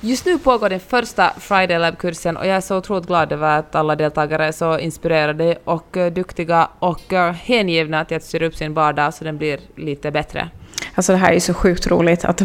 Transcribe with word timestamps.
Just 0.00 0.26
nu 0.26 0.38
pågår 0.38 0.68
den 0.68 0.80
första 0.80 1.32
Friday 1.38 1.78
Lab-kursen 1.78 2.36
och 2.36 2.46
jag 2.46 2.56
är 2.56 2.60
så 2.60 2.76
otroligt 2.76 3.06
glad 3.06 3.32
över 3.32 3.58
att 3.58 3.74
alla 3.74 3.96
deltagare 3.96 4.46
är 4.46 4.52
så 4.52 4.78
inspirerade 4.78 5.58
och 5.64 5.96
uh, 5.96 6.06
duktiga 6.06 6.68
och 6.78 7.12
uh, 7.12 7.30
hängivna 7.30 8.04
till 8.04 8.16
att 8.16 8.22
styra 8.22 8.46
upp 8.46 8.56
sin 8.56 8.74
vardag 8.74 9.14
så 9.14 9.24
den 9.24 9.38
blir 9.38 9.60
lite 9.76 10.10
bättre. 10.10 10.48
Alltså 10.94 11.12
det 11.12 11.18
här 11.18 11.28
är 11.28 11.34
ju 11.34 11.40
så 11.40 11.54
sjukt 11.54 11.86
roligt 11.86 12.24
att 12.24 12.42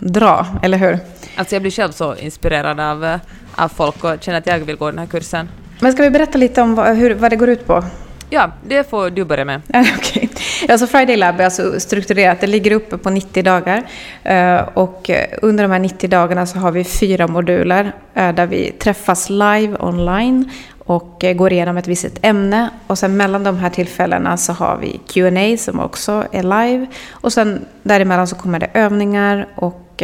dra, 0.00 0.46
eller 0.62 0.78
hur? 0.78 0.98
Alltså 1.36 1.54
jag 1.54 1.62
blir 1.62 1.70
själv 1.70 1.92
så 1.92 2.16
inspirerad 2.16 2.80
av, 2.80 3.04
uh, 3.04 3.16
av 3.56 3.68
folk 3.68 4.04
och 4.04 4.16
känner 4.20 4.38
att 4.38 4.46
jag 4.46 4.58
vill 4.58 4.76
gå 4.76 4.90
den 4.90 4.98
här 4.98 5.06
kursen. 5.06 5.48
Men 5.80 5.92
ska 5.92 6.02
vi 6.02 6.10
berätta 6.10 6.38
lite 6.38 6.62
om 6.62 6.74
vad, 6.74 6.96
hur, 6.96 7.14
vad 7.14 7.32
det 7.32 7.36
går 7.36 7.48
ut 7.48 7.66
på? 7.66 7.84
Ja, 8.30 8.50
det 8.64 8.90
får 8.90 9.10
du 9.10 9.24
börja 9.24 9.44
med. 9.44 9.62
Okay. 9.98 10.28
Alltså 10.68 10.86
Friday 10.86 11.16
Lab 11.16 11.40
är 11.40 11.44
alltså 11.44 11.80
strukturerat, 11.80 12.40
det 12.40 12.46
ligger 12.46 12.72
uppe 12.72 12.98
på 12.98 13.10
90 13.10 13.42
dagar. 13.42 13.82
Eh, 14.22 14.60
och 14.74 15.10
under 15.42 15.64
de 15.64 15.70
här 15.70 15.78
90 15.78 16.10
dagarna 16.10 16.46
så 16.46 16.58
har 16.58 16.72
vi 16.72 16.84
fyra 16.84 17.26
moduler 17.26 17.92
eh, 18.14 18.34
där 18.34 18.46
vi 18.46 18.72
träffas 18.72 19.30
live 19.30 19.76
online 19.80 20.50
och 20.78 21.24
eh, 21.24 21.34
går 21.34 21.52
igenom 21.52 21.76
ett 21.76 21.86
visst 21.88 22.18
ämne. 22.22 22.70
Och 22.86 22.98
sen 22.98 23.16
mellan 23.16 23.44
de 23.44 23.58
här 23.58 23.70
tillfällena 23.70 24.36
så 24.36 24.52
har 24.52 24.76
vi 24.76 25.00
Q&A 25.06 25.56
som 25.58 25.80
också 25.80 26.24
är 26.32 26.42
live. 26.42 26.86
Och 27.10 27.32
sen 27.32 27.64
däremellan 27.82 28.26
så 28.26 28.36
kommer 28.36 28.58
det 28.58 28.70
övningar 28.74 29.46
och 29.54 30.02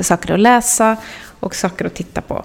saker 0.00 0.34
att 0.34 0.40
läsa 0.40 0.96
och 1.40 1.54
saker 1.54 1.84
att 1.84 1.94
titta 1.94 2.20
på. 2.20 2.44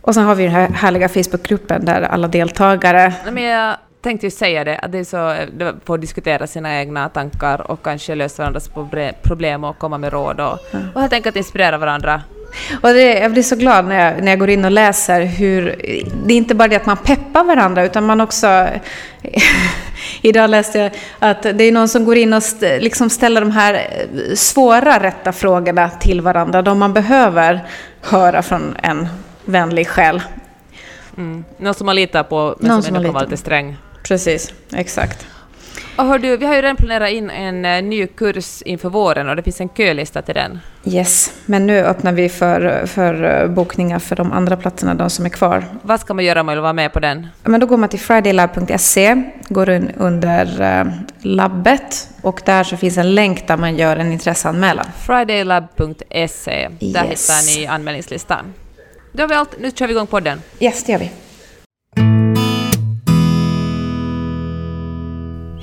Och 0.00 0.14
sen 0.14 0.24
har 0.24 0.34
vi 0.34 0.44
den 0.44 0.52
här 0.52 0.68
härliga 0.68 1.08
Facebookgruppen 1.08 1.84
där 1.84 2.02
alla 2.02 2.28
deltagare... 2.28 3.14
Men 3.24 3.44
jag 3.44 3.76
tänkte 4.02 4.26
ju 4.26 4.30
säga 4.30 4.64
det, 4.64 4.78
att 4.78 4.92
det 4.92 4.98
är 4.98 5.04
så, 5.04 5.16
det 5.56 5.74
får 5.84 5.98
diskutera 5.98 6.46
sina 6.46 6.80
egna 6.80 7.08
tankar 7.08 7.70
och 7.70 7.82
kanske 7.82 8.14
lösa 8.14 8.42
varandras 8.42 8.70
problem 9.22 9.64
och 9.64 9.78
komma 9.78 9.98
med 9.98 10.12
råd 10.12 10.40
och, 10.40 10.58
och 10.94 11.00
helt 11.00 11.12
enkelt 11.12 11.36
inspirera 11.36 11.78
varandra. 11.78 12.22
Och 12.82 12.88
det, 12.88 13.18
jag 13.18 13.32
blir 13.32 13.42
så 13.42 13.56
glad 13.56 13.84
när 13.84 14.04
jag, 14.04 14.24
när 14.24 14.32
jag 14.32 14.38
går 14.38 14.50
in 14.50 14.64
och 14.64 14.70
läser 14.70 15.24
hur... 15.24 15.62
Det 16.26 16.34
är 16.34 16.36
inte 16.36 16.54
bara 16.54 16.68
det 16.68 16.76
att 16.76 16.86
man 16.86 16.96
peppar 16.96 17.44
varandra 17.44 17.84
utan 17.84 18.06
man 18.06 18.20
också... 18.20 18.68
idag 20.22 20.50
läste 20.50 20.78
jag 20.78 20.92
att 21.18 21.42
det 21.42 21.64
är 21.64 21.72
någon 21.72 21.88
som 21.88 22.04
går 22.04 22.16
in 22.16 22.32
och 22.32 22.38
st, 22.38 22.80
liksom 22.80 23.10
ställer 23.10 23.40
de 23.40 23.50
här 23.50 23.86
svåra 24.34 25.02
rätta 25.02 25.32
frågorna 25.32 25.90
till 25.90 26.20
varandra, 26.20 26.62
de 26.62 26.78
man 26.78 26.92
behöver 26.92 27.60
höra 28.00 28.42
från 28.42 28.76
en 28.82 29.08
vänlig 29.44 29.88
själ. 29.88 30.22
Mm. 31.16 31.44
Någon 31.56 31.74
som 31.74 31.86
man 31.86 31.96
litar 31.96 32.22
på, 32.22 32.56
men 32.58 32.68
Någon 32.68 32.82
som, 32.82 32.96
ändå 32.96 33.08
kan 33.08 33.14
vara 33.14 33.24
lite 33.24 33.36
sträng. 33.36 33.76
Precis, 34.02 34.52
exakt. 34.72 35.26
Och 35.96 36.04
hör 36.04 36.18
du, 36.18 36.36
vi 36.36 36.46
har 36.46 36.54
ju 36.54 36.62
redan 36.62 36.76
planerat 36.76 37.10
in 37.10 37.30
en 37.30 37.64
uh, 37.64 37.82
ny 37.82 38.06
kurs 38.06 38.62
inför 38.62 38.88
våren 38.88 39.28
och 39.28 39.36
det 39.36 39.42
finns 39.42 39.60
en 39.60 39.68
kölista 39.68 40.22
till 40.22 40.34
den. 40.34 40.60
Yes, 40.84 41.32
men 41.46 41.66
nu 41.66 41.78
öppnar 41.78 42.12
vi 42.12 42.28
för, 42.28 42.86
för 42.86 43.42
uh, 43.42 43.50
bokningar 43.50 43.98
för 43.98 44.16
de 44.16 44.32
andra 44.32 44.56
platserna, 44.56 44.94
de 44.94 45.10
som 45.10 45.24
är 45.24 45.28
kvar. 45.28 45.64
Vad 45.82 46.00
ska 46.00 46.14
man 46.14 46.24
göra 46.24 46.40
om 46.40 46.46
man 46.46 46.54
vill 46.54 46.62
vara 46.62 46.72
med 46.72 46.92
på 46.92 47.00
den? 47.00 47.26
Men 47.42 47.60
då 47.60 47.66
går 47.66 47.76
man 47.76 47.88
till 47.88 48.00
fridaylab.se, 48.00 49.22
går 49.48 49.70
in 49.70 49.90
under 49.96 50.62
uh, 50.62 50.92
labbet 51.22 52.08
och 52.22 52.42
där 52.44 52.64
så 52.64 52.76
finns 52.76 52.98
en 52.98 53.14
länk 53.14 53.48
där 53.48 53.56
man 53.56 53.76
gör 53.76 53.96
en 53.96 54.12
intresseanmälan. 54.12 54.86
Fridaylab.se, 55.06 56.68
där 56.78 57.04
yes. 57.04 57.30
hittar 57.30 57.60
ni 57.60 57.66
anmälningslistan. 57.66 58.54
Då 59.12 59.22
har 59.22 59.28
vi 59.28 59.34
allt, 59.34 59.60
nu 59.60 59.70
kör 59.70 59.86
vi 59.86 59.92
igång 59.92 60.06
podden. 60.06 60.42
Yes, 60.60 60.84
det 60.84 60.92
gör 60.92 60.98
vi. 60.98 61.10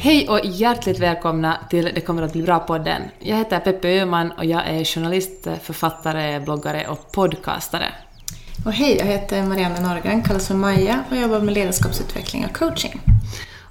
Hej 0.01 0.29
och 0.29 0.39
hjärtligt 0.43 0.99
välkomna 0.99 1.57
till 1.69 1.91
Det 1.95 2.01
kommer 2.01 2.21
att 2.21 2.33
bli 2.33 2.43
bra-podden. 2.43 3.01
Jag 3.19 3.37
heter 3.37 3.59
Peppe 3.59 3.87
Öhman 3.87 4.31
och 4.31 4.45
jag 4.45 4.67
är 4.67 4.85
journalist, 4.85 5.47
författare, 5.63 6.39
bloggare 6.39 6.87
och 6.87 7.11
podcastare. 7.11 7.85
Och 8.65 8.73
hej, 8.73 8.97
jag 8.97 9.05
heter 9.05 9.43
Marianne 9.43 9.79
Norgren, 9.79 10.23
kallas 10.23 10.47
för 10.47 10.55
Maja 10.55 11.03
och 11.09 11.17
jobbar 11.17 11.39
med 11.39 11.53
ledarskapsutveckling 11.53 12.45
och 12.45 12.57
coaching. 12.57 13.01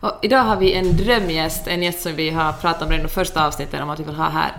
Och 0.00 0.12
idag 0.22 0.42
har 0.42 0.56
vi 0.56 0.72
en 0.72 0.96
drömgäst, 0.96 1.66
en 1.66 1.82
gäst 1.82 2.02
som 2.02 2.16
vi 2.16 2.30
har 2.30 2.52
pratat 2.52 2.82
om 2.82 2.90
redan 2.90 3.06
i 3.06 3.08
första 3.08 3.46
avsnittet 3.46 3.80
om 3.80 3.90
att 3.90 4.00
vi 4.00 4.04
vill 4.04 4.14
ha 4.14 4.28
här. 4.28 4.52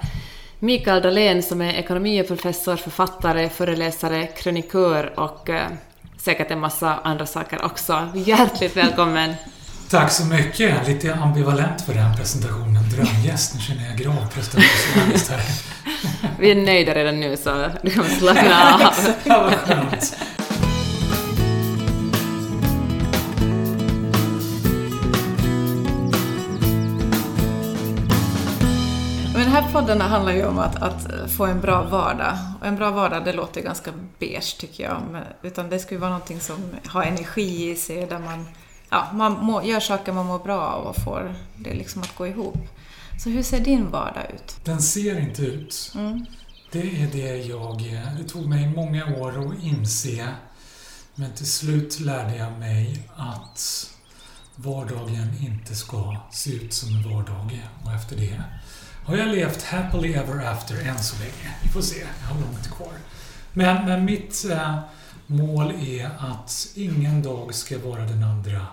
Mikael 0.59 1.01
Dahlén 1.01 1.43
som 1.43 1.61
är 1.61 1.73
ekonomiprofessor, 1.73 2.75
författare, 2.75 3.49
föreläsare, 3.49 4.27
krönikör 4.27 5.19
och 5.19 5.49
eh, 5.49 5.67
säkert 6.17 6.51
en 6.51 6.59
massa 6.59 6.95
andra 7.03 7.25
saker 7.25 7.65
också. 7.65 8.07
Hjärtligt 8.15 8.77
välkommen! 8.77 9.33
Tack 9.89 10.11
så 10.11 10.25
mycket. 10.25 10.87
Lite 10.87 11.13
ambivalent 11.15 11.81
för 11.81 11.93
den 11.93 12.15
presentationen. 12.15 12.83
Drömgäst. 12.89 13.55
Nu 13.55 13.61
känner 13.61 13.89
jag 13.89 13.97
grav 13.97 14.29
prestationsångest 14.33 15.31
här. 15.31 15.41
Vi 16.39 16.51
är 16.51 16.55
nöjda 16.55 16.95
redan 16.95 17.19
nu 17.19 17.37
så 17.37 17.69
du 17.83 17.89
kan 17.89 18.03
slappna 18.03 18.73
av. 18.73 18.81
ja, 19.23 19.41
vad 19.41 19.53
skönt. 19.53 20.15
den 29.33 29.47
här 29.47 29.71
podden 29.71 30.01
handlar 30.01 30.33
ju 30.33 30.45
om 30.45 30.59
att, 30.59 30.75
att, 30.75 31.31
få 31.37 31.45
en 31.45 31.61
bra 31.61 31.83
vardag. 31.83 32.37
Och 32.61 32.67
en 32.67 32.75
bra 32.75 32.91
vardag, 32.91 33.25
det 33.25 33.33
låter 33.33 33.61
ganska 33.61 33.91
beige 34.19 34.57
tycker 34.59 34.83
jag. 34.83 34.97
Men, 35.11 35.23
utan 35.41 35.69
det 35.69 35.79
ska 35.79 35.95
ju 35.95 36.01
vara 36.01 36.11
någonting 36.11 36.39
som 36.39 36.55
har 36.85 37.03
energi 37.03 37.69
i 37.69 37.75
sig, 37.75 38.05
där 38.05 38.19
man, 38.19 38.45
ja, 38.89 39.07
man 39.13 39.45
må, 39.45 39.63
gör 39.63 39.79
saker 39.79 40.13
man 40.13 40.25
mår 40.25 40.39
bra 40.39 40.61
av 40.61 40.83
och 40.83 40.95
får 40.95 41.35
det 41.57 41.73
liksom 41.73 42.01
att 42.01 42.15
gå 42.15 42.27
ihop. 42.27 42.57
Så 43.23 43.29
hur 43.29 43.43
ser 43.43 43.59
din 43.59 43.91
vardag 43.91 44.25
ut? 44.33 44.55
Den 44.63 44.81
ser 44.81 45.19
inte 45.19 45.41
ut. 45.41 45.91
Mm. 45.95 46.25
Det 46.71 47.01
är 47.01 47.07
det 47.11 47.37
jag... 47.37 47.77
Det 48.17 48.23
tog 48.23 48.45
mig 48.49 48.69
många 48.75 49.05
år 49.05 49.47
att 49.47 49.63
inse. 49.63 50.27
Men 51.15 51.33
till 51.33 51.51
slut 51.51 51.99
lärde 51.99 52.35
jag 52.35 52.59
mig 52.59 53.03
att 53.15 53.89
vardagen 54.55 55.33
inte 55.41 55.75
ska 55.75 56.15
se 56.31 56.51
ut 56.55 56.73
som 56.73 56.89
en 56.95 57.03
vardag. 57.03 57.69
Och 57.85 57.91
efter 57.91 58.15
det 58.15 58.43
har 59.05 59.17
jag 59.17 59.27
levt 59.27 59.63
happily 59.63 60.13
ever 60.13 60.45
after 60.45 60.87
än 60.87 60.99
så 60.99 61.15
länge. 61.19 61.55
Vi 61.63 61.69
får 61.69 61.81
se, 61.81 61.99
jag 61.99 62.35
har 62.35 62.41
långt 62.41 62.67
kvar. 62.67 62.93
Men, 63.53 63.85
men 63.85 64.05
mitt 64.05 64.45
äh, 64.51 64.79
mål 65.27 65.71
är 65.71 66.09
att 66.19 66.67
ingen 66.75 67.23
dag 67.23 67.55
ska 67.55 67.79
vara 67.79 68.01
den 68.01 68.23
andra 68.23 68.67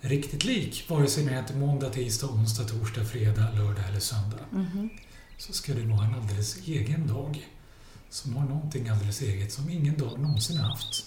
riktigt 0.00 0.44
lik. 0.44 0.84
Vare 0.88 1.06
sig 1.06 1.24
det 1.24 1.30
heter 1.30 1.54
måndag, 1.54 1.90
tisdag, 1.90 2.26
onsdag, 2.26 2.64
torsdag, 2.64 3.04
fredag, 3.04 3.50
lördag 3.54 3.84
eller 3.88 4.00
söndag. 4.00 4.38
Mm. 4.52 4.90
Så 5.38 5.52
ska 5.52 5.74
det 5.74 5.86
vara 5.86 6.04
en 6.04 6.14
alldeles 6.14 6.66
egen 6.66 7.06
dag. 7.06 7.46
Som 8.10 8.36
har 8.36 8.44
någonting 8.44 8.88
alldeles 8.88 9.22
eget 9.22 9.52
som 9.52 9.70
ingen 9.70 9.98
dag 9.98 10.18
någonsin 10.18 10.56
haft 10.56 11.04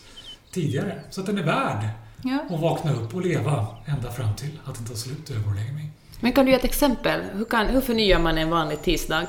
tidigare. 0.51 1.03
Så 1.09 1.22
att 1.22 1.28
den 1.28 1.38
är 1.38 1.44
värd 1.44 1.89
ja. 2.23 2.45
att 2.49 2.61
vakna 2.61 2.94
upp 2.94 3.16
och 3.16 3.22
leva 3.22 3.67
ända 3.85 4.11
fram 4.11 4.35
till 4.35 4.59
att 4.66 4.75
den 4.75 4.85
tar 4.85 4.95
slut 4.95 5.29
över 5.29 5.47
och 5.47 5.55
lägger 5.55 5.73
mig. 5.73 5.91
Men 6.19 6.33
kan 6.33 6.45
du 6.45 6.51
ge 6.51 6.57
ett 6.57 6.66
exempel? 6.66 7.22
Hur, 7.33 7.45
kan, 7.45 7.67
hur 7.67 7.81
förnyar 7.81 8.19
man 8.19 8.38
en 8.38 8.49
vanlig 8.49 8.81
tisdag? 8.81 9.28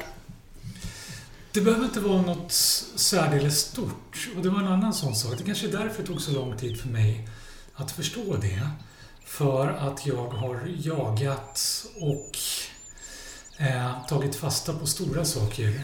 Det 1.52 1.60
behöver 1.60 1.84
inte 1.84 2.00
vara 2.00 2.22
något 2.22 2.52
särdeles 2.52 3.58
stort. 3.58 4.28
Och 4.36 4.42
det 4.42 4.50
var 4.50 4.60
en 4.60 4.66
annan 4.66 4.94
sån 4.94 5.14
sak. 5.14 5.38
Det 5.38 5.44
kanske 5.44 5.66
är 5.68 5.72
därför 5.72 6.02
det 6.02 6.08
tog 6.08 6.20
så 6.20 6.32
lång 6.32 6.56
tid 6.56 6.80
för 6.80 6.88
mig 6.88 7.28
att 7.74 7.90
förstå 7.90 8.36
det. 8.36 8.68
För 9.30 9.68
att 9.68 10.06
jag 10.06 10.28
har 10.28 10.62
jagat 10.78 11.86
och 12.00 12.38
eh, 13.58 14.06
tagit 14.08 14.36
fasta 14.36 14.74
på 14.74 14.86
stora 14.86 15.24
saker. 15.24 15.82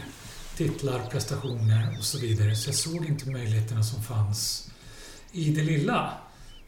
Titlar, 0.57 0.99
prestationer 1.11 1.95
och 1.99 2.03
så 2.03 2.19
vidare. 2.19 2.55
Så 2.55 2.69
jag 2.69 2.75
såg 2.75 3.05
inte 3.05 3.29
möjligheterna 3.29 3.83
som 3.83 4.03
fanns 4.03 4.71
i 5.31 5.49
det 5.49 5.63
lilla. 5.63 6.13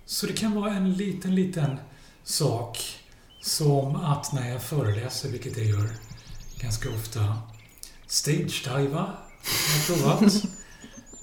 Så 0.05 0.25
det 0.25 0.33
kan 0.33 0.55
vara 0.55 0.73
en 0.73 0.93
liten, 0.93 1.35
liten 1.35 1.77
sak 2.23 2.99
som 3.41 3.95
att 3.95 4.33
när 4.33 4.49
jag 4.49 4.63
föreläser, 4.63 5.29
vilket 5.29 5.57
jag 5.57 5.65
gör 5.65 5.89
ganska 6.59 6.89
ofta, 6.89 7.37
stage-diva 8.07 8.99
har 8.99 9.17
jag 9.77 9.87
provat. 9.87 10.33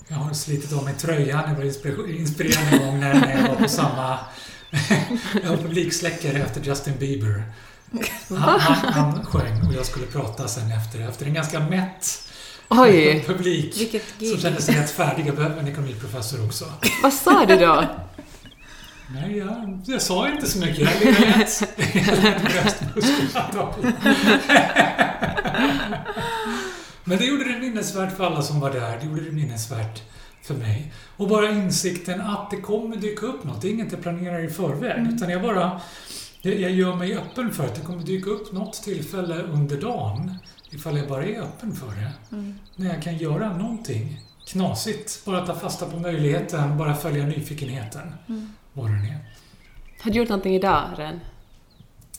Jag 0.09 0.17
har 0.17 0.35
slitit 0.35 0.73
av 0.73 0.85
mig 0.85 0.95
tröjan, 0.95 1.45
jag 1.49 1.55
var 1.57 2.11
inspirerad 2.11 2.73
en 2.73 2.87
gång 2.87 3.01
när 3.01 3.37
jag 3.37 3.49
var 3.49 3.57
på 3.57 3.69
samma... 3.69 4.19
jag 5.43 5.51
var 5.51 5.57
publiksläckare 5.57 6.39
efter 6.39 6.61
Justin 6.61 6.95
Bieber. 6.99 7.43
Han, 8.29 8.61
han, 8.61 8.93
han 8.93 9.27
sjöng 9.27 9.67
och 9.69 9.75
jag 9.75 9.87
skulle 9.87 10.07
prata 10.07 10.49
sen 10.49 10.73
efter, 10.73 11.09
efter 11.09 11.27
en 11.27 11.35
ganska 11.35 11.61
mätt 11.61 12.23
Oj. 12.69 13.25
publik 13.27 13.97
som 14.19 14.39
kände 14.39 14.63
sig 14.63 14.75
helt 14.75 14.91
färdig. 14.91 15.27
Jag 15.27 15.37
behöver 15.37 15.61
en 15.61 15.69
ekonomiprofessor 15.69 16.47
också. 16.47 16.65
Vad 17.03 17.13
sa 17.13 17.45
du 17.45 17.57
då? 17.57 17.85
Nej, 19.09 19.37
jag, 19.37 19.81
jag 19.87 20.03
sa 20.03 20.29
inte 20.29 20.47
så 20.47 20.59
mycket. 20.59 21.05
Jag 21.05 21.21
lät, 21.21 21.63
jag 21.95 22.25
lät 22.25 22.43
bröstmusklerna 22.43 23.75
Men 27.05 27.19
det 27.19 27.25
gjorde 27.25 27.45
det 27.45 27.59
minnesvärt 27.59 28.17
för 28.17 28.27
alla 28.27 28.43
som 28.43 28.61
var 28.61 28.71
där. 28.71 28.99
Det 29.01 29.07
gjorde 29.07 29.21
det 29.21 29.33
minnesvärt 29.33 30.03
för 30.47 30.55
mig. 30.55 30.93
Och 31.17 31.29
bara 31.29 31.51
insikten 31.51 32.21
att 32.21 32.51
det 32.51 32.57
kommer 32.57 32.97
dyka 32.97 33.27
upp 33.27 33.45
något. 33.45 33.63
Det 33.63 33.69
är 33.69 33.73
inget 33.73 33.93
jag 33.93 34.03
planerar 34.03 34.45
i 34.45 34.51
förväg. 34.51 34.99
Mm. 34.99 35.15
Utan 35.15 35.31
jag 35.31 35.43
bara... 35.43 35.81
Jag 36.43 36.71
gör 36.71 36.95
mig 36.95 37.17
öppen 37.17 37.53
för 37.53 37.65
att 37.65 37.75
det 37.75 37.81
kommer 37.81 38.03
dyka 38.03 38.31
upp 38.31 38.53
något 38.53 38.83
tillfälle 38.83 39.43
under 39.43 39.81
dagen. 39.81 40.35
Ifall 40.71 40.97
jag 40.97 41.09
bara 41.09 41.25
är 41.25 41.41
öppen 41.41 41.73
för 41.73 41.87
det. 41.87 42.37
Mm. 42.37 42.55
När 42.77 42.95
jag 42.95 43.03
kan 43.03 43.17
göra 43.19 43.57
någonting 43.57 44.21
knasigt. 44.47 45.25
Bara 45.25 45.47
ta 45.47 45.55
fasta 45.55 45.87
på 45.87 45.99
möjligheten, 45.99 46.79
bara 46.79 46.95
följa 46.95 47.27
nyfikenheten. 47.27 48.13
Mm. 48.29 48.53
Var 48.73 48.89
den 48.89 49.05
är. 49.05 49.19
Har 50.01 50.11
du 50.11 50.19
gjort 50.19 50.29
någonting 50.29 50.55
idag, 50.55 50.91
Ren? 50.97 51.21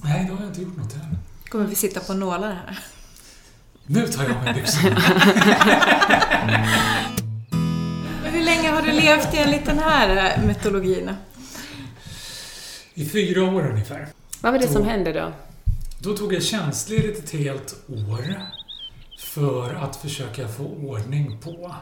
Nej, 0.01 0.25
då 0.29 0.35
har 0.35 0.41
jag 0.41 0.49
inte 0.49 0.61
gjort 0.61 0.77
något 0.77 0.93
än. 0.93 1.17
Kommer 1.49 1.65
vi 1.65 1.75
sitta 1.75 1.99
på 1.99 2.13
nålar 2.13 2.51
här? 2.51 2.79
Nu 3.85 4.07
tar 4.07 4.23
jag 4.23 4.37
av 4.37 4.43
mig 4.43 4.53
byxorna. 4.53 5.01
Hur 8.37 8.43
länge 8.45 8.69
har 8.69 8.81
du 8.81 8.91
levt 8.91 9.33
enligt 9.33 9.65
den 9.65 9.79
här 9.79 10.37
eh, 10.37 10.45
metodologin? 10.45 11.11
I 12.93 13.05
fyra 13.05 13.43
år 13.43 13.67
ungefär. 13.71 14.07
Vad 14.41 14.51
var 14.51 14.59
det 14.59 14.67
som 14.67 14.81
Då- 14.83 14.89
hände 14.89 15.13
då? 15.13 15.33
Då 15.99 16.17
tog 16.17 16.33
jag 16.33 16.43
tjänstledigt 16.43 17.23
ett 17.23 17.29
helt 17.31 17.75
år 17.89 18.41
för 19.19 19.73
att 19.73 19.95
försöka 19.95 20.47
få 20.47 20.63
ordning 20.63 21.37
på 21.39 21.75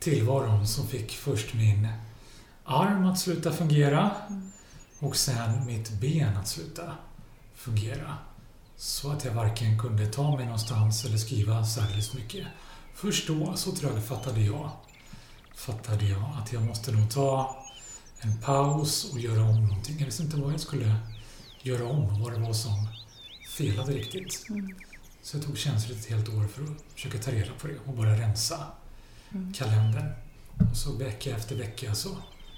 tillvaron 0.00 0.66
som 0.66 0.86
fick 0.88 1.12
först 1.16 1.54
min 1.54 1.88
arm 2.64 3.06
att 3.06 3.18
sluta 3.18 3.52
fungera 3.52 4.10
och 4.98 5.16
sen 5.16 5.66
mitt 5.66 5.90
ben 5.90 6.36
att 6.36 6.48
sluta 6.48 6.82
fungera. 7.54 8.14
Så 8.76 9.10
att 9.10 9.24
jag 9.24 9.32
varken 9.32 9.78
kunde 9.78 10.06
ta 10.06 10.36
mig 10.36 10.44
någonstans 10.44 11.04
eller 11.04 11.16
skriva 11.16 11.64
särskilt 11.64 12.14
mycket. 12.14 12.46
Först 12.94 13.26
då 13.26 13.52
så 13.56 13.72
trögfattade 13.72 14.40
jag, 14.40 14.70
fattade 15.60 16.04
jag 16.04 16.22
att 16.42 16.52
jag 16.52 16.62
måste 16.62 16.92
nog 16.92 17.10
ta 17.10 17.56
en 18.20 18.38
paus 18.38 19.12
och 19.12 19.20
göra 19.20 19.42
om 19.42 19.62
någonting. 19.62 19.96
Jag 19.98 20.06
visste 20.06 20.22
inte 20.22 20.36
vad 20.36 20.52
jag 20.52 20.60
skulle 20.60 20.96
göra 21.62 21.86
om, 21.88 22.22
vad 22.22 22.32
det 22.32 22.38
var 22.38 22.52
som 22.52 22.88
felade 23.48 23.92
riktigt. 23.92 24.46
Så 25.22 25.36
jag 25.36 25.44
tog 25.44 25.58
tjänstledigt 25.58 26.04
ett 26.06 26.12
helt 26.12 26.28
år 26.28 26.46
för 26.46 26.62
att 26.62 26.92
försöka 26.94 27.18
ta 27.18 27.30
reda 27.30 27.52
på 27.60 27.66
det 27.66 27.78
och 27.86 27.94
bara 27.94 28.18
rensa 28.18 28.66
kalendern. 29.54 30.12
Och 30.70 30.76
så 30.76 30.92
vecka 30.92 31.36
efter 31.36 31.56
vecka 31.56 31.94
så 31.94 32.08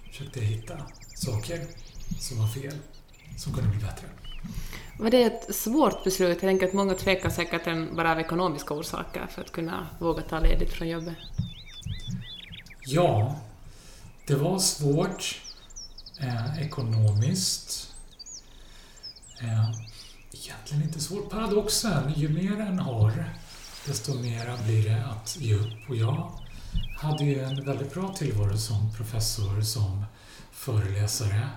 försökte 0.08 0.38
jag 0.38 0.46
hitta 0.46 0.76
saker 1.14 1.66
som 2.18 2.38
var 2.38 2.48
fel, 2.48 2.76
som 3.38 3.52
kunde 3.52 3.70
bli 3.70 3.80
bättre. 3.80 4.06
Var 4.98 5.10
det 5.10 5.22
ett 5.22 5.54
svårt 5.54 6.04
beslut? 6.04 6.28
Jag 6.28 6.40
tänker 6.40 6.66
att 6.68 6.72
många 6.72 6.94
tvekar 6.94 7.30
säkert 7.30 7.96
bara 7.96 8.12
av 8.12 8.20
ekonomiska 8.20 8.74
orsaker 8.74 9.26
för 9.26 9.42
att 9.42 9.52
kunna 9.52 9.86
våga 9.98 10.22
ta 10.22 10.40
ledigt 10.40 10.72
från 10.72 10.88
jobbet. 10.88 11.16
Ja, 12.86 13.40
det 14.26 14.34
var 14.34 14.58
svårt 14.58 15.40
eh, 16.20 16.62
ekonomiskt. 16.62 17.94
Eh, 19.40 19.70
egentligen 20.32 20.82
inte 20.82 21.00
svårt. 21.00 21.30
Paradoxen, 21.30 22.12
ju 22.16 22.28
mer 22.28 22.60
en 22.60 22.78
har, 22.78 23.34
desto 23.86 24.14
mera 24.14 24.56
blir 24.64 24.88
det 24.88 25.04
att 25.04 25.36
ge 25.40 25.54
upp. 25.54 25.88
Och 25.88 25.96
jag 25.96 26.32
hade 26.98 27.24
ju 27.24 27.44
en 27.44 27.64
väldigt 27.64 27.94
bra 27.94 28.14
tillvaro 28.14 28.58
som 28.58 28.94
professor, 28.96 29.62
som 29.62 30.04
föreläsare. 30.52 31.48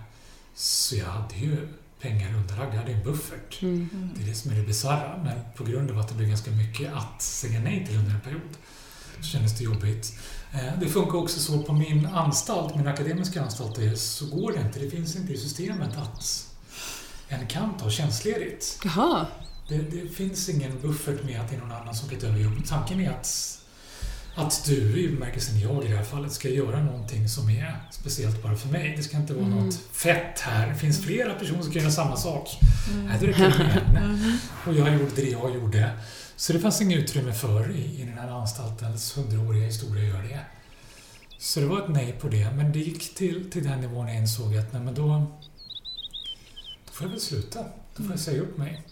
Så 0.56 0.95
jag 0.95 1.06
hade 1.06 1.36
ju 1.36 1.68
pengar 2.01 2.36
underlagda, 2.36 2.74
jag 2.74 2.81
hade 2.81 2.94
en 2.94 3.04
buffert. 3.04 3.62
Mm. 3.62 4.10
Det 4.16 4.24
är 4.24 4.27
det 4.27 4.36
som 4.36 4.51
är 4.51 4.56
det 4.56 4.63
bisarra. 4.63 5.18
Men 5.24 5.39
på 5.56 5.63
grund 5.63 5.92
av 5.92 6.00
att 6.00 6.07
det 6.07 6.16
blev 6.16 6.30
ganska 6.30 6.51
mycket 6.51 6.94
att 6.94 7.22
säga 7.22 7.60
nej 7.60 7.86
till 7.86 7.98
under 7.98 8.12
en 8.12 8.22
period 8.22 8.57
så 9.18 9.24
kändes 9.24 9.57
det 9.57 9.63
jobbigt. 9.63 10.13
Eh, 10.56 10.80
Det 10.80 10.88
funkar 10.88 11.18
också 11.18 11.40
så 11.40 11.63
på 11.63 11.74
min 11.74 12.06
anstalt, 12.06 12.75
min 12.75 12.88
akademiska 12.88 13.42
anstalt, 13.44 13.78
är- 13.78 13.96
så 13.96 14.25
går 14.25 14.52
det 14.52 14.60
inte. 14.62 14.80
Det 14.80 14.90
finns 14.90 15.16
inte 15.16 15.34
i 15.34 15.38
systemet 15.38 15.98
att 15.98 16.48
en 17.28 17.48
kan 17.48 17.78
ta 17.78 17.90
tjänstledigt. 17.90 18.80
Jaha. 18.86 19.25
Det, 19.69 19.78
det 19.78 20.10
finns 20.10 20.50
ingen 20.50 20.80
buffert 20.81 21.24
med 21.24 21.42
att 21.42 21.50
det 21.50 21.56
är 21.56 21.60
någon 21.60 21.72
annan 21.72 21.96
som 21.96 22.10
kan 22.10 22.19
ta 22.19 22.28
över 22.28 22.40
jobbet. 22.40 22.68
Tanken 22.69 23.00
är 23.02 23.10
att, 23.10 23.60
att 24.36 24.63
du, 24.66 24.98
i 25.00 25.10
bemärkelsen 25.10 25.60
jag 25.60 25.86
i 25.86 25.88
det 25.88 25.96
här 25.98 26.04
fallet, 26.04 26.31
ska 26.31 26.50
göra 26.50 26.84
någonting 26.84 27.30
som 27.30 27.50
är 27.50 27.81
speciellt 27.92 28.44
bara 28.44 28.56
för 28.56 28.69
mig. 28.69 28.94
Det 28.98 29.04
ska 29.04 29.18
inte 29.18 29.34
vara 29.34 29.46
Mm. 29.46 29.66
något 29.66 29.75
fett 29.92 30.40
här. 30.40 30.68
Det 30.68 30.75
finns 30.75 31.00
flera 31.01 31.34
personer 31.34 31.62
som 31.63 31.72
kan 31.72 31.81
göra 31.81 31.92
samma 31.92 32.16
sak. 32.18 32.50
Nej, 33.06 33.18
det 33.19 33.28
räcker 33.28 33.50
med 33.94 34.04
en. 34.04 34.38
Och 34.68 34.74
jag 34.74 34.94
gjorde 34.94 35.12
det 35.16 35.30
jag 35.30 35.56
gjorde. 35.56 35.90
Så 36.36 36.54
det 36.54 36.60
fanns 36.60 36.82
inget 36.82 37.00
utrymme 37.00 37.34
för 37.34 37.72
i, 37.72 38.02
i 38.02 38.06
den 38.06 38.18
här 38.18 38.30
anstaltens 38.30 39.18
hundraåriga 39.18 39.66
historia 39.66 40.04
att 40.04 40.10
göra 40.10 40.28
det. 40.28 40.46
Så 41.38 41.60
det 41.60 41.66
var 41.66 41.82
ett 41.82 41.90
nej 41.90 42.16
på 42.22 42.28
det. 42.28 42.52
Men 42.52 42.72
det 42.72 42.80
gick 42.80 43.16
till, 43.16 43.52
till 43.52 43.64
den 43.64 43.82
nivån 43.82 44.08
jag 44.08 44.18
insåg 44.18 44.58
att 44.58 44.74
nej, 44.74 44.82
men 44.82 44.96
då, 44.96 45.26
då 46.86 46.92
får 46.92 47.08
jag 47.08 47.12
väl 47.12 47.20
sluta. 47.20 47.66
Då 47.96 48.04
får 48.04 48.12
jag 48.12 48.20
säga 48.20 48.42
upp 48.42 48.58
mig. 48.58 48.84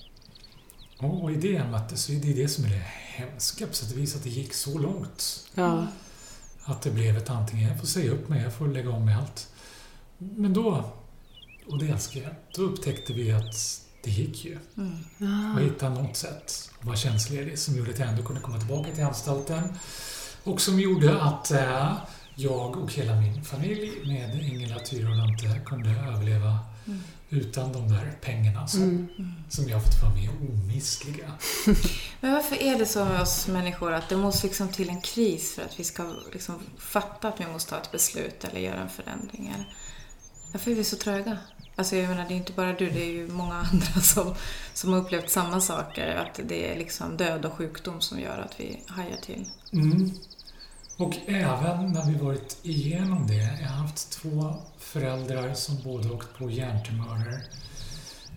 Och, 0.98 1.24
och 1.24 1.32
i 1.32 1.36
det 1.36 1.64
möttes, 1.72 2.04
så 2.04 2.12
är 2.12 2.16
det 2.16 2.34
det 2.34 2.48
som 2.48 2.66
är 2.66 2.70
det 2.70 2.84
hemska 3.16 3.68
på 3.68 3.74
sätt 3.74 3.92
och 3.92 3.98
vis, 3.98 4.16
att 4.16 4.24
det 4.24 4.30
gick 4.30 4.54
så 4.54 4.78
långt. 4.78 5.50
Ja. 5.56 5.88
Att 6.64 6.82
det 6.82 6.92
blev 6.92 7.18
ett 7.18 7.30
antingen, 7.30 7.70
jag 7.70 7.80
får 7.80 7.88
säga 7.88 8.12
upp 8.12 8.30
mig, 8.30 8.44
jag 8.44 8.54
får 8.54 8.68
lägga 8.68 8.90
om 8.90 9.06
med 9.06 9.18
allt. 9.18 9.50
Men 10.18 10.54
då, 10.54 10.92
och 11.68 11.80
det 11.80 11.88
älskar 11.88 12.22
jag, 12.22 12.36
då 12.56 12.62
upptäckte 12.62 13.14
vi 13.14 13.32
att 13.32 13.83
det 14.04 14.10
gick 14.12 14.46
ju. 14.46 14.58
Ah. 15.22 15.54
Och 15.56 15.62
hitta 15.62 15.90
något 15.90 16.16
sätt 16.18 16.70
att 16.80 16.86
vara 16.86 16.96
tjänstledig 16.96 17.60
som 17.60 17.78
gjorde 17.78 17.92
att 17.92 18.00
jag 18.00 18.08
ändå 18.08 18.24
kunde 18.24 18.42
komma 18.42 18.58
tillbaka 18.60 18.92
till 18.92 19.04
anstalten. 19.04 19.78
Och 20.44 20.62
som 20.62 20.80
gjorde 20.80 21.22
att 21.22 21.52
eh, 21.52 21.94
jag 22.36 22.78
och 22.78 22.94
hela 22.94 23.16
min 23.16 23.44
familj 23.44 23.92
med 24.08 24.44
Ingela, 24.44 24.80
Tyra 24.80 25.10
och 25.10 25.18
Dante 25.18 25.62
kunde 25.66 25.90
överleva 25.90 26.60
utan 27.30 27.74
de 27.74 27.88
där 27.88 28.18
pengarna 28.22 28.68
som, 28.68 28.82
Mm. 28.84 29.10
som 29.50 29.70
jag 29.70 29.84
fått 29.84 30.14
mig 30.16 30.26
är 30.26 30.32
omistliga. 30.52 31.32
Men 32.22 32.34
varför 32.34 32.62
är 32.62 32.80
det 32.80 32.86
så 32.86 33.06
med 33.06 33.22
oss 33.22 33.48
människor 33.48 33.94
att 33.94 34.10
det 34.10 34.18
måste 34.18 34.48
liksom 34.48 34.68
till 34.70 34.90
en 34.90 35.02
kris 35.02 35.56
för 35.56 35.62
att 35.62 35.80
vi 35.80 35.84
ska 35.84 36.14
liksom 36.34 36.60
fatta 36.78 37.28
att 37.28 37.40
vi 37.42 37.48
måste 37.48 37.70
ta 37.70 37.78
ett 37.78 37.92
beslut 37.92 38.44
eller 38.44 38.60
göra 38.60 38.82
en 38.82 38.90
förändring? 38.90 39.54
Varför 40.52 40.72
är 40.72 40.76
vi 40.76 40.84
så 40.84 40.96
tröga? 40.96 41.38
Alltså 41.76 41.96
jag 41.96 42.10
menar, 42.10 42.26
det 42.28 42.34
är 42.34 42.38
inte 42.38 42.54
bara 42.54 42.74
du, 42.74 42.90
det 42.90 43.02
är 43.06 43.12
ju 43.12 43.28
många 43.28 43.54
andra 43.72 44.02
som, 44.02 44.36
som 44.74 44.94
har 44.94 45.00
upplevt 45.00 45.30
samma 45.30 45.62
saker. 45.62 46.16
Att 46.16 46.40
det 46.48 46.72
är 46.74 46.78
liksom 46.78 47.18
död 47.18 47.46
och 47.46 47.54
sjukdom 47.54 48.02
som 48.02 48.20
gör 48.20 48.38
att 48.40 48.60
vi 48.60 48.80
hajar 48.88 49.18
till. 49.26 49.46
Mm. 49.74 50.12
Och 50.98 51.16
även 51.28 51.92
när 51.92 52.06
vi 52.12 52.18
varit 52.18 52.58
igenom 52.64 53.28
det. 53.28 53.58
Jag 53.62 53.68
har 53.70 53.76
haft 53.88 54.10
två 54.12 54.56
föräldrar 54.78 55.54
som 55.54 55.78
båda 55.84 56.12
åkt 56.14 56.38
på 56.38 56.50
hjärntumörer. 56.52 57.44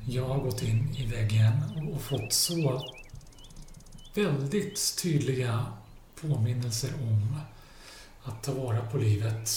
Jag 0.08 0.28
har 0.28 0.38
gått 0.38 0.62
in 0.62 0.94
i 0.96 1.06
väggen 1.06 1.52
och- 1.94 2.02
fått 2.02 2.32
så 2.32 2.82
väldigt 4.14 4.96
tydliga 5.02 5.66
påminnelser 6.20 6.90
om 7.02 7.40
att 8.24 8.42
ta 8.42 8.52
vara 8.52 8.80
på 8.90 8.98
livet 8.98 9.48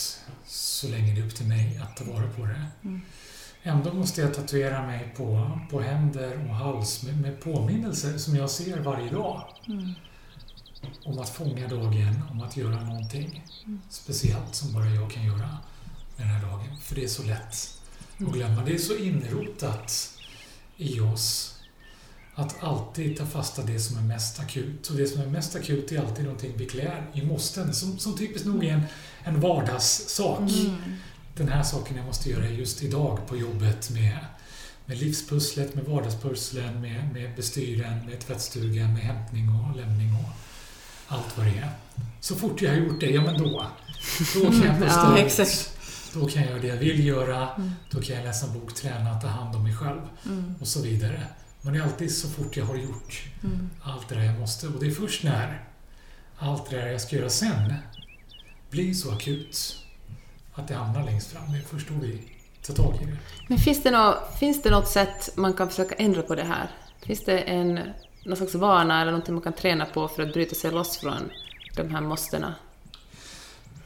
så 0.48 0.88
länge 0.88 1.14
det 1.14 1.22
är 1.22 1.26
upp 1.26 1.36
till 1.36 1.48
mig 1.48 1.80
att 1.84 1.98
ta 1.98 2.04
vara 2.14 2.28
på 2.30 2.46
det. 2.46 2.66
Ändå 3.64 3.94
måste 3.94 4.22
jag 4.22 4.34
tatuera 4.34 4.86
mig 4.86 5.14
på, 5.18 5.52
på 5.72 5.82
händer 5.82 6.48
och 6.50 6.56
hals 6.56 7.04
med, 7.04 7.22
med 7.22 7.42
påminnelser 7.42 8.18
som 8.18 8.36
jag 8.36 8.50
ser 8.50 8.80
varje 8.80 9.10
dag 9.10 9.44
om 11.06 11.20
att 11.20 11.30
fånga 11.30 11.68
dagen, 11.68 12.22
om 12.32 12.42
att 12.42 12.58
göra 12.58 12.84
någonting 12.84 13.44
speciellt 13.90 14.56
som 14.56 14.74
bara 14.74 14.86
jag 14.86 15.12
kan 15.12 15.26
göra 15.26 15.58
den 16.18 16.28
här 16.28 16.42
dagen. 16.42 16.78
För 16.82 16.96
det 16.96 17.04
är 17.04 17.08
så 17.08 17.24
lätt 17.24 17.80
att 18.18 18.34
glömma. 18.34 18.64
Det 18.64 18.74
är 18.74 18.78
så 18.78 18.96
inrotat 18.96 20.14
i 20.78 21.00
oss 21.00 21.56
att 22.36 22.64
alltid 22.64 23.18
ta 23.18 23.26
fasta 23.26 23.64
det 23.64 23.80
som 23.80 23.98
är 23.98 24.02
mest 24.02 24.40
akut. 24.40 24.90
Och 24.90 24.98
det 24.98 25.08
som 25.08 25.22
är 25.22 25.28
mest 25.28 25.56
akut 25.56 25.92
är 25.92 26.00
alltid 26.00 26.24
någonting 26.26 26.54
vi 26.56 26.66
klär 26.66 27.06
i 27.14 27.22
måsten, 27.22 27.74
som, 27.74 27.98
som 27.98 28.18
typiskt 28.18 28.48
nog 28.48 28.66
är 28.66 28.74
en, 28.74 28.84
en 29.24 29.42
vardagssak. 29.42 30.50
Den 31.40 31.48
här 31.48 31.64
saken 31.64 31.98
jag 31.98 32.06
måste 32.06 32.30
göra 32.30 32.50
just 32.50 32.84
idag 32.84 33.28
på 33.28 33.38
jobbet 33.38 33.90
med, 33.90 34.18
med 34.86 34.98
livspusslet, 34.98 35.76
med 35.76 35.86
vardagspusslen, 35.86 36.82
med, 36.82 37.14
med 37.14 37.36
bestyren, 37.36 38.06
med 38.06 38.20
tvättstugan, 38.20 38.94
med 38.94 39.02
hämtning 39.02 39.50
och 39.50 39.76
lämning 39.76 40.16
och 40.16 40.30
allt 41.08 41.38
vad 41.38 41.46
det 41.46 41.58
är. 41.58 41.72
Så 42.20 42.36
fort 42.36 42.62
jag 42.62 42.70
har 42.72 42.78
gjort 42.78 43.00
det, 43.00 43.10
ja 43.10 43.22
men 43.22 43.38
då. 43.38 43.66
Då 44.36 44.42
kan 44.42 44.64
jag 44.64 44.80
pusta 44.80 45.18
Ja, 45.18 45.44
ut. 45.44 45.70
Då 46.14 46.28
kan 46.28 46.42
jag 46.42 46.52
göra 46.52 46.62
det 46.62 46.68
jag 46.68 46.78
vill 46.78 47.06
göra. 47.06 47.50
Då 47.92 48.02
kan 48.02 48.16
jag 48.16 48.26
läsa 48.26 48.48
en 48.48 48.54
bok, 48.54 48.76
träna, 48.76 49.22
ta 49.22 49.28
hand 49.28 49.56
om 49.56 49.64
mig 49.64 49.76
själv 49.76 50.02
och 50.60 50.68
så 50.68 50.82
vidare. 50.82 51.24
Men 51.62 51.74
det 51.74 51.80
är 51.80 51.84
alltid 51.84 52.16
så 52.16 52.28
fort 52.30 52.58
jag 52.58 52.66
har 52.66 52.76
gjort 52.76 53.24
allt 53.82 54.10
det 54.10 54.16
där 54.16 54.24
jag 54.24 54.40
måste. 54.40 54.68
Och 54.68 54.80
det 54.80 54.88
är 54.88 54.92
först 54.92 55.24
när 55.24 55.64
allt 56.38 56.70
det 56.70 56.76
där 56.76 56.88
jag 56.88 57.02
ska 57.02 57.16
göra 57.16 57.30
sen 57.30 57.74
blir 58.70 58.94
så 58.94 59.12
akut 59.12 59.86
att 60.60 60.68
det 60.68 60.74
hamnar 60.74 61.04
längst 61.04 61.32
fram. 61.32 61.52
Det 61.52 61.58
är 61.58 61.62
först 61.62 61.88
då 61.90 61.94
vi 62.02 62.22
tar 62.62 62.74
tag 62.74 62.96
i 63.02 63.06
det. 63.06 63.18
Men 63.48 63.58
finns 63.58 63.84
det, 63.84 63.92
nå, 63.92 64.18
finns 64.40 64.62
det 64.62 64.70
något 64.70 64.88
sätt 64.88 65.30
man 65.36 65.54
kan 65.54 65.70
försöka 65.70 65.96
ändra 65.96 66.22
på 66.22 66.36
det 66.36 66.44
här? 66.44 66.70
Finns 67.02 67.26
det 67.26 67.40
en, 67.40 67.80
någon 68.26 68.38
slags 68.38 68.56
vana 68.56 69.02
eller 69.02 69.12
någonting 69.12 69.34
man 69.34 69.44
kan 69.44 69.54
träna 69.54 69.86
på 69.86 70.08
för 70.08 70.24
att 70.24 70.34
bryta 70.34 70.56
sig 70.56 70.72
loss 70.72 70.98
från 70.98 71.30
de 71.76 71.90
här 71.90 72.02
måstena? 72.02 72.56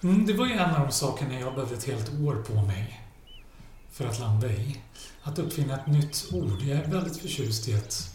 Mm, 0.03 0.25
det 0.25 0.33
var 0.33 0.45
ju 0.45 0.53
en 0.53 0.75
av 0.75 0.79
de 0.79 0.91
sakerna 0.91 1.39
jag 1.39 1.55
behövde 1.55 1.75
ett 1.75 1.87
helt 1.87 2.11
år 2.21 2.35
på 2.35 2.53
mig 2.53 3.01
för 3.91 4.05
att 4.05 4.19
landa 4.19 4.47
i. 4.47 4.77
Att 5.23 5.39
uppfinna 5.39 5.75
ett 5.75 5.87
nytt 5.87 6.25
ord. 6.33 6.61
Jag 6.61 6.79
är 6.79 6.87
väldigt 6.87 7.17
förtjust 7.17 7.67
i 7.67 7.75
att 7.75 8.13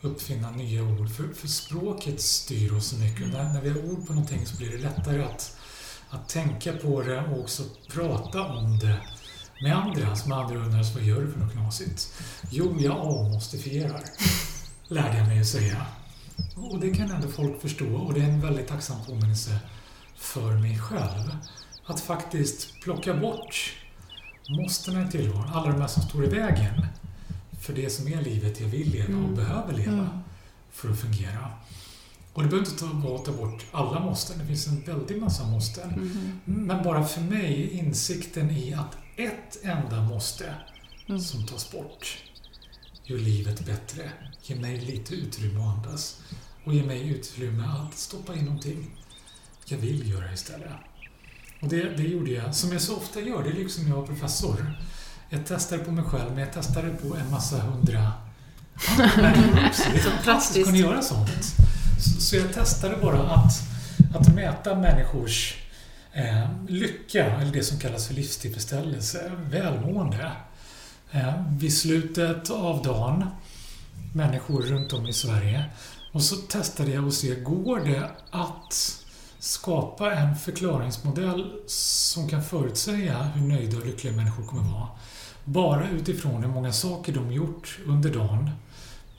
uppfinna 0.00 0.50
nya 0.50 0.82
ord. 0.82 1.10
För, 1.10 1.28
för 1.34 1.48
språket 1.48 2.20
styr 2.20 2.76
oss 2.76 2.88
så 2.88 2.96
mycket. 2.96 3.32
När, 3.32 3.44
när 3.44 3.60
vi 3.60 3.68
har 3.68 3.78
ord 3.78 4.06
på 4.06 4.12
någonting 4.12 4.46
så 4.46 4.56
blir 4.56 4.70
det 4.70 4.78
lättare 4.78 5.22
att, 5.22 5.56
att 6.12 6.28
tänka 6.28 6.72
på 6.72 7.02
det 7.02 7.20
och 7.20 7.40
också 7.40 7.62
prata 7.92 8.42
om 8.42 8.78
det 8.78 8.96
med 9.62 9.76
andra 9.76 10.16
som 10.16 10.32
andra 10.32 10.56
undrar 10.56 10.94
vad 10.94 11.02
gör 11.02 11.20
du 11.20 11.32
för 11.32 11.40
något 11.40 11.52
knasigt? 11.52 12.14
Jo, 12.50 12.76
jag 12.80 12.96
avmåstifierar, 12.96 14.02
lärde 14.88 15.18
jag 15.18 15.26
mig 15.28 15.40
att 15.40 15.46
säga. 15.46 15.86
Och 16.56 16.80
det 16.80 16.90
kan 16.94 17.10
ändå 17.10 17.28
folk 17.28 17.60
förstå 17.62 17.94
och 17.96 18.14
det 18.14 18.20
är 18.20 18.24
en 18.28 18.40
väldigt 18.40 18.68
tacksam 18.68 18.96
påminnelse 19.06 19.58
för 20.16 20.52
mig 20.52 20.78
själv. 20.78 21.36
Att 21.86 22.00
faktiskt 22.00 22.80
plocka 22.82 23.14
bort 23.14 23.72
måstena 24.48 25.08
i 25.08 25.10
tillvaron, 25.10 25.50
alla 25.54 25.70
de 25.72 25.80
här 25.80 25.88
som 25.88 26.02
står 26.02 26.24
i 26.24 26.28
vägen 26.28 26.86
för 27.60 27.72
det 27.72 27.90
som 27.90 28.08
är 28.08 28.22
livet 28.22 28.60
jag 28.60 28.68
vill 28.68 28.90
leva 28.92 29.06
och 29.18 29.24
Mm. 29.24 29.34
behöver 29.34 29.72
leva 29.72 29.92
Mm. 29.92 30.08
för 30.72 30.90
att 30.90 30.98
fungera. 31.00 31.50
Och 32.34 32.42
det 32.42 32.48
behöver 32.48 32.68
inte 32.70 32.80
ta, 32.80 33.18
ta 33.24 33.32
bort 33.32 33.64
alla 33.72 34.00
måsten, 34.00 34.38
det 34.38 34.46
finns 34.46 34.66
en 34.66 34.80
väldig 34.84 35.20
massa 35.22 35.44
måsten. 35.46 35.92
Mm. 35.92 36.40
Men 36.44 36.82
bara 36.82 37.04
för 37.04 37.20
mig, 37.20 37.70
insikten 37.70 38.50
i 38.50 38.74
att 38.74 38.96
ett 39.16 39.58
enda 39.64 40.02
måste 40.02 40.54
Mm. 41.08 41.20
som 41.20 41.46
tas 41.46 41.70
bort 41.72 42.18
gör 43.04 43.18
livet 43.18 43.66
bättre. 43.66 44.10
Ger 44.42 44.56
mig 44.56 44.80
lite 44.80 45.14
utrymme 45.14 45.60
att 45.60 45.76
andas. 45.76 46.20
Och 46.64 46.74
ger 46.74 46.84
mig 46.84 47.08
utrymme 47.08 47.64
att 47.66 47.98
stoppa 47.98 48.34
in 48.34 48.44
någonting 48.44 48.90
jag 49.66 49.78
vill 49.78 50.10
göra 50.10 50.32
istället. 50.32 50.72
Och 51.62 51.68
det, 51.68 51.96
det 51.96 52.02
gjorde 52.02 52.30
jag, 52.30 52.54
som 52.54 52.72
jag 52.72 52.80
så 52.82 52.96
ofta 52.96 53.20
gör, 53.20 53.42
det 53.44 53.50
är 53.50 53.54
liksom 53.54 53.88
jag 53.88 53.96
var 53.96 54.06
professor. 54.06 54.74
Jag 55.30 55.46
testade 55.46 55.84
på 55.84 55.90
mig 55.90 56.04
själv, 56.04 56.30
men 56.30 56.38
jag 56.38 56.52
testade 56.52 56.88
på 56.90 57.16
en 57.16 57.30
massa 57.30 57.58
hundra 57.62 58.12
fantastiskt 58.76 60.06
att 60.18 60.24
Praktiskt. 60.24 60.64
kunna 60.66 60.78
göra 60.78 61.02
sånt. 61.02 61.30
Så, 62.02 62.36
jag 62.36 62.52
testade 62.52 62.96
bara 62.96 63.18
att, 63.18 63.52
att 64.14 64.34
mäta 64.34 64.74
människors 64.74 65.54
eh, 66.12 66.48
lycka, 66.68 67.24
eller 67.24 67.52
det 67.52 67.62
som 67.62 67.78
kallas 67.78 68.06
för 68.06 68.14
livstillfredsställelse, 68.14 69.32
välmående. 69.50 70.32
Eh, 71.12 71.42
vid 71.58 71.78
slutet 71.78 72.50
av 72.50 72.82
dagen, 72.82 73.26
människor 74.14 74.62
runt 74.62 74.92
om 74.92 75.06
i 75.06 75.12
Sverige. 75.12 75.64
Och 76.12 76.22
så 76.22 76.36
testade 76.36 76.90
jag 76.90 77.08
att 77.08 77.14
se, 77.14 77.34
går 77.34 77.80
det 77.80 78.10
att 78.30 78.98
skapa 79.38 80.14
en 80.14 80.36
förklaringsmodell 80.36 81.52
som 81.66 82.28
kan 82.28 82.44
förutsäga 82.44 83.22
hur 83.22 83.42
nöjda 83.42 83.76
och 83.78 83.86
lyckliga 83.86 84.12
människor 84.12 84.44
kommer 84.44 84.72
vara. 84.72 84.88
Bara 85.44 85.88
utifrån 85.88 86.42
hur 86.42 86.50
många 86.50 86.72
saker 86.72 87.12
de 87.12 87.32
gjort 87.32 87.78
under 87.86 88.10
dagen 88.14 88.50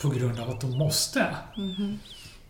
på 0.02 0.10
grund 0.10 0.40
av 0.40 0.50
att 0.50 0.62
de 0.62 0.78
måste. 0.78 1.36
Mhm. 1.58 2.00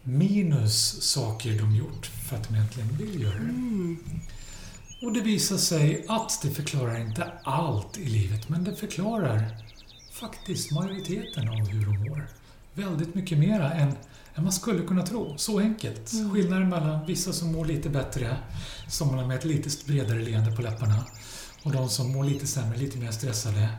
Minus 0.05 1.01
saker 1.01 1.59
de 1.59 1.75
gjort 1.75 2.05
för 2.05 2.35
att 2.35 2.47
de 2.47 2.55
egentligen 2.55 2.97
vill 2.97 3.21
göra 3.21 3.39
det. 3.39 3.95
Och 5.05 5.13
det 5.13 5.21
visar 5.21 5.57
sig 5.57 6.05
att 6.07 6.39
det 6.41 6.49
förklarar 6.51 6.99
inte 7.01 7.31
allt 7.43 7.97
i 7.97 8.05
livet, 8.05 8.49
men 8.49 8.63
det 8.63 8.75
förklarar 8.75 9.57
faktiskt 10.11 10.71
majoriteten 10.71 11.49
av 11.49 11.67
hur 11.67 11.85
de 11.85 12.09
mår. 12.09 12.27
Väldigt 12.73 13.15
mycket 13.15 13.37
mera 13.37 13.73
än, 13.73 13.95
än 14.35 14.43
man 14.43 14.51
skulle 14.51 14.83
kunna 14.83 15.05
tro. 15.05 15.37
Så 15.37 15.59
enkelt. 15.59 16.11
Skillnaden 16.33 16.69
mellan 16.69 17.05
vissa 17.05 17.33
som 17.33 17.51
mår 17.51 17.65
lite 17.65 17.89
bättre, 17.89 18.37
somnar 18.89 19.27
med 19.27 19.37
ett 19.37 19.45
lite 19.45 19.69
bredare 19.85 20.19
leende 20.19 20.55
på 20.55 20.61
läpparna, 20.61 21.05
och 21.63 21.71
de 21.71 21.89
som 21.89 22.11
mår 22.11 22.23
lite 22.23 22.47
sämre, 22.47 22.77
lite 22.77 22.97
mer 22.97 23.11
stressade, 23.11 23.69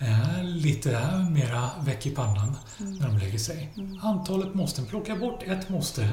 eh, 0.00 0.44
lite 0.44 1.18
mera 1.30 1.70
väck 1.80 2.06
i 2.06 2.10
pannan 2.10 2.56
när 2.78 3.06
de 3.08 3.18
lägger 3.18 3.38
sig. 3.38 3.72
Antalet 4.02 4.54
måsten, 4.54 4.86
plocka 4.86 5.16
bort 5.16 5.42
ett 5.42 5.68
måste 5.68 6.08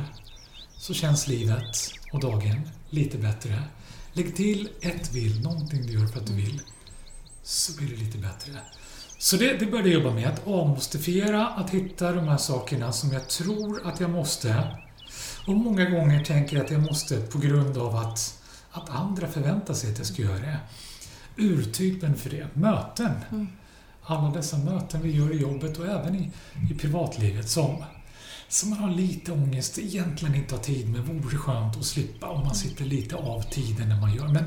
så 0.78 0.94
känns 0.94 1.28
livet 1.28 1.92
och 2.12 2.20
dagen 2.20 2.62
lite 2.90 3.18
bättre. 3.18 3.64
Lägg 4.14 4.36
till 4.36 4.70
ett 4.82 5.14
vill, 5.14 5.42
någonting 5.42 5.88
du 5.88 5.94
gör 5.94 6.08
för 6.08 6.20
att 6.20 6.28
du 6.28 6.34
vill, 6.34 6.62
så 7.44 7.78
blir 7.78 7.90
det 7.90 7.96
lite 7.96 8.18
bättre. 8.18 8.52
Så 9.20 9.38
det, 9.38 9.60
det 9.60 9.66
började 9.66 9.90
jag 9.90 10.04
jobba 10.04 10.16
med, 10.16 10.28
att 10.28 10.48
avmostifiera, 10.48 11.48
att 11.48 11.70
hitta 11.70 12.12
de 12.12 12.28
här 12.28 12.38
sakerna 12.38 12.92
som 12.92 13.12
jag 13.12 13.30
tror 13.30 13.88
att 13.88 14.00
jag 14.00 14.10
måste. 14.10 14.78
Och 15.48 15.56
många 15.56 15.90
gånger 15.90 16.24
tänker 16.24 16.56
jag 16.56 16.66
att 16.66 16.72
jag 16.72 16.82
måste 16.82 17.18
på 17.22 17.38
grund 17.38 17.78
av 17.78 17.96
att, 17.96 18.44
att 18.72 18.90
andra 18.90 19.28
förväntar 19.28 19.74
sig 19.74 19.92
att 19.92 19.98
jag 19.98 20.08
ska 20.08 20.22
göra 20.22 20.40
det. 20.40 20.60
Urtypen 21.38 22.16
för 22.16 22.30
det, 22.30 22.48
möten. 22.54 23.12
Alla 24.10 24.30
dessa 24.30 24.58
möten 24.58 25.02
vi 25.02 25.12
gör 25.12 25.34
i 25.34 25.38
jobbet 25.38 25.78
och 25.78 25.86
även 25.86 26.16
i, 26.16 26.32
i 26.72 26.74
privatlivet 26.74 27.50
som, 27.50 27.84
som 28.48 28.70
man 28.70 28.80
har 28.80 28.92
lite 28.92 29.32
ångest, 29.32 29.80
egentligen 29.80 30.36
inte 30.36 30.56
har 30.56 30.62
tid 30.62 30.90
med, 30.90 31.02
vore 31.02 31.38
skönt 31.38 31.78
att 31.78 31.86
slippa 31.86 32.28
om 32.28 32.44
man 32.44 32.56
sitter 32.56 32.86
lite 32.86 33.16
av 33.16 33.42
tiden 33.42 33.90
när 33.90 34.02
man 34.02 34.16
gör. 34.16 34.28
Men 34.28 34.44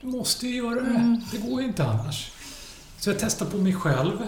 du 0.00 0.06
måste 0.06 0.46
ju 0.46 0.56
göra 0.56 0.80
det. 0.80 1.20
Det 1.32 1.38
går 1.38 1.60
ju 1.60 1.66
inte 1.66 1.84
annars. 1.84 2.30
Så 2.98 3.10
jag 3.10 3.18
testar 3.18 3.46
på 3.46 3.56
mig 3.56 3.74
själv. 3.74 4.18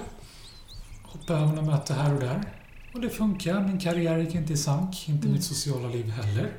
Hoppar 1.03 1.35
över 1.35 1.47
några 1.47 1.63
möten 1.63 1.97
här 1.97 2.15
och 2.15 2.21
där. 2.21 2.53
Och 2.95 3.01
det 3.01 3.11
funkar. 3.11 3.61
Min 3.61 3.81
karriär 3.81 4.19
gick 4.19 4.35
inte 4.35 4.53
i 4.53 4.57
sank. 4.57 5.09
Inte 5.09 5.29
mitt 5.29 5.45
sociala 5.45 5.89
liv 5.89 6.11
heller. 6.11 6.53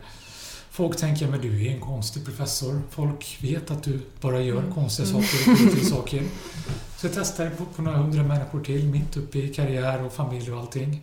Folk 0.69 0.97
tänker, 0.97 1.27
men 1.27 1.41
du 1.41 1.65
är 1.65 1.71
en 1.71 1.81
konstig 1.81 2.25
professor. 2.25 2.81
Folk 2.89 3.37
vet 3.41 3.71
att 3.71 3.83
du 3.83 4.01
bara 4.21 4.41
gör 4.41 4.71
konstiga 4.71 5.07
saker 5.07 5.81
och 5.81 5.87
saker. 5.87 6.23
Så 6.98 7.08
jag 7.08 7.13
testade 7.13 7.50
på, 7.50 7.66
på 7.66 7.82
några 7.82 7.98
hundra 7.98 8.24
människor 8.24 8.63
till, 8.63 8.88
mitt 8.88 9.18
uppe 9.18 9.39
i 9.39 9.54
karriär 9.54 10.04
och 10.04 10.13
familj 10.13 10.51
och 10.51 10.60
allting. 10.60 11.01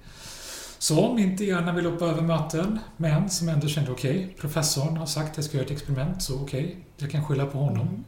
Som 0.79 1.19
inte 1.19 1.45
gärna 1.45 1.73
vill 1.73 1.87
hoppa 1.87 2.05
över 2.05 2.23
möten, 2.23 2.79
men 2.97 3.31
som 3.31 3.49
ändå 3.49 3.69
kände 3.69 3.91
okej, 3.91 4.37
professorn 4.41 4.97
har 4.97 5.07
sagt 5.07 5.31
att 5.31 5.37
jag 5.37 5.45
ska 5.45 5.57
göra 5.57 5.67
ett 5.67 5.73
experiment, 5.73 6.23
så 6.23 6.41
okej, 6.43 6.77
jag 6.97 7.11
kan 7.11 7.25
skylla 7.25 7.47
på 7.47 7.59
honom. 7.59 8.05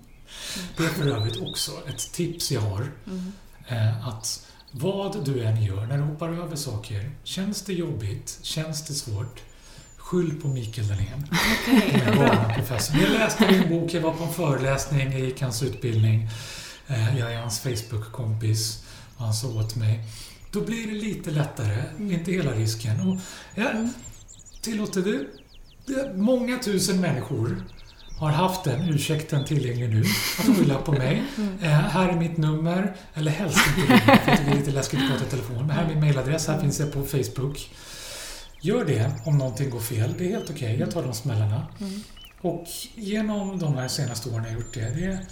Det 0.76 0.84
är 0.84 0.88
för 0.88 1.06
övrigt 1.06 1.42
också 1.42 1.70
ett 1.88 2.12
tips 2.12 2.52
jag 2.52 2.60
har. 2.60 2.86
Eh, 3.68 4.08
att 4.08 4.46
vad 4.70 5.24
du 5.24 5.44
än 5.44 5.62
gör, 5.62 5.86
när 5.86 5.96
du 5.96 6.02
hoppar 6.02 6.28
över 6.28 6.56
saker, 6.56 7.10
känns 7.24 7.62
det 7.62 7.72
jobbigt, 7.72 8.38
känns 8.42 8.86
det 8.86 8.94
svårt, 8.94 9.42
skyll 9.96 10.40
på 10.42 10.48
Mikael 10.48 10.88
Dahlén. 10.88 11.26
Professorn. 12.54 13.00
Jag 13.00 13.10
läste 13.10 13.46
din 13.46 13.68
bok, 13.68 13.94
jag 13.94 14.00
var 14.00 14.12
på 14.12 14.24
en 14.24 14.32
föreläsning, 14.32 15.12
jag 15.12 15.20
gick 15.20 15.42
hans 15.42 15.62
utbildning. 15.62 16.28
Eh, 16.88 17.18
Jag 17.18 17.32
är 17.32 17.38
hans 17.40 17.60
Facebook-kompis 17.60 18.82
och 19.16 19.24
han 19.24 19.34
sa 19.34 19.48
åt 19.48 19.76
mig. 19.76 20.00
Då 20.50 20.60
blir 20.60 20.86
det 20.86 20.92
lite 20.92 21.30
lättare, 21.30 21.82
inte 22.00 22.32
hela 22.32 22.50
risken. 22.52 23.00
Och 23.08 23.16
jag 23.54 23.88
tillåter 24.62 25.02
du? 25.02 25.28
Många 26.14 26.58
tusen 26.58 27.00
människor 27.00 27.62
har 28.18 28.30
haft 28.30 28.64
den 28.64 28.88
ursäkten 28.88 29.44
tillgänglig 29.44 29.88
nu, 29.90 30.04
att 30.38 30.56
skylla 30.56 30.74
på 30.78 30.92
mig. 30.92 31.22
Eh, 31.62 31.68
här 31.70 32.08
är 32.08 32.16
mitt 32.16 32.36
nummer, 32.36 32.96
eller 33.14 33.30
helst 33.30 33.58
inte 33.68 33.92
ringa, 33.92 34.18
för 34.18 34.36
det 34.36 34.44
blir 34.44 34.54
lite 34.54 34.70
läskigt 34.70 35.00
att 35.00 35.08
prata 35.10 35.24
i 35.26 35.30
telefon. 35.30 35.56
Men 35.66 35.70
här 35.70 35.84
är 35.84 35.88
min 35.88 36.00
mailadress, 36.00 36.46
här 36.48 36.60
finns 36.60 36.80
jag 36.80 36.92
på 36.92 37.02
Facebook. 37.02 37.70
Gör 38.60 38.84
det 38.84 39.10
om 39.24 39.38
någonting 39.38 39.70
går 39.70 39.80
fel. 39.80 40.14
Det 40.18 40.24
är 40.24 40.28
helt 40.30 40.50
okej. 40.50 40.76
Jag 40.80 40.90
tar 40.90 41.02
de 41.02 41.14
smällarna. 41.14 41.66
Och 42.40 42.66
genom 42.94 43.58
de 43.58 43.74
här 43.74 43.88
senaste 43.88 44.28
åren 44.30 44.40
har 44.40 44.46
jag 44.46 44.54
gjort 44.54 44.74
det. 44.74 44.94
Det 44.94 45.04
är 45.04 45.26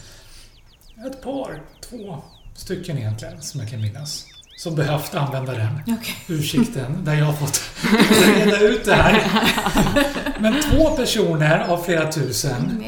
ett 1.07 1.23
par, 1.23 1.63
två 1.81 2.23
stycken 2.55 2.99
egentligen, 2.99 3.43
som 3.43 3.61
jag 3.61 3.71
kan 3.71 3.81
minnas. 3.81 4.27
Som 4.57 4.75
behövt 4.75 5.15
använda 5.15 5.53
den 5.53 5.81
Okej. 5.83 6.17
ursäkten, 6.29 7.05
där 7.05 7.15
jag 7.15 7.25
har 7.25 7.33
fått 7.33 7.63
reda 8.37 8.61
ut 8.61 8.85
det 8.85 8.95
här. 8.95 9.23
Men 10.41 10.63
två 10.63 10.91
personer 10.91 11.59
av 11.69 11.83
flera 11.83 12.13
tusen 12.13 12.85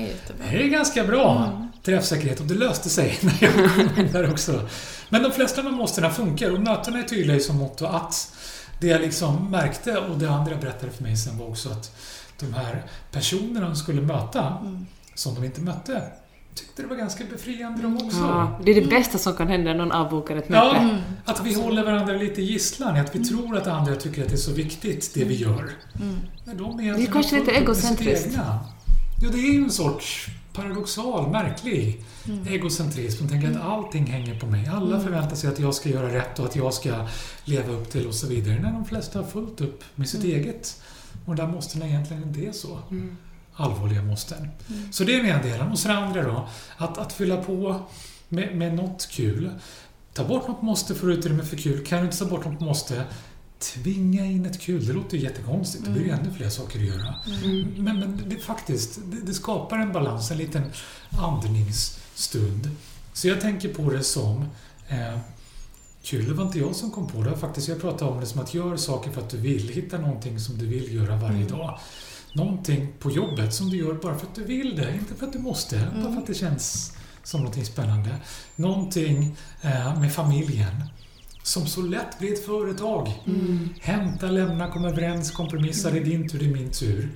Det 0.51 0.63
är 0.63 0.69
ganska 0.69 1.05
bra 1.05 1.53
träffsäkerhet 1.83 2.41
och 2.41 2.47
det 2.47 2.55
löste 2.55 2.89
sig 2.89 3.19
när 3.23 3.37
jag 3.41 3.55
kom 3.55 4.05
in 4.05 4.13
där 4.13 4.31
också. 4.31 4.69
Men 5.09 5.23
de 5.23 5.33
flesta 5.33 5.61
av 5.61 5.73
måstena 5.73 6.11
funkar 6.11 6.51
och 6.51 6.61
mötena 6.61 6.99
är 6.99 7.03
tydliga 7.03 7.37
i 7.37 7.41
som 7.41 7.57
motto 7.57 7.87
att 7.87 8.33
det 8.81 8.87
jag 8.87 9.01
liksom 9.01 9.51
märkte 9.51 9.99
och 9.99 10.19
det 10.19 10.31
andra 10.31 10.57
berättade 10.57 10.93
för 10.93 11.03
mig 11.03 11.17
sen 11.17 11.39
var 11.39 11.49
också 11.49 11.71
att 11.71 11.97
de 12.41 12.55
här 12.55 12.83
personerna 13.11 13.67
de 13.67 13.77
skulle 13.77 14.03
möta, 14.03 14.57
som 15.15 15.35
de 15.35 15.45
inte 15.45 15.61
mötte, 15.61 16.03
tyckte 16.57 16.83
det 16.83 16.89
var 16.89 16.97
ganska 16.97 17.25
befriande 17.25 17.83
de 17.83 17.97
också. 17.97 18.19
Ja, 18.19 18.61
det 18.65 18.71
är 18.71 18.81
det 18.81 18.89
bästa 18.89 19.19
som 19.19 19.37
kan 19.37 19.49
hända 19.49 19.71
när 19.71 19.79
någon 19.79 19.93
avbokar 19.93 20.37
ett 20.37 20.49
möte. 20.49 20.67
Ja, 20.67 20.99
att 21.25 21.47
vi 21.47 21.55
håller 21.55 21.85
varandra 21.85 22.15
lite 22.15 22.43
i 22.43 22.45
gisslan, 22.45 22.97
att 22.97 23.15
vi 23.17 23.25
tror 23.25 23.57
att 23.57 23.67
andra 23.67 23.97
tycker 23.97 24.23
att 24.23 24.29
det 24.29 24.35
är 24.35 24.37
så 24.37 24.53
viktigt, 24.53 25.15
det 25.15 25.25
vi 25.25 25.35
gör. 25.35 25.71
När 26.45 26.55
de 26.55 26.81
är, 26.81 26.95
Det 26.95 27.03
är 27.03 27.07
kanske 27.07 27.39
lite 27.39 27.51
egocentriskt. 27.51 28.39
Jo, 29.23 29.31
det 29.33 29.39
är 29.39 29.53
ju 29.53 29.65
en 29.65 29.71
sorts 29.71 30.27
paradoxal, 30.53 31.31
märklig 31.31 32.05
egocentrism. 32.49 33.25
Man 33.25 33.33
tänker 33.33 33.51
att 33.51 33.65
allting 33.65 34.07
hänger 34.07 34.41
på 34.41 34.47
mig. 34.47 34.71
Alla 34.75 35.01
förväntar 35.01 35.37
sig 35.37 35.51
att 35.51 35.59
jag 35.59 35.75
ska 35.75 35.89
göra 35.89 36.15
rätt 36.15 36.39
och 36.39 36.45
att 36.45 36.57
jag 36.57 36.75
ska 36.75 37.07
leva 37.45 37.73
upp 37.73 37.91
till 37.91 38.07
och 38.07 38.15
så 38.15 38.27
vidare. 38.27 38.59
När 38.61 38.73
de 38.73 38.85
flesta 38.85 39.19
har 39.19 39.27
fullt 39.27 39.61
upp 39.61 39.85
med 39.95 40.09
sitt 40.09 40.25
eget. 40.25 40.83
Och 41.27 41.37
där 41.37 41.47
måste 41.47 41.79
det 41.79 41.87
egentligen 41.87 42.23
inte 42.23 42.41
är 42.41 42.53
så 42.53 42.79
allvarliga 43.57 44.03
måsten. 44.03 44.49
Så 44.91 45.05
det 45.05 45.15
är 45.15 45.17
den 45.17 45.27
ena 45.27 45.43
delen. 45.43 45.73
Och 45.73 45.79
sen 45.79 45.91
andra 45.91 46.23
då, 46.23 46.49
att, 46.77 46.99
att 46.99 47.13
fylla 47.13 47.37
på 47.37 47.81
med, 48.29 48.57
med 48.57 48.75
något 48.75 49.09
kul. 49.11 49.51
Ta 50.13 50.25
bort 50.25 50.49
något 50.49 50.63
måste 50.63 50.95
för 50.95 51.11
utrymme 51.11 51.45
för 51.45 51.57
kul. 51.57 51.87
Kan 51.87 51.99
du 51.99 52.05
inte 52.05 52.19
ta 52.19 52.25
bort 52.25 52.45
något 52.45 52.61
måste, 52.61 53.05
tvinga 53.59 54.25
in 54.25 54.47
ett 54.47 54.61
kul. 54.61 54.87
Det 54.87 54.93
låter 54.93 55.17
ju 55.17 55.23
jättekonstigt. 55.23 55.85
Det 55.85 55.91
blir 55.91 56.05
ju 56.05 56.11
ännu 56.11 56.33
fler 56.37 56.49
saker 56.49 56.79
att 56.79 56.85
göra. 56.85 57.15
Men, 57.77 58.01
men 58.01 58.23
det, 58.27 58.37
faktiskt, 58.37 58.99
det, 59.05 59.21
det 59.21 59.35
skapar 59.35 59.79
en 59.79 59.93
balans, 59.93 60.31
en 60.31 60.39
liten 60.39 60.63
andningsstund. 61.19 62.71
Så 63.13 63.29
jag 63.29 63.41
tänker 63.41 63.75
på 63.75 63.91
det 63.91 64.03
som 64.03 64.45
eh, 64.89 65.19
Kul, 66.07 66.29
det 66.29 66.35
var 66.35 66.45
inte 66.45 66.59
jag 66.59 66.77
som 66.77 66.91
kom 66.91 67.07
på 67.07 67.23
det. 67.23 67.37
Faktiskt, 67.37 67.69
jag 67.69 67.81
pratar 67.81 68.07
om 68.07 68.21
det 68.21 68.27
som 68.27 68.41
att 68.41 68.55
gör 68.55 68.77
saker 68.77 69.11
för 69.11 69.21
att 69.21 69.31
du 69.31 69.37
vill. 69.37 69.69
Hitta 69.69 69.99
någonting 69.99 70.41
som 70.41 70.59
du 70.59 70.67
vill 70.67 70.95
göra 70.95 71.17
varje 71.17 71.45
dag. 71.45 71.79
Någonting 72.37 72.88
på 72.99 73.11
jobbet 73.11 73.55
som 73.55 73.71
du 73.71 73.76
gör 73.76 73.95
bara 73.95 74.19
för 74.19 74.26
att 74.26 74.35
du 74.35 74.45
vill 74.45 74.76
det, 74.76 74.95
inte 74.95 75.14
för 75.14 75.26
att 75.26 75.33
du 75.33 75.38
måste. 75.38 75.88
Bara 76.02 76.12
för 76.12 76.21
att 76.21 76.26
det 76.26 76.35
känns 76.35 76.97
som 77.23 77.40
någonting 77.40 77.64
spännande. 77.64 78.11
Någonting 78.57 79.37
eh, 79.62 80.00
med 80.00 80.12
familjen 80.12 80.83
som 81.43 81.66
så 81.66 81.83
lätt 81.83 82.19
blir 82.19 82.33
ett 82.33 82.47
företag. 82.47 83.23
Hämta, 83.81 84.26
lämna, 84.26 84.71
komma 84.71 84.88
överens, 84.88 85.31
kompromissa. 85.31 85.90
Det 85.90 85.99
är 85.99 86.05
din 86.05 86.28
tur, 86.28 86.38
det 86.38 86.45
är 86.45 86.52
min 86.52 86.71
tur. 86.71 87.11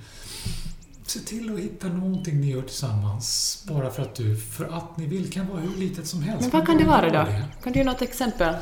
Se 1.06 1.18
till 1.20 1.54
att 1.54 1.60
hitta 1.60 1.88
någonting 1.88 2.40
ni 2.40 2.50
gör 2.50 2.62
tillsammans 2.62 3.64
bara 3.68 3.90
för 3.90 4.02
att 4.02 4.14
du, 4.14 4.36
för 4.36 4.64
att 4.64 4.96
ni 4.96 5.06
vill. 5.06 5.32
kan 5.32 5.48
vara 5.48 5.60
hur 5.60 5.76
litet 5.76 6.06
som 6.06 6.22
helst. 6.22 6.40
Men 6.40 6.50
vad 6.50 6.66
kan 6.66 6.76
det 6.76 6.84
vara 6.84 7.06
då? 7.06 7.30
det. 7.30 7.44
Kan 7.62 7.72
du 7.72 7.78
ge 7.78 7.84
något 7.84 8.02
exempel? 8.02 8.54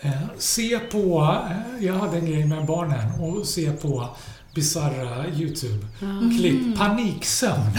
Eh, 0.00 0.12
se 0.38 0.78
på, 0.78 1.38
eh, 1.50 1.84
jag 1.84 1.94
hade 1.94 2.18
en 2.18 2.26
grej 2.26 2.46
med 2.46 2.66
barnen, 2.66 3.20
och 3.20 3.46
se 3.46 3.72
på 3.72 4.08
bisarra 4.54 5.24
YouTube-klipp. 5.36 6.78
Paniksömn 6.78 7.70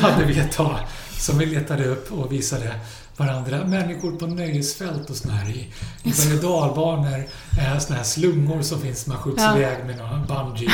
hade 0.00 0.24
vi 0.24 0.38
ett 0.38 0.52
tag 0.52 0.78
som 1.18 1.38
vi 1.38 1.46
letade 1.46 1.84
upp 1.84 2.12
och 2.12 2.32
visade 2.32 2.74
varandra. 3.16 3.64
Människor 3.66 4.16
på 4.16 4.26
nöjesfält 4.26 5.10
och 5.10 5.16
såna 5.16 5.34
här 5.34 5.50
i, 5.50 5.68
i 6.02 6.10
berg 6.12 6.38
dalbanor. 6.42 7.24
Eh, 7.58 7.78
såna 7.78 7.96
här 7.96 8.04
slungor 8.04 8.62
som 8.62 8.80
finns, 8.80 9.06
man 9.06 9.16
skjuts 9.16 9.42
Ja. 9.42 9.56
iväg 9.56 9.86
med 9.86 9.96
någon 9.98 10.26
bungee 10.26 10.70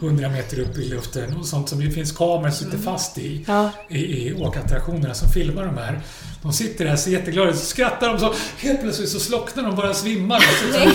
100 0.00 0.28
meter 0.28 0.58
upp 0.60 0.76
i 0.78 0.88
luften 0.88 1.36
och 1.36 1.46
sånt 1.46 1.68
som 1.68 1.80
det 1.80 1.90
finns 1.90 2.12
kameror 2.12 2.50
som 2.50 2.64
sitter 2.66 2.78
fast 2.78 3.18
i 3.18 3.44
Ja. 3.48 3.70
i, 3.88 3.98
i 3.98 4.34
åkattraktionerna 4.34 5.14
som 5.14 5.28
filmar 5.28 5.64
de 5.66 5.76
här. 5.76 6.00
De 6.46 6.52
sitter 6.52 6.84
där, 6.84 6.96
ser 6.96 7.10
jätteglada 7.10 7.52
så 7.52 7.66
skrattar 7.66 8.08
de 8.08 8.18
så 8.18 8.34
helt 8.58 8.80
plötsligt 8.80 9.08
så 9.08 9.20
slocknar 9.20 9.62
de, 9.62 9.76
bara 9.76 9.94
svimmar. 9.94 10.40
Så, 10.40 10.72
som, 10.72 10.92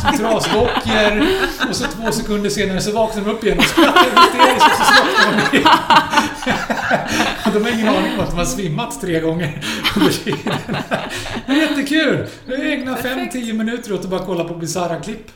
som 0.00 0.18
trasdockor. 0.18 1.26
Och 1.68 1.76
så 1.76 1.84
två 1.84 2.12
sekunder 2.12 2.50
senare 2.50 2.80
så 2.80 2.92
vaknar 2.92 3.24
de 3.24 3.30
upp 3.30 3.44
igen 3.44 3.58
och 3.58 3.64
skrattar 3.64 4.04
hysteriskt 4.04 4.66
och 4.66 4.86
så 4.86 4.92
slocknar 4.92 5.50
de 5.50 5.56
igen. 5.56 5.68
Och 7.46 7.52
de 7.52 7.64
har 7.64 7.70
ingen 7.70 7.88
aning 7.88 8.14
om 8.14 8.20
att 8.20 8.30
de 8.30 8.36
har 8.36 8.44
svimmat 8.44 9.00
tre 9.00 9.20
gånger 9.20 9.64
under 9.96 10.12
tiden. 10.12 10.56
Det 11.46 11.52
är 11.52 11.56
jättekul! 11.56 12.26
Vi 12.46 12.72
ägnar 12.72 12.96
fem, 12.96 13.28
tio 13.32 13.52
minuter 13.54 13.92
åt 13.92 14.00
att 14.00 14.10
bara 14.10 14.24
kolla 14.24 14.44
på 14.44 14.54
bisarra 14.54 15.00
klipp 15.00 15.30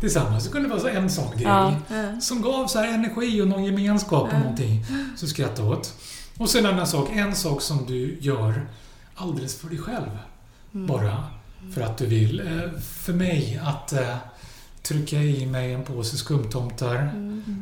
tillsammans. 0.00 0.44
Det 0.44 0.50
kunde 0.50 0.68
vara 0.68 0.80
så 0.80 0.88
en 0.88 1.10
sån 1.10 1.30
grej. 1.36 1.42
Ja. 1.46 1.74
Som 2.20 2.42
gav 2.42 2.66
så 2.66 2.78
här 2.78 2.88
energi 2.88 3.42
och 3.42 3.48
någon 3.48 3.64
gemenskap 3.64 4.32
och 4.32 4.38
någonting. 4.38 4.84
Så 5.16 5.26
skratta 5.26 5.64
åt. 5.64 5.94
Och 6.40 6.50
sen 6.50 6.66
en 6.66 6.72
annan 6.74 6.86
sak. 6.86 7.08
En 7.12 7.36
sak 7.36 7.62
som 7.62 7.86
du 7.86 8.18
gör 8.20 8.66
alldeles 9.14 9.60
för 9.60 9.68
dig 9.68 9.78
själv. 9.78 10.18
Bara 10.72 11.24
för 11.74 11.80
att 11.80 11.98
du 11.98 12.06
vill. 12.06 12.40
Eh, 12.40 12.80
För 12.80 13.12
mig 13.12 13.60
att 13.64 13.92
eh, 13.92 14.16
trycka 14.82 15.16
i 15.16 15.46
mig 15.46 15.72
en 15.72 15.82
påse 15.84 16.16
skumtomtar 16.16 17.12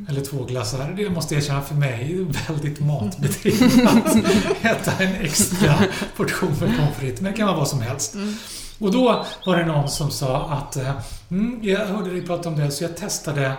eller 0.09 0.21
två 0.25 0.45
glassar. 0.45 0.95
Det 0.97 1.11
måste 1.11 1.35
jag 1.35 1.43
erkänna 1.43 1.63
för 1.63 1.75
mig 1.75 2.13
är 2.13 2.49
väldigt 2.53 2.81
matbetingat. 2.87 4.17
Äta 4.63 4.93
en 5.05 5.15
extra 5.15 5.75
portion 6.17 6.51
med 6.51 6.77
pommes 6.77 6.97
frites. 6.97 7.21
Men 7.21 7.33
det 7.33 7.39
kan 7.39 7.47
vara 7.47 7.57
vad 7.57 7.69
som 7.69 7.81
helst. 7.81 8.15
Och 8.79 8.93
då 8.93 9.25
var 9.47 9.57
det 9.57 9.67
någon 9.67 9.89
som 9.89 10.11
sa 10.11 10.51
att 10.51 10.77
eh, 10.77 11.01
mm, 11.31 11.61
jag 11.63 11.87
hörde 11.87 12.11
dig 12.11 12.23
prata 12.27 12.49
om 12.49 12.57
det 12.57 12.71
så 12.71 12.85
jag 12.85 12.97
testade 12.97 13.53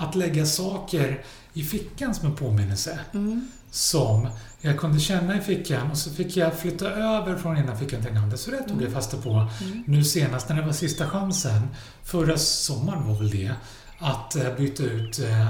att 0.00 0.14
lägga 0.14 0.46
saker 0.46 1.24
i 1.52 1.62
fickan 1.62 2.14
som 2.14 2.26
en 2.26 2.34
påminnelse. 2.36 2.98
Som 3.76 4.28
jag 4.60 4.78
kunde 4.78 5.00
känna 5.00 5.38
i 5.38 5.40
fickan 5.40 5.90
och 5.90 5.98
så 5.98 6.10
fick 6.10 6.36
jag 6.36 6.58
flytta 6.58 6.90
över 6.90 7.36
från 7.36 7.56
ena 7.56 7.76
fickan 7.76 8.02
till 8.02 8.14
den 8.14 8.22
andra. 8.22 8.36
Så 8.36 8.50
det 8.50 8.62
tog 8.62 8.82
jag 8.82 8.92
fasta 8.92 9.16
på 9.16 9.48
nu 9.86 10.04
senast 10.04 10.48
när 10.48 10.56
det 10.56 10.62
var 10.62 10.72
sista 10.72 11.06
chansen. 11.06 11.68
Förra 12.04 12.38
sommaren 12.38 13.08
var 13.08 13.14
väl 13.14 13.30
det. 13.30 13.52
Att 13.98 14.36
eh, 14.36 14.54
byta 14.56 14.82
ut 14.82 15.18
eh, 15.18 15.48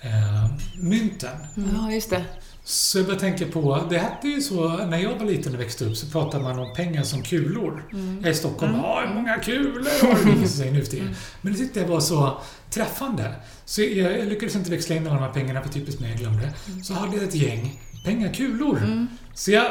eh, 0.00 0.50
mynten. 0.76 1.36
ja, 1.54 1.92
just 1.92 2.10
det. 2.10 2.24
Så 2.66 2.98
jag 2.98 3.06
började 3.06 3.20
tänka 3.20 3.46
på, 3.52 3.86
det 3.90 3.98
hette 3.98 4.28
ju 4.28 4.40
så 4.40 4.68
när 4.86 4.98
jag 4.98 5.18
var 5.18 5.26
liten 5.26 5.54
och 5.54 5.60
växte 5.60 5.84
upp 5.84 5.96
så 5.96 6.06
pratade 6.06 6.44
man 6.44 6.58
om 6.58 6.74
pengar 6.74 7.02
som 7.02 7.22
kulor. 7.22 7.84
Jag 8.20 8.26
är 8.26 8.30
i 8.30 8.34
Stockholm, 8.34 8.74
ja 8.74 9.02
hur 9.06 9.14
många 9.14 9.36
kulor 9.38 10.06
har 10.06 10.40
du? 10.42 10.48
Säger 10.48 10.72
nu 10.72 10.82
för 10.84 10.90
tiden. 10.90 11.14
Men 11.40 11.52
det 11.52 11.58
tyckte 11.58 11.80
jag 11.80 11.88
var 11.88 12.00
så 12.00 12.38
träffande. 12.70 13.34
Så 13.64 13.82
jag, 13.82 14.18
jag 14.18 14.26
lyckades 14.28 14.56
inte 14.56 14.70
växla 14.70 14.96
in 14.96 15.06
alla 15.06 15.14
de 15.16 15.22
här 15.22 15.32
pengarna 15.32 15.62
för 15.62 15.68
typiskt 15.68 16.00
mig, 16.00 16.10
jag 16.10 16.18
glömde. 16.18 16.52
Så 16.82 16.94
hade 16.94 17.16
jag 17.16 17.24
ett 17.24 17.34
gäng 17.34 17.80
pengakulor. 18.04 19.06
Så 19.34 19.50
jag 19.50 19.62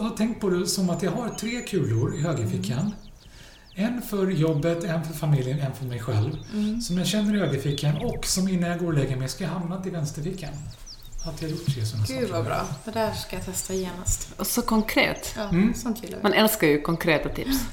har 0.00 0.16
tänkt 0.16 0.40
på 0.40 0.50
det 0.50 0.66
som 0.66 0.90
att 0.90 1.02
jag 1.02 1.10
har 1.10 1.28
tre 1.28 1.60
kulor 1.60 2.14
i 2.16 2.20
högerfickan. 2.20 2.94
En 3.74 4.02
för 4.02 4.30
jobbet, 4.30 4.84
en 4.84 5.04
för 5.04 5.14
familjen, 5.14 5.60
en 5.60 5.74
för 5.74 5.84
mig 5.84 6.00
själv. 6.00 6.30
Som 6.82 6.98
jag 6.98 7.06
känner 7.06 7.36
i 7.36 7.38
högerfickan 7.38 7.96
och 7.96 8.26
som 8.26 8.48
innan 8.48 8.70
jag 8.70 8.78
går 8.78 8.86
och 8.86 8.94
lägger 8.94 9.16
mig 9.16 9.28
ska 9.28 9.44
jag 9.44 9.50
hamna 9.50 9.82
i 9.86 9.90
vänsterfickan. 9.90 10.50
Att 11.24 11.42
jag 11.42 11.50
gjort 11.50 11.66
tre 11.66 11.86
sådana 11.86 12.06
Gud 12.06 12.16
saker. 12.20 12.32
vad 12.32 12.44
bra. 12.44 12.66
Det 12.84 12.90
där 12.90 13.12
ska 13.12 13.36
jag 13.36 13.44
testa 13.44 13.74
genast. 13.74 14.28
Och 14.36 14.46
så 14.46 14.62
konkret. 14.62 15.32
Ja, 15.36 15.48
Mm. 15.48 15.74
sånt 15.74 16.02
gillar 16.02 16.16
vi. 16.16 16.22
Man 16.22 16.32
älskar 16.32 16.66
ju 16.66 16.80
konkreta 16.82 17.28
tips. 17.28 17.64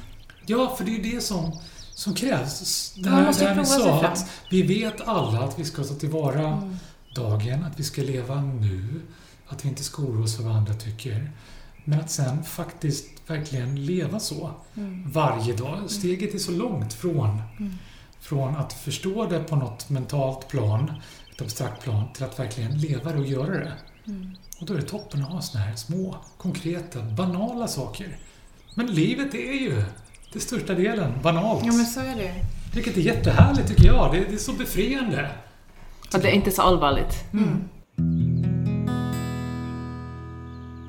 Ja, 0.45 0.75
för 0.77 0.85
det 0.85 0.95
är 0.95 1.15
det 1.15 1.21
som, 1.21 1.59
som 1.91 2.13
krävs. 2.15 2.93
Det 2.95 3.09
Man 3.09 3.19
här, 3.19 3.25
måste 3.25 3.43
det 3.43 3.49
här 3.53 3.63
sig 3.63 3.79
sa, 3.81 4.03
att 4.05 4.25
vi 4.49 4.61
vet 4.61 5.01
alla 5.07 5.39
att 5.39 5.59
vi 5.59 5.65
ska 5.65 5.83
ta 5.83 5.93
tillvara 5.93 6.73
dagen, 7.15 7.63
att 7.63 7.79
vi 7.79 7.83
ska 7.83 8.01
leva 8.01 8.41
nu, 8.41 9.01
att 9.47 9.65
vi 9.65 9.69
inte 9.69 9.83
ska 9.83 10.01
oroa 10.01 10.23
oss 10.23 10.35
för 10.35 10.43
vad 10.43 10.55
andra 10.55 10.73
tycker. 10.73 11.31
Men 11.85 11.99
att 11.99 12.11
sen 12.11 12.43
faktiskt 12.43 13.05
verkligen 13.27 13.85
leva 13.85 14.19
så 14.19 14.51
varje 15.05 15.53
dag. 15.55 15.79
Steget 15.87 16.33
är 16.35 16.39
så 16.39 16.51
långt 16.51 16.93
från, 16.93 17.41
från 18.19 18.55
att 18.55 18.73
förstå 18.73 19.25
det 19.25 19.39
på 19.39 19.55
något 19.55 19.89
mentalt 19.89 20.47
plan, 20.47 20.91
ett 21.45 21.51
abstrakt 21.51 21.83
plan, 21.83 22.13
till 22.13 22.23
att 22.23 22.39
verkligen 22.39 22.77
leva 22.77 23.11
det 23.11 23.19
och 23.19 23.25
göra 23.27 23.51
det. 23.59 23.73
Och 24.59 24.65
då 24.65 24.73
är 24.73 24.77
det 24.77 24.83
toppen 24.83 25.23
att 25.23 25.31
ha 25.31 25.41
såna 25.41 25.63
här 25.63 25.75
små, 25.75 26.15
konkreta, 26.37 27.01
banala 27.01 27.67
saker. 27.67 28.17
Men 28.75 28.87
livet 28.87 29.33
är 29.33 29.53
ju 29.61 29.83
till 30.31 30.41
största 30.41 30.73
delen 30.73 31.13
banalt. 31.23 31.65
Ja, 31.65 31.71
men 31.73 31.85
så 31.85 31.99
är 31.99 32.15
det. 32.15 32.33
Vilket 32.73 32.97
är 32.97 33.01
jättehärligt 33.01 33.67
tycker 33.67 33.85
jag. 33.85 34.13
Det, 34.13 34.19
det 34.19 34.33
är 34.33 34.37
så 34.37 34.53
befriande. 34.53 35.29
Att 36.13 36.21
det 36.21 36.27
är 36.29 36.33
inte 36.33 36.51
så 36.51 36.61
allvarligt. 36.61 37.23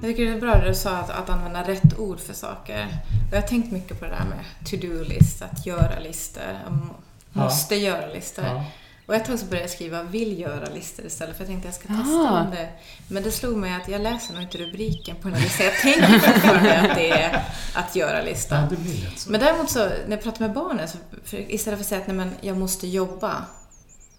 Jag 0.02 0.10
tycker 0.10 0.24
det 0.24 0.32
är 0.36 0.40
bra 0.40 0.54
det 0.54 0.68
du 0.68 0.74
sa 0.74 0.96
att, 0.96 1.10
att 1.10 1.30
använda 1.30 1.62
rätt 1.68 1.98
ord 1.98 2.20
för 2.20 2.34
saker. 2.34 2.86
Och 3.28 3.36
jag 3.36 3.40
har 3.40 3.48
tänkt 3.48 3.72
mycket 3.72 3.98
på 4.00 4.04
det 4.04 4.10
där 4.10 4.24
med 4.24 4.44
to-do-list, 4.70 5.42
att 5.42 5.66
göra-listor, 5.66 6.42
m- 6.68 6.90
Ja. 7.32 7.40
måste 7.44 7.74
göra-listor. 7.76 8.44
Ja. 8.44 8.64
Och 9.10 9.16
ett 9.16 9.24
tag 9.24 9.38
så 9.38 9.46
började 9.46 9.64
jag 9.64 9.70
skriva 9.70 10.02
vill 10.02 10.38
göra-listor 10.40 11.06
istället 11.06 11.36
för 11.36 11.44
jag 11.44 11.48
tänkte 11.48 11.68
jag 11.68 11.74
ska 11.74 11.88
testa 11.88 12.02
Ah. 12.12 12.40
om 12.44 12.50
det. 12.50 12.68
Men 13.08 13.22
det 13.22 13.30
slog 13.30 13.56
mig 13.56 13.74
att 13.74 13.88
jag 13.88 14.00
läser 14.00 14.34
nog 14.34 14.42
inte 14.42 14.58
rubriken 14.58 15.16
på 15.16 15.28
en 15.28 15.34
lista. 15.34 15.64
Jag 15.64 15.74
tänker 15.80 16.18
fortfarande 16.18 16.78
att 16.80 16.96
det 16.96 17.10
är 17.10 17.34
att 17.74 17.96
ja, 17.96 18.06
göra-lista. 18.06 18.66
det 18.70 18.76
blir 18.76 19.04
lätt 19.04 19.18
så. 19.18 19.30
Men 19.30 19.40
däremot 19.40 19.70
så, 19.70 19.78
när 19.78 20.10
jag 20.10 20.22
pratar 20.22 20.40
med 20.40 20.52
barnen, 20.52 20.88
så 20.88 20.98
för, 21.24 21.50
istället 21.52 21.78
för 21.78 21.84
att 21.84 21.88
säga 21.88 22.00
att 22.00 22.06
nej, 22.06 22.16
men 22.16 22.32
jag 22.40 22.56
måste 22.56 22.86
jobba. 22.86 23.44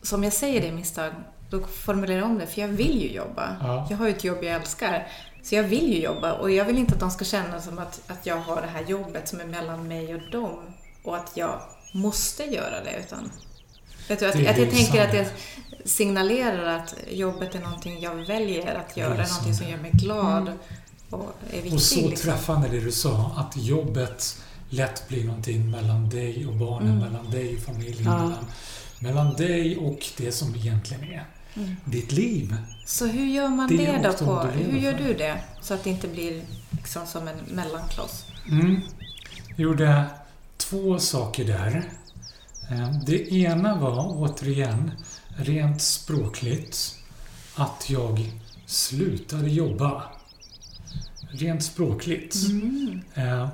Så 0.02 0.16
om 0.16 0.24
jag 0.24 0.34
säger 0.34 0.62
det 0.62 0.68
i 0.68 0.72
misstag, 0.72 1.12
då 1.50 1.60
formulerar 1.68 2.20
jag 2.20 2.30
om 2.30 2.38
det, 2.38 2.48
för 2.48 2.62
jag 2.62 2.68
vill 2.68 3.02
ju 3.02 3.12
jobba. 3.12 3.56
Ja. 3.62 3.88
Jag 3.90 3.98
har 3.98 4.06
ju 4.08 4.12
ett 4.12 4.24
jobb 4.24 4.38
jag 4.44 4.56
älskar. 4.56 5.08
Så 5.44 5.56
jag 5.56 5.64
vill 5.64 5.94
ju 5.94 6.02
jobba 6.02 6.34
och 6.34 6.52
jag 6.52 6.66
vill 6.66 6.78
inte 6.78 6.94
att 6.94 7.00
de 7.00 7.12
ska 7.12 7.26
känna 7.26 7.62
som 7.62 7.80
att, 7.80 8.02
att 8.08 8.26
jag 8.26 8.38
har 8.38 8.62
det 8.62 8.68
här 8.68 8.84
jobbet 8.86 9.28
som 9.28 9.40
är 9.40 9.46
mellan 9.46 9.88
mig 9.88 10.16
och 10.16 10.22
dem 10.32 10.74
och 11.04 11.16
att 11.18 11.32
jag 11.38 11.62
måste 11.94 12.44
göra 12.44 12.84
det. 12.84 13.00
Utan 13.00 13.32
vet 14.08 14.20
du, 14.20 14.28
att, 14.28 14.34
Det 14.34 14.48
att 14.48 14.58
jag 14.58 14.72
tänker 14.72 15.02
att 15.08 15.14
jag 15.14 15.24
lysande. 15.24 15.30
signalerar 15.86 16.76
att 16.80 16.96
jobbet 17.12 17.56
är 17.56 17.60
någonting 17.60 18.02
jag 18.02 18.16
väljer 18.16 18.76
att 18.76 18.98
göra, 18.98 19.10
Lysande. 19.10 19.30
någonting 19.34 19.54
som 19.56 19.68
gör 19.70 19.78
mig 19.78 19.92
glad 19.94 20.52
och 21.10 21.36
är 21.52 21.56
viktigt. 21.56 21.74
Och 21.74 21.82
så 21.82 22.10
liksom. 22.10 22.32
träffande 22.32 22.68
det 22.68 22.80
du 22.80 22.92
sa, 22.92 23.32
att 23.38 23.58
jobbet 23.58 24.38
lätt 24.70 25.08
blir 25.08 25.24
någonting 25.24 25.72
mellan 25.72 26.10
dig 26.10 26.46
och 26.48 26.54
barnen, 26.56 27.00
mellan 27.00 27.32
dig 27.32 27.56
och 27.56 27.62
familjen, 27.64 28.04
Ja. 28.06 28.18
mellan, 28.18 28.46
mellan 29.00 29.34
dig 29.34 29.78
och 29.78 30.00
det 30.18 30.32
som 30.32 30.56
egentligen 30.56 31.04
är 31.04 31.26
ditt 31.86 32.12
liv. 32.12 32.56
Så 32.86 33.06
hur 33.08 33.26
gör 33.26 33.48
man 33.50 33.68
Det 33.68 33.78
det, 33.78 34.16
då? 34.20 34.26
På, 34.26 34.40
hur 34.40 34.78
gör 34.80 34.94
du 34.94 35.14
det? 35.14 35.42
Så 35.62 35.74
att 35.74 35.84
det 35.84 35.90
inte 35.90 36.08
blir 36.08 36.42
liksom 36.72 37.06
som 37.08 37.28
en 37.28 37.36
mellankloss. 37.48 38.26
Mm. 38.52 38.82
Jag 39.50 39.60
gjorde 39.60 40.06
två 40.58 41.00
saker 41.00 41.46
där. 41.46 41.84
Eh, 42.72 42.92
Det 43.06 43.32
ena 43.34 43.76
var 43.76 44.08
återigen 44.22 44.92
rent 45.38 45.82
språkligt 45.82 46.96
att 47.56 47.90
jag 47.90 48.32
slutade 48.66 49.50
jobba. 49.50 50.04
Rent 51.32 51.64
språkligt. 51.64 52.36
Eh, 53.14 53.50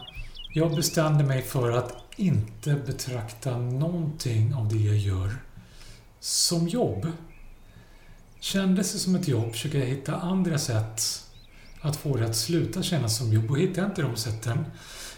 Jag 0.53 0.75
bestämde 0.75 1.23
mig 1.23 1.41
för 1.41 1.71
att 1.71 1.93
inte 2.15 2.73
betrakta 2.73 3.57
någonting 3.57 4.53
av 4.53 4.67
det 4.69 4.77
jag 4.79 4.97
gör 4.97 5.41
som 6.19 6.67
jobb. 6.67 7.07
Kändes 8.39 8.93
det 8.93 8.99
som 8.99 9.15
ett 9.15 9.27
jobb 9.27 9.51
försöker 9.51 9.79
jag 9.79 9.85
hitta 9.85 10.15
andra 10.15 10.57
sätt 10.57 11.01
att 11.81 11.95
få 11.95 12.17
det 12.17 12.25
att 12.25 12.35
sluta 12.35 12.83
kännas 12.83 13.17
som 13.17 13.33
jobb. 13.33 13.51
Och 13.51 13.59
hittade 13.59 13.81
jag 13.81 13.89
inte 13.91 14.01
de 14.01 14.15
sätten, 14.15 14.65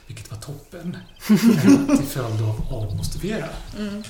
vilket 0.09 0.31
var 0.31 0.37
toppen, 0.37 0.97
eh, 1.29 1.97
till 1.97 2.07
följd 2.07 2.41
av 2.41 2.65
avmotivera, 2.73 3.49
Mm. 3.77 4.03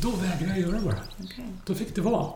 då 0.00 0.10
vägrade 0.10 0.46
jag 0.46 0.58
göra 0.58 0.80
bara. 0.80 0.98
Okej. 1.24 1.44
Då 1.66 1.74
fick 1.74 1.94
det 1.94 2.00
vara. 2.00 2.32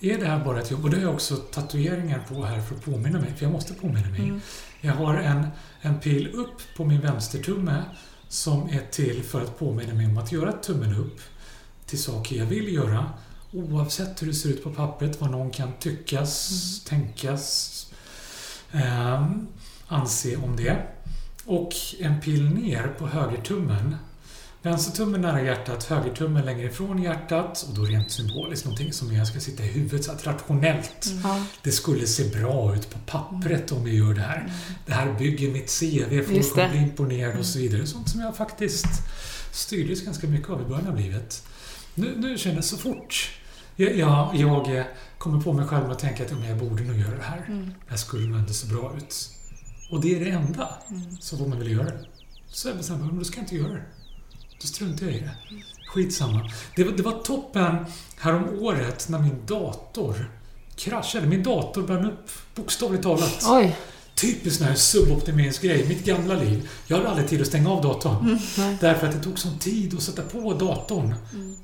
Är 0.00 0.18
det 0.18 0.26
här 0.26 0.44
bara 0.44 0.60
ett 0.60 0.70
jobb? 0.70 0.84
Och 0.84 0.90
det 0.90 0.96
har 0.96 1.02
jag 1.04 1.14
också 1.14 1.36
tatueringar 1.36 2.24
på 2.28 2.44
här 2.44 2.60
för 2.60 2.74
att 2.74 2.84
påminna 2.84 3.20
mig, 3.20 3.34
för 3.36 3.44
jag 3.44 3.52
måste 3.52 3.74
påminna 3.74 4.08
mig. 4.10 4.20
Mm. 4.20 4.40
Jag 4.80 4.94
har 4.94 5.14
en, 5.14 5.46
en 5.80 5.98
pil 6.00 6.28
upp 6.28 6.60
på 6.76 6.84
min 6.84 7.00
vänstertumme 7.00 7.82
som 8.28 8.68
är 8.68 8.80
till 8.90 9.22
för 9.22 9.40
att 9.42 9.58
påminna 9.58 9.94
mig 9.94 10.06
om 10.06 10.18
att 10.18 10.32
göra 10.32 10.52
tummen 10.52 10.94
upp 10.96 11.20
till 11.86 12.02
saker 12.02 12.36
jag 12.36 12.46
vill 12.46 12.74
göra. 12.74 13.12
Oavsett 13.52 14.22
hur 14.22 14.26
det 14.26 14.34
ser 14.34 14.48
ut 14.48 14.64
på 14.64 14.70
pappret, 14.70 15.20
vad 15.20 15.30
någon 15.30 15.50
kan 15.50 15.72
tyckas, 15.78 16.50
tänkas, 16.84 17.86
ehm, 18.72 19.46
anse 19.88 20.36
om 20.36 20.56
det. 20.56 20.86
Och 21.50 21.74
en 21.98 22.20
pil 22.20 22.50
ner 22.50 22.86
på 22.98 23.06
högertummen. 23.06 23.96
Vänstertummen 24.62 25.20
nära 25.20 25.42
hjärtat, 25.42 25.84
högertummen 25.84 26.44
längre 26.44 26.66
ifrån 26.66 27.02
hjärtat 27.02 27.66
och 27.68 27.74
då 27.74 27.82
rent 27.82 28.10
symboliskt 28.10 28.64
någonting 28.64 28.92
som 28.92 29.12
jag 29.12 29.26
ska 29.26 29.40
sitta 29.40 29.62
i 29.62 29.66
huvudet 29.66 30.04
så 30.04 30.12
att 30.12 30.26
rationellt 30.26 31.06
Ja. 31.24 31.44
det 31.62 31.72
skulle 31.72 32.06
se 32.06 32.24
bra 32.24 32.74
ut 32.74 32.90
på 32.90 32.98
pappret 33.06 33.72
om 33.72 33.84
vi 33.84 33.96
gör 33.96 34.14
det 34.14 34.20
här. 34.20 34.52
Det 34.86 34.92
här 34.92 35.18
bygger 35.18 35.50
mitt 35.50 35.78
CV, 35.80 36.22
folk 36.22 36.50
kommer 36.52 36.70
bli 36.70 36.78
imponerade 36.78 37.38
och 37.38 37.46
så 37.46 37.58
vidare. 37.58 37.86
Sånt 37.86 38.08
som 38.08 38.20
jag 38.20 38.36
faktiskt 38.36 38.86
styrdes 39.52 40.04
ganska 40.04 40.26
mycket 40.26 40.50
av 40.50 40.62
i 40.62 40.64
början 40.64 40.86
av 40.86 40.96
livet. 40.96 41.46
Nu, 41.94 42.14
nu 42.16 42.38
känner 42.38 42.56
jag 42.56 42.64
så 42.64 42.76
fort 42.76 43.30
jag, 43.76 43.96
jag, 43.96 44.36
jag 44.36 44.84
kommer 45.18 45.40
på 45.40 45.52
mig 45.52 45.66
själv 45.66 45.90
och 45.90 45.98
tänker 45.98 46.24
att 46.24 46.30
jag 46.48 46.58
borde 46.58 46.82
nog 46.82 46.96
göra 46.96 47.16
det 47.16 47.22
här. 47.22 47.44
Mm. 47.48 47.66
Det 47.66 47.90
här 47.90 47.96
skulle 47.96 48.26
nog 48.28 48.40
inte 48.40 48.54
se 48.54 48.66
bra 48.66 48.94
ut. 48.96 49.39
Och 49.90 50.00
det 50.00 50.16
är 50.16 50.24
det 50.24 50.30
enda 50.30 50.68
Mm. 50.90 51.16
som 51.20 51.38
får 51.38 51.46
mig 51.46 51.58
vilja 51.58 51.72
göra 51.74 51.84
det. 51.90 52.04
Så 52.48 52.68
jag 52.68 52.76
bestämde 52.76 53.04
mig, 53.04 53.14
då 53.18 53.24
ska 53.24 53.36
jag 53.36 53.44
inte 53.44 53.56
göra 53.56 53.72
det. 53.72 53.82
Då 54.60 54.66
struntar 54.66 55.06
jag 55.06 55.14
i 55.14 55.18
det. 55.20 55.30
Skitsamma. 55.88 56.50
Det 56.76 56.84
var, 56.84 56.92
det 56.92 57.02
var 57.02 57.12
toppen 57.22 57.76
härom 58.18 58.44
året 58.60 59.08
när 59.08 59.18
min 59.18 59.46
dator 59.46 60.30
kraschade. 60.76 61.26
Min 61.26 61.42
dator 61.42 61.82
brann 61.82 62.04
upp, 62.06 62.30
bokstavligt 62.54 63.02
talat. 63.02 63.44
Oj. 63.48 63.76
Typiskt 64.14 64.58
sån 64.58 64.66
här 64.68 64.74
suboptimeringsgrej. 64.74 65.88
Mitt 65.88 66.04
gamla 66.04 66.34
liv. 66.34 66.68
Jag 66.86 66.96
hade 66.96 67.08
aldrig 67.08 67.28
tid 67.28 67.40
att 67.40 67.46
stänga 67.46 67.70
av 67.70 67.82
datorn. 67.82 68.38
Nej. 68.58 68.76
Därför 68.80 69.06
att 69.06 69.12
det 69.12 69.20
tog 69.22 69.38
sån 69.38 69.58
tid 69.58 69.94
att 69.94 70.02
sätta 70.02 70.22
på 70.22 70.54
datorn. 70.54 71.14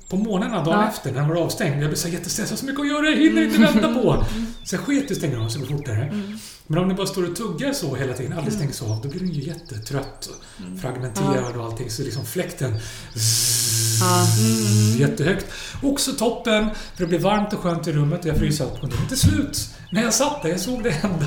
På 0.09 0.15
morgnarna 0.17 0.63
dagen 0.63 0.79
Ja. 0.79 0.87
efter 0.89 1.11
när 1.11 1.19
den 1.19 1.29
var 1.29 1.35
avstängd. 1.35 1.81
Jag 1.83 1.89
blev 1.89 1.95
så 1.95 2.07
jättestressad. 2.07 2.59
Så 2.59 2.65
mycket 2.65 2.81
att 2.81 2.87
göra, 2.87 3.05
jag 3.09 3.17
hinner 3.17 3.41
inte 3.41 3.57
vänta 3.59 3.93
på. 3.93 4.25
Så 4.63 4.75
jag 4.75 4.81
sket 4.83 5.09
i 5.11 5.13
att 5.13 5.17
stänga 5.17 5.43
av 5.43 5.49
så 5.49 5.59
det 5.59 5.65
fortare. 5.65 6.21
Men 6.67 6.79
om 6.79 6.87
ni 6.87 6.93
bara 6.93 7.07
står 7.07 7.29
och 7.29 7.35
tuggar 7.35 7.73
så 7.73 7.95
hela 7.95 8.13
tiden, 8.13 8.33
aldrig 8.37 8.53
stängs 8.53 8.81
av, 8.81 9.01
då 9.03 9.09
blir 9.09 9.19
den 9.19 9.29
ju 9.31 9.41
jättetrött. 9.41 10.25
och 10.29 10.79
Fragmenterad 10.81 11.55
och 11.57 11.65
allting. 11.65 11.89
Så 11.89 12.01
liksom 12.03 12.25
fläkten 12.25 12.79
Ja. 13.99 14.27
jättehögt. 15.07 15.45
Också 15.83 16.11
toppen, 16.13 16.69
för 16.95 17.03
det 17.03 17.07
blev 17.07 17.21
varmt 17.21 17.53
och 17.53 17.59
skönt 17.59 17.87
i 17.87 17.91
rummet 17.91 18.19
och 18.19 18.25
jag 18.25 18.37
fryser 18.37 18.63
allt 18.63 18.73
på 18.73 18.79
kontoret. 18.79 19.07
Till 19.07 19.17
slut, 19.19 19.69
när 19.91 20.03
jag 20.03 20.13
satt 20.13 20.41
där, 20.41 20.49
jag 20.49 20.59
såg 20.59 20.83
det 20.83 20.89
hända. 20.91 21.25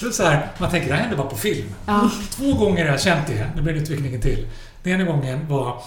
Det 0.00 0.04
var 0.06 0.12
så 0.12 0.22
här, 0.22 0.52
man 0.58 0.70
tänker, 0.70 0.88
det 0.88 0.94
här 0.94 1.00
hände 1.02 1.16
bara 1.16 1.28
på 1.30 1.36
film. 1.36 1.68
Ja. 1.86 2.10
Två 2.30 2.52
gånger 2.54 2.84
har 2.84 2.90
jag 2.90 3.00
känt 3.00 3.26
det. 3.26 3.50
Nu 3.56 3.62
blir 3.62 3.74
det 3.74 3.80
utvikningen 3.80 4.20
till. 4.20 4.46
Den 4.82 4.92
ena 4.92 5.04
gången 5.04 5.48
var 5.48 5.82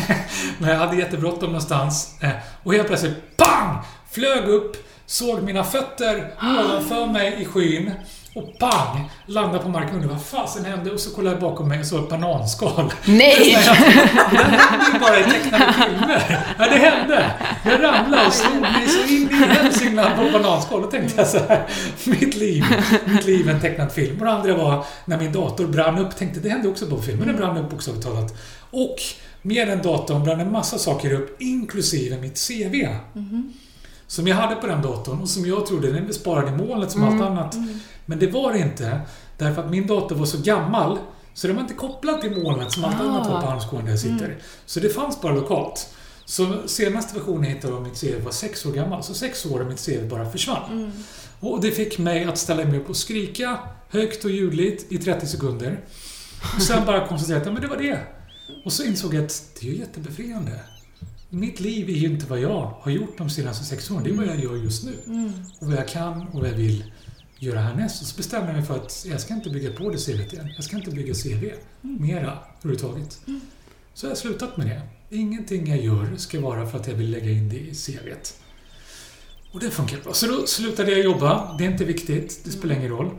när 0.58 0.72
jag 0.72 0.78
hade 0.78 0.96
jättebråttom 0.96 1.46
någonstans 1.48 2.14
eh, 2.20 2.30
och 2.62 2.74
helt 2.74 2.86
plötsligt 2.88 3.36
pang! 3.36 3.78
Flög 4.10 4.44
upp, 4.48 4.76
såg 5.06 5.42
mina 5.42 5.64
fötter 5.64 6.34
ovanför 6.42 7.06
mig 7.06 7.42
i 7.42 7.44
skyn 7.44 7.90
och 8.36 8.58
pang! 8.58 9.10
Landade 9.26 9.58
på 9.58 9.68
marken 9.68 9.88
och 9.88 9.94
undrade 9.94 10.14
vad 10.14 10.24
fasen 10.24 10.64
hände? 10.64 10.90
Och 10.90 11.00
så 11.00 11.10
kollade 11.10 11.36
jag 11.36 11.40
bakom 11.40 11.68
mig 11.68 11.80
och 11.80 11.86
såg 11.86 12.02
ett 12.02 12.10
bananskal. 12.10 12.92
Nej! 13.06 13.56
Det 14.30 14.36
hände 14.36 14.84
ju 14.92 14.98
bara 15.00 15.20
i 15.20 15.22
tecknade 15.22 15.72
filmer. 15.72 16.54
Ja, 16.58 16.64
det 16.64 16.78
hände. 16.78 17.30
Jag 17.64 17.82
ramlade 17.82 18.26
och 18.26 18.32
slog 18.32 18.60
mig 18.60 18.88
så 18.88 19.14
in 19.14 19.30
i 19.30 19.34
helsingland 19.34 20.16
på 20.16 20.38
bananskal. 20.38 20.82
Då 20.82 20.90
tänkte 20.90 21.20
jag 21.20 21.28
så 21.28 21.38
här, 21.38 21.66
mitt 22.04 22.34
liv, 22.36 22.64
mitt 23.04 23.24
liv 23.24 23.48
är 23.48 23.54
en 23.54 23.60
tecknad 23.60 23.92
film. 23.92 24.18
Och 24.18 24.24
det 24.24 24.32
andra 24.32 24.56
var 24.56 24.84
när 25.04 25.18
min 25.18 25.32
dator 25.32 25.66
brann 25.66 25.98
upp. 25.98 26.16
Tänkte, 26.16 26.40
det 26.40 26.48
hände 26.48 26.68
också 26.68 26.86
på 26.86 27.02
film, 27.02 27.18
men 27.18 27.28
den 27.28 27.36
brann 27.36 27.56
upp 27.56 27.70
bokstavligt 27.70 28.06
talat. 28.06 28.34
Och 28.70 28.96
med 29.42 29.68
den 29.68 29.82
datorn 29.82 30.24
brann 30.24 30.40
en 30.40 30.52
massa 30.52 30.78
saker 30.78 31.12
upp, 31.12 31.40
inklusive 31.40 32.18
mitt 32.18 32.48
CV. 32.48 32.88
Som 34.06 34.26
jag 34.26 34.36
hade 34.36 34.54
på 34.56 34.66
den 34.66 34.82
datorn 34.82 35.20
och 35.20 35.28
som 35.28 35.46
jag 35.46 35.66
trodde 35.66 35.92
den 35.92 36.12
sparade 36.12 36.48
i 36.48 36.66
molnet 36.66 36.90
som 36.90 37.04
allt 37.04 37.22
annat. 37.22 37.56
Men 38.06 38.18
det 38.18 38.26
var 38.26 38.52
det 38.52 38.58
inte. 38.58 39.00
Därför 39.38 39.62
att 39.62 39.70
min 39.70 39.86
dator 39.86 40.16
var 40.16 40.26
så 40.26 40.38
gammal 40.38 40.98
så 41.34 41.46
den 41.46 41.56
var 41.56 41.62
inte 41.62 41.74
kopplad 41.74 42.20
till 42.20 42.42
molnet 42.42 42.72
som 42.72 42.84
allt 42.84 43.00
annat 43.00 43.28
var 43.28 43.40
på 43.40 43.46
armskorgen 43.46 43.84
där 43.84 43.92
jag 43.92 44.00
sitter. 44.00 44.38
Så 44.66 44.80
det 44.80 44.88
fanns 44.88 45.20
bara 45.20 45.34
lokalt. 45.34 45.94
Så 46.24 46.68
senaste 46.68 47.18
versionen 47.18 47.44
jag 47.44 47.50
hittade 47.50 47.74
av 47.74 47.82
mitt 47.82 48.00
CV 48.00 48.24
var 48.24 48.32
sex 48.32 48.66
år 48.66 48.72
gammal. 48.72 49.02
Så 49.02 49.14
sex 49.14 49.46
år 49.46 49.60
av 49.60 49.66
mitt 49.66 49.86
CV 49.86 50.08
bara 50.08 50.30
försvann. 50.30 50.92
Och 51.40 51.60
det 51.60 51.70
fick 51.70 51.98
mig 51.98 52.24
att 52.24 52.38
ställa 52.38 52.64
mig 52.64 52.78
upp 52.78 52.88
och 52.88 52.96
skrika 52.96 53.58
högt 53.90 54.24
och 54.24 54.30
ljudligt 54.30 54.92
i 54.92 54.98
30 54.98 55.26
sekunder. 55.26 55.80
Och 56.56 56.62
sen 56.62 56.86
bara 56.86 57.06
konstatera 57.08 57.38
att 57.38 57.46
ja, 57.46 57.52
men 57.52 57.62
det 57.62 57.68
var 57.68 57.76
det. 57.76 57.98
Och 58.64 58.72
så 58.72 58.82
insåg 58.82 59.14
jag 59.14 59.24
att 59.24 59.50
det 59.60 59.66
är 59.66 59.70
ju 59.70 59.78
jättebefriande. 59.78 60.60
Mitt 61.30 61.60
liv 61.60 61.88
är 61.88 61.92
ju 61.92 62.06
inte 62.06 62.26
vad 62.26 62.40
jag 62.40 62.74
har 62.80 62.90
gjort 62.90 63.18
de 63.18 63.30
senaste 63.30 63.64
sex 63.64 63.90
åren. 63.90 64.04
Det 64.04 64.10
är 64.10 64.14
vad 64.14 64.26
jag 64.26 64.40
gör 64.40 64.56
just 64.56 64.84
nu. 64.84 64.92
Och 65.60 65.66
vad 65.66 65.76
jag 65.76 65.88
kan 65.88 66.26
och 66.26 66.40
vad 66.40 66.48
jag 66.48 66.54
vill 66.54 66.92
göra 67.38 67.60
härnäst. 67.60 68.02
Och 68.02 68.08
så 68.08 68.16
bestämde 68.16 68.46
jag 68.46 68.56
mig 68.56 68.66
för 68.66 68.76
att 68.76 69.06
jag 69.08 69.20
ska 69.20 69.34
inte 69.34 69.50
bygga 69.50 69.72
på 69.72 69.90
det 69.90 69.98
CVt 69.98 70.32
igen. 70.32 70.48
Jag 70.54 70.64
ska 70.64 70.76
inte 70.76 70.90
bygga 70.90 71.14
CV 71.14 71.44
mera 71.80 72.38
överhuvudtaget. 72.58 73.20
Så 73.94 74.06
jag 74.06 74.10
har 74.10 74.16
slutat 74.16 74.56
med 74.56 74.66
det. 74.66 74.82
Ingenting 75.16 75.66
jag 75.66 75.80
gör 75.80 76.16
ska 76.16 76.40
vara 76.40 76.66
för 76.66 76.78
att 76.78 76.88
jag 76.88 76.94
vill 76.94 77.10
lägga 77.10 77.30
in 77.30 77.48
det 77.48 77.58
i 77.58 77.74
CVt. 77.74 78.34
Och 79.52 79.60
det 79.60 79.70
funkar 79.70 80.00
bra. 80.00 80.12
Så 80.12 80.26
då 80.26 80.46
slutade 80.46 80.90
jag 80.90 81.00
jobba. 81.00 81.56
Det 81.58 81.64
är 81.64 81.70
inte 81.70 81.84
viktigt. 81.84 82.40
Det 82.44 82.50
spelar 82.50 82.74
ingen 82.74 82.88
roll. 82.88 83.10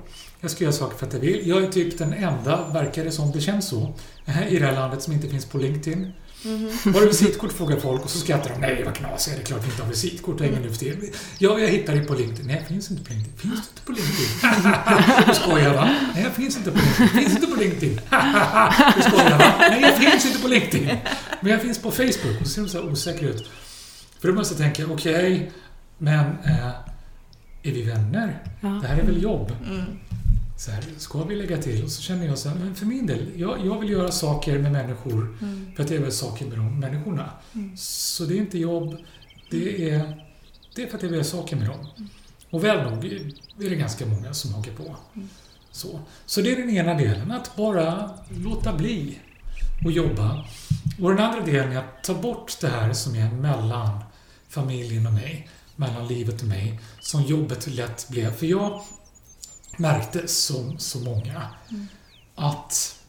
Jag 0.41 0.51
ska 0.51 0.63
göra 0.63 0.73
saker 0.73 0.97
för 0.97 1.07
att 1.07 1.13
jag 1.13 1.19
vill. 1.19 1.47
Jag 1.47 1.63
är 1.63 1.67
typ 1.67 1.97
den 1.97 2.13
enda, 2.13 2.69
verkar 2.73 3.03
det 3.03 3.11
som, 3.11 3.31
det 3.31 3.41
känns 3.41 3.67
så, 3.67 3.93
i 4.49 4.59
det 4.59 4.65
här 4.65 4.73
landet 4.73 5.01
som 5.01 5.13
inte 5.13 5.27
finns 5.27 5.45
på 5.45 5.57
LinkedIn. 5.57 6.11
Har 6.43 7.01
du 7.01 7.07
visitkort? 7.07 7.51
frågar 7.51 7.77
folk 7.77 8.03
och 8.03 8.09
så 8.09 8.19
skrattar 8.19 8.49
de. 8.49 8.61
Nej, 8.61 8.83
vad 8.85 8.95
knasiga. 8.95 9.35
Det 9.35 9.41
är 9.41 9.45
klart 9.45 9.63
vi 9.65 9.69
inte 9.69 9.83
har 9.83 9.89
visitkort. 9.89 10.41
Ingen 10.41 10.61
nu 10.61 10.69
för 10.69 10.77
tiden. 10.77 11.01
Ja, 11.39 11.59
jag 11.59 11.67
hittar 11.67 11.95
det 11.95 12.01
på 12.01 12.13
LinkedIn. 12.13 12.47
Nej, 12.47 12.65
finns 12.67 12.91
inte 12.91 13.03
på 13.03 13.13
LinkedIn. 13.13 13.37
Finns 13.37 13.53
du 13.53 13.69
inte 13.69 13.81
på 13.85 13.91
LinkedIn? 13.91 14.27
Du 15.27 15.33
skojar 15.33 15.73
va? 15.73 15.89
Nej, 16.15 16.23
jag 16.23 16.33
finns 16.33 16.57
inte 16.57 16.71
på 16.71 16.77
LinkedIn. 16.77 17.21
Finns 17.21 17.35
inte 17.35 17.47
på 17.47 17.55
LinkedIn? 17.59 17.99
Du 18.95 19.01
skojar 19.01 19.37
va? 19.37 19.53
Nej, 19.59 19.81
jag 19.81 19.97
finns 19.97 20.25
inte 20.25 20.39
på 20.39 20.47
LinkedIn. 20.47 20.89
Men 21.41 21.51
jag 21.51 21.61
finns 21.61 21.79
på 21.79 21.91
Facebook. 21.91 22.41
Och 22.41 22.47
så 22.47 22.53
ser 22.53 22.61
de 22.61 22.69
så 22.69 22.81
här 22.81 22.91
osäkra 22.91 23.27
ut. 23.29 23.49
För 24.19 24.27
då 24.27 24.33
måste 24.33 24.53
jag 24.63 24.73
tänka, 24.73 24.93
okej, 24.93 25.51
men 25.97 26.19
eh, 26.45 26.67
är 27.63 27.71
vi 27.71 27.81
vänner? 27.83 28.43
Ja. 28.61 28.67
Det 28.67 28.87
här 28.87 28.97
är 28.97 29.03
väl 29.05 29.23
jobb? 29.23 29.55
Mm. 29.67 29.85
Så 30.57 30.71
här, 30.71 30.83
ska 30.97 31.23
vi 31.23 31.35
lägga 31.35 31.57
till? 31.57 31.83
Och 31.83 31.91
så 31.91 32.01
känner 32.01 32.25
jag 32.25 32.37
så 32.37 32.49
här, 32.49 32.55
men 32.55 32.75
för 32.75 32.85
min 32.85 33.05
del, 33.07 33.31
jag, 33.35 33.65
jag 33.65 33.79
vill 33.79 33.89
göra 33.89 34.11
saker 34.11 34.59
med 34.59 34.71
människor 34.71 35.37
Mm. 35.41 35.71
för 35.75 35.83
att 35.83 35.91
jag 35.91 35.99
vill 35.99 36.11
saker 36.11 36.45
med 36.45 36.57
de 36.57 36.79
människorna. 36.79 37.31
Så 37.77 38.25
det 38.25 38.33
är 38.33 38.37
inte 38.37 38.57
jobb, 38.59 38.97
det 39.51 39.89
är, 39.89 40.25
det 40.75 40.83
är 40.83 40.87
för 40.87 40.97
att 40.97 41.03
jag 41.03 41.09
vill 41.09 41.17
göra 41.17 41.27
saker 41.27 41.55
med 41.55 41.67
dem. 41.67 41.87
Och 42.49 42.63
väl 42.63 42.91
nog 42.91 43.05
är 43.05 43.69
det 43.69 43.75
ganska 43.75 44.05
många 44.05 44.33
som 44.33 44.53
hakar 44.53 44.71
på. 44.71 44.95
Så. 45.71 45.99
så 46.25 46.41
det 46.41 46.51
är 46.51 46.55
den 46.57 46.69
ena 46.69 46.93
delen, 46.93 47.31
att 47.31 47.55
bara 47.55 48.09
låta 48.29 48.73
bli 48.77 49.19
och 49.85 49.91
jobba. 49.91 50.45
Och 51.01 51.09
den 51.09 51.19
andra 51.19 51.41
delen 51.45 51.71
är 51.71 51.77
att 51.77 52.03
ta 52.03 52.13
bort 52.13 52.59
det 52.61 52.67
här 52.67 52.93
som 52.93 53.15
är 53.15 53.31
mellan 53.31 53.99
familjen 54.49 55.07
och 55.07 55.13
mig, 55.13 55.49
mellan 55.75 56.07
livet 56.07 56.41
och 56.41 56.47
mig, 56.47 56.79
som 56.99 57.21
jobbet 57.23 57.67
lätt 57.67 58.07
blev. 58.09 58.31
För 58.31 58.45
jag 58.45 58.81
märkte, 59.77 60.27
som 60.27 60.79
så 60.79 60.99
många, 60.99 61.47
att 62.35 62.99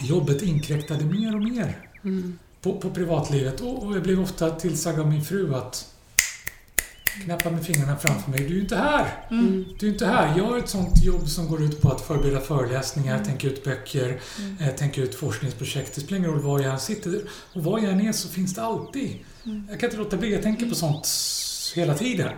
jobbet 0.00 0.42
inkräktade 0.42 1.04
mer 1.04 1.34
och 1.34 1.42
mer 1.42 1.88
Mm. 2.04 2.38
på, 2.62 2.80
på 2.80 2.90
privatlivet. 2.90 3.60
Och, 3.60 3.82
och 3.86 3.96
jag 3.96 4.02
blev 4.02 4.20
ofta 4.20 4.50
tillsagd 4.50 4.98
av 5.00 5.06
min 5.06 5.24
fru 5.24 5.54
att 5.54 5.88
knäppa 7.24 7.50
med 7.50 7.64
fingrarna 7.64 7.96
framför 7.96 8.30
mig. 8.30 8.40
Du 8.40 8.46
är 8.46 8.50
ju 8.50 8.60
inte 8.60 8.76
här! 8.76 9.26
Mm. 9.30 9.64
Du 9.78 9.86
är 9.88 9.92
inte 9.92 10.06
här. 10.06 10.38
Jag 10.38 10.44
har 10.44 10.58
ett 10.58 10.68
sånt 10.68 11.04
jobb 11.04 11.28
som 11.28 11.48
går 11.48 11.62
ut 11.62 11.80
på 11.80 11.88
att 11.92 12.00
förbereda 12.00 12.40
föreläsningar, 12.40 13.24
tänka 13.24 13.46
ut 13.46 13.64
böcker, 13.64 14.20
eh, 14.60 14.68
tänka 14.68 15.00
ut 15.00 15.14
forskningsprojekt. 15.14 15.94
Det 15.94 16.00
spelar 16.00 16.18
ingen 16.18 16.30
roll 16.30 16.40
var 16.40 16.60
jag 16.60 16.72
än 16.72 16.80
sitter. 16.80 17.20
Och 17.54 17.64
var 17.64 17.78
jag 17.78 17.92
än 17.92 18.00
är 18.00 18.12
så 18.12 18.28
finns 18.28 18.54
det 18.54 18.62
alltid. 18.62 19.18
Jag 19.68 19.80
kan 19.80 19.86
inte 19.88 19.96
låta 19.96 20.16
bli. 20.16 20.32
Jag 20.32 20.42
tänker 20.42 20.68
på 20.68 20.74
sånt 20.74 21.08
hela 21.74 21.94
tiden. 21.94 22.32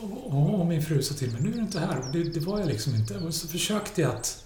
Och, 0.00 0.60
och 0.60 0.66
min 0.66 0.82
fru 0.82 1.02
sa 1.02 1.14
till 1.14 1.32
mig, 1.32 1.40
nu 1.42 1.48
är 1.50 1.54
du 1.54 1.60
inte 1.60 1.80
här. 1.80 1.98
Och 1.98 2.12
det, 2.12 2.22
det 2.24 2.40
var 2.40 2.58
jag 2.58 2.68
liksom 2.68 2.94
inte. 2.94 3.14
Och 3.18 3.34
så 3.34 3.48
försökte 3.48 4.00
jag 4.00 4.10
att 4.14 4.42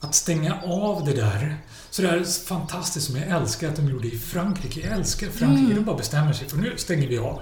att 0.00 0.14
stänga 0.14 0.54
av 0.66 1.04
det 1.04 1.12
där. 1.12 1.56
Så 1.90 2.02
det 2.02 2.08
är 2.08 2.44
fantastiskt 2.46 3.06
som 3.06 3.16
jag 3.16 3.28
älskar 3.28 3.68
att 3.68 3.76
de 3.76 3.88
gjorde 3.88 4.08
i 4.08 4.18
Frankrike. 4.18 4.80
Jag 4.80 4.92
älskar 4.92 5.26
Frankrike. 5.26 5.62
Mm. 5.64 5.74
De 5.74 5.84
bara 5.84 5.96
bestämmer 5.96 6.32
sig 6.32 6.48
för 6.48 6.56
nu 6.56 6.72
stänger 6.76 7.08
vi 7.08 7.18
av. 7.18 7.40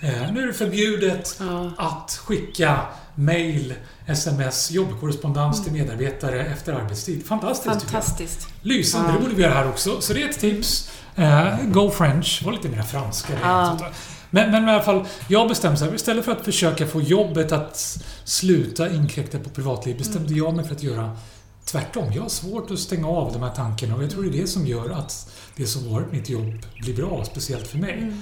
Eh, 0.00 0.32
nu 0.32 0.42
är 0.42 0.46
det 0.46 0.52
förbjudet 0.52 1.36
Ja. 1.40 1.72
att 1.78 2.10
skicka 2.24 2.80
mail, 3.14 3.74
sms, 4.06 4.70
jobbkorrespondens 4.70 5.56
Mm. 5.58 5.64
till 5.64 5.72
medarbetare 5.82 6.44
efter 6.46 6.72
arbetstid. 6.72 7.26
Fantastiskt 7.26 7.80
tycker 7.80 7.94
jag. 7.94 8.04
Fantastiskt. 8.04 8.48
Lysande, 8.62 9.08
Ja. 9.08 9.14
det 9.14 9.20
borde 9.22 9.34
vi 9.34 9.42
göra 9.42 9.54
här 9.54 9.68
också. 9.68 10.00
Så 10.00 10.12
det 10.12 10.22
är 10.22 10.28
ett 10.28 10.40
tips. 10.40 10.90
Eh, 11.16 11.56
go 11.64 11.90
French. 11.90 12.42
Var 12.44 12.52
lite 12.52 12.68
mer 12.68 12.82
franska. 12.82 13.32
Ja. 13.42 13.78
Men, 14.30 14.50
men 14.50 14.68
i 14.68 14.70
alla 14.70 14.82
fall, 14.82 15.06
jag 15.28 15.48
bestämde 15.48 15.84
här, 15.84 15.94
istället 15.94 16.24
för 16.24 16.32
att 16.32 16.44
försöka 16.44 16.86
få 16.86 17.00
jobbet 17.00 17.52
att 17.52 17.98
sluta 18.24 18.90
inkräkta 18.94 19.38
på 19.38 19.50
privatliv, 19.50 19.98
bestämde 19.98 20.34
jag 20.34 20.56
mig 20.56 20.64
för 20.64 20.74
att 20.74 20.82
göra 20.82 21.16
tvärtom. 21.64 22.12
Jag 22.12 22.22
har 22.22 22.28
svårt 22.28 22.70
att 22.70 22.78
stänga 22.78 23.08
av 23.08 23.32
de 23.32 23.42
här 23.42 23.54
tankarna 23.54 23.96
och 23.96 24.02
jag 24.02 24.10
tror 24.10 24.22
det 24.22 24.28
är 24.28 24.40
det 24.40 24.46
som 24.46 24.66
gör 24.66 24.90
att 24.90 25.32
det 25.56 25.66
som 25.66 25.92
varit 25.92 26.12
mitt 26.12 26.28
jobb 26.28 26.66
blir 26.80 26.96
bra, 26.96 27.24
speciellt 27.24 27.66
för 27.66 27.78
mig. 27.78 28.12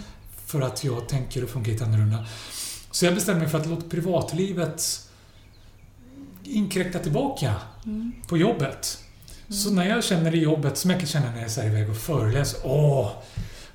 För 0.47 0.61
att 0.61 0.85
jag 0.85 1.09
tänker 1.09 1.45
och 1.45 1.67
lite 1.67 1.85
annorlunda. 1.85 2.27
Så 2.91 3.05
jag 3.05 3.15
bestämde 3.15 3.41
mig 3.41 3.51
för 3.51 3.59
att 3.59 3.67
låta 3.67 3.89
privatlivet 3.89 5.09
inkräkta 6.45 6.99
tillbaka 6.99 7.55
på 8.29 8.37
jobbet. 8.37 8.99
Så 9.49 9.71
när 9.71 9.89
jag 9.89 10.05
känner 10.05 10.35
i 10.35 10.39
jobbet, 10.39 10.79
som 10.79 10.91
jag 10.91 11.01
kan 11.01 11.09
känna 11.09 11.31
när 11.31 11.43
jag 11.43 11.59
är 11.59 11.67
iväg 11.67 11.91
och 11.91 11.97
föreläser. 11.97 12.61
Åh, 12.65 13.11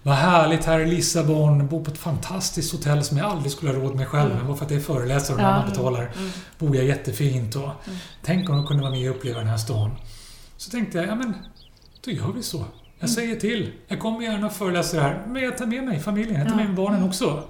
vad 0.04 0.16
härligt 0.16 0.66
här 0.66 0.80
i 0.80 0.86
Lissabon. 0.86 1.68
Bor 1.68 1.84
på 1.84 1.92
ett 1.92 1.98
fantastiskt 1.98 2.72
hotell 2.72 3.04
som 3.04 3.18
jag 3.18 3.28
aldrig 3.28 3.52
skulle 3.52 3.72
ha 3.72 3.80
råd 3.80 3.96
med 3.96 4.08
själv. 4.08 4.36
Men 4.36 4.48
bara 4.48 4.58
för 4.58 4.66
att 4.66 4.72
jag 4.72 4.80
är 4.80 4.84
föreläsare 4.84 5.36
och 5.36 5.42
någon 5.42 5.52
annan 5.52 5.70
betalar 5.70 6.12
bor 6.60 6.76
jag 6.76 6.86
jättefint. 6.86 7.56
Och 7.56 7.70
Tänk 8.24 8.50
om 8.50 8.56
de 8.58 8.68
kunde 8.68 8.84
vara 8.84 8.92
med 8.94 9.10
och 9.10 9.16
uppleva 9.16 9.40
den 9.40 9.48
här 9.48 9.58
stan. 9.58 9.92
Så 10.58 10.72
tänkte 10.72 10.98
jag, 10.98 11.08
ja 11.08 11.16
men, 11.16 11.34
då 12.06 12.12
gör 12.12 12.32
vi 12.36 12.44
så. 12.44 12.66
Jag 13.00 13.10
säger 13.10 13.36
till. 13.36 13.74
Jag 13.88 14.00
kommer 14.00 14.22
gärna 14.22 14.48
och 14.48 14.54
föreläser 14.54 15.02
här, 15.02 15.24
men 15.28 15.44
jag 15.44 15.58
tar 15.58 15.66
med 15.66 15.84
mig 15.84 16.00
familjen. 16.00 16.40
Jag 16.40 16.50
tar 16.50 16.56
med 16.56 16.66
mig 16.66 16.76
barnen 16.76 17.04
också. 17.04 17.44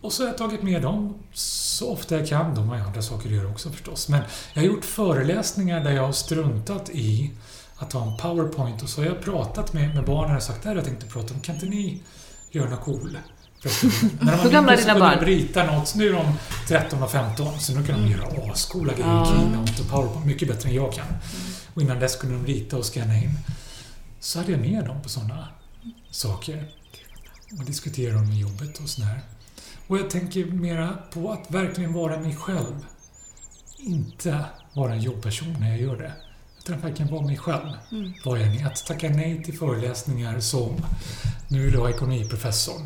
Och 0.00 0.12
så 0.12 0.22
har 0.22 0.28
jag 0.28 0.38
tagit 0.38 0.62
med 0.62 0.82
dem 0.82 1.14
så 1.32 1.92
ofta 1.92 2.18
jag 2.18 2.28
kan. 2.28 2.54
De 2.54 2.68
har 2.68 2.76
ju 2.76 2.82
andra 2.82 3.02
saker 3.02 3.28
att 3.28 3.34
göra 3.34 3.48
också 3.48 3.70
förstås. 3.70 4.08
Men 4.08 4.22
jag 4.52 4.62
har 4.62 4.66
gjort 4.66 4.84
föreläsningar 4.84 5.84
där 5.84 5.90
jag 5.90 6.02
har 6.02 6.12
struntat 6.12 6.90
i 6.90 7.30
att 7.80 7.92
ha 7.92 8.10
en 8.10 8.16
powerpoint 8.16 8.82
och 8.82 8.88
så 8.88 9.00
har 9.00 9.06
jag 9.06 9.20
pratat 9.20 9.72
med, 9.72 9.94
med 9.94 10.04
barnen 10.04 10.36
och 10.36 10.42
sagt 10.42 10.62
det 10.62 10.68
här 10.68 10.76
jag 10.76 10.84
tänkt 10.84 11.02
att 11.02 11.10
prata 11.10 11.34
om. 11.34 11.40
Kan 11.40 11.54
inte 11.54 11.66
ni 11.66 12.02
göra 12.50 12.70
något 12.70 12.80
cool? 12.80 13.18
När 14.20 14.36
de 14.36 14.44
var 14.44 14.50
gamla 14.50 14.76
dina 14.76 14.98
barn? 14.98 15.18
de 15.20 15.26
rita 15.26 15.64
något. 15.64 15.94
Nu 15.94 16.08
är 16.08 16.12
de 16.12 16.32
13 16.68 17.02
och 17.02 17.10
15 17.10 17.60
så 17.60 17.74
nu 17.74 17.86
kan 17.86 18.02
de 18.02 18.10
göra 18.10 18.52
ascoola 18.52 18.92
grejer. 18.92 19.08
Ja. 19.08 19.26
Keynote 19.26 19.82
och 19.82 19.88
powerpoint. 19.88 20.26
Mycket 20.26 20.48
bättre 20.48 20.68
än 20.68 20.74
jag 20.74 20.92
kan. 20.92 21.06
Och 21.74 21.82
innan 21.82 21.98
dess 21.98 22.16
kunde 22.16 22.36
de 22.36 22.46
rita 22.46 22.76
och 22.76 22.84
scanna 22.84 23.16
in. 23.16 23.38
Så 24.20 24.38
hade 24.38 24.52
jag 24.52 24.60
med 24.60 24.84
dem 24.84 25.02
på 25.02 25.08
sådana 25.08 25.48
saker. 26.10 26.64
Och 27.58 27.64
diskutera 27.64 28.14
dem 28.14 28.32
i 28.32 28.40
jobbet 28.40 28.78
och 28.78 28.88
sådär. 28.88 29.20
Och 29.86 29.98
jag 29.98 30.10
tänker 30.10 30.44
mera 30.44 30.98
på 31.12 31.32
att 31.32 31.50
verkligen 31.50 31.92
vara 31.92 32.20
mig 32.20 32.36
själv. 32.36 32.86
Inte 33.78 34.44
vara 34.74 34.92
en 34.92 35.00
jobbperson 35.00 35.56
när 35.60 35.68
jag 35.68 35.80
gör 35.80 35.96
det. 35.96 36.12
Utan 36.70 36.78
att 36.78 36.84
verkligen 36.84 37.12
vara 37.12 37.26
mig 37.26 37.36
själv. 37.36 37.68
Vad 38.24 38.40
jag 38.40 38.56
är. 38.56 38.66
Att 38.66 38.86
tacka 38.86 39.08
nej 39.08 39.44
till 39.44 39.58
föreläsningar 39.58 40.40
som 40.40 40.76
nu 41.48 41.64
vill 41.64 41.74
jag 41.74 41.80
ha 41.80 41.90
ekonomiprofessorn. 41.90 42.82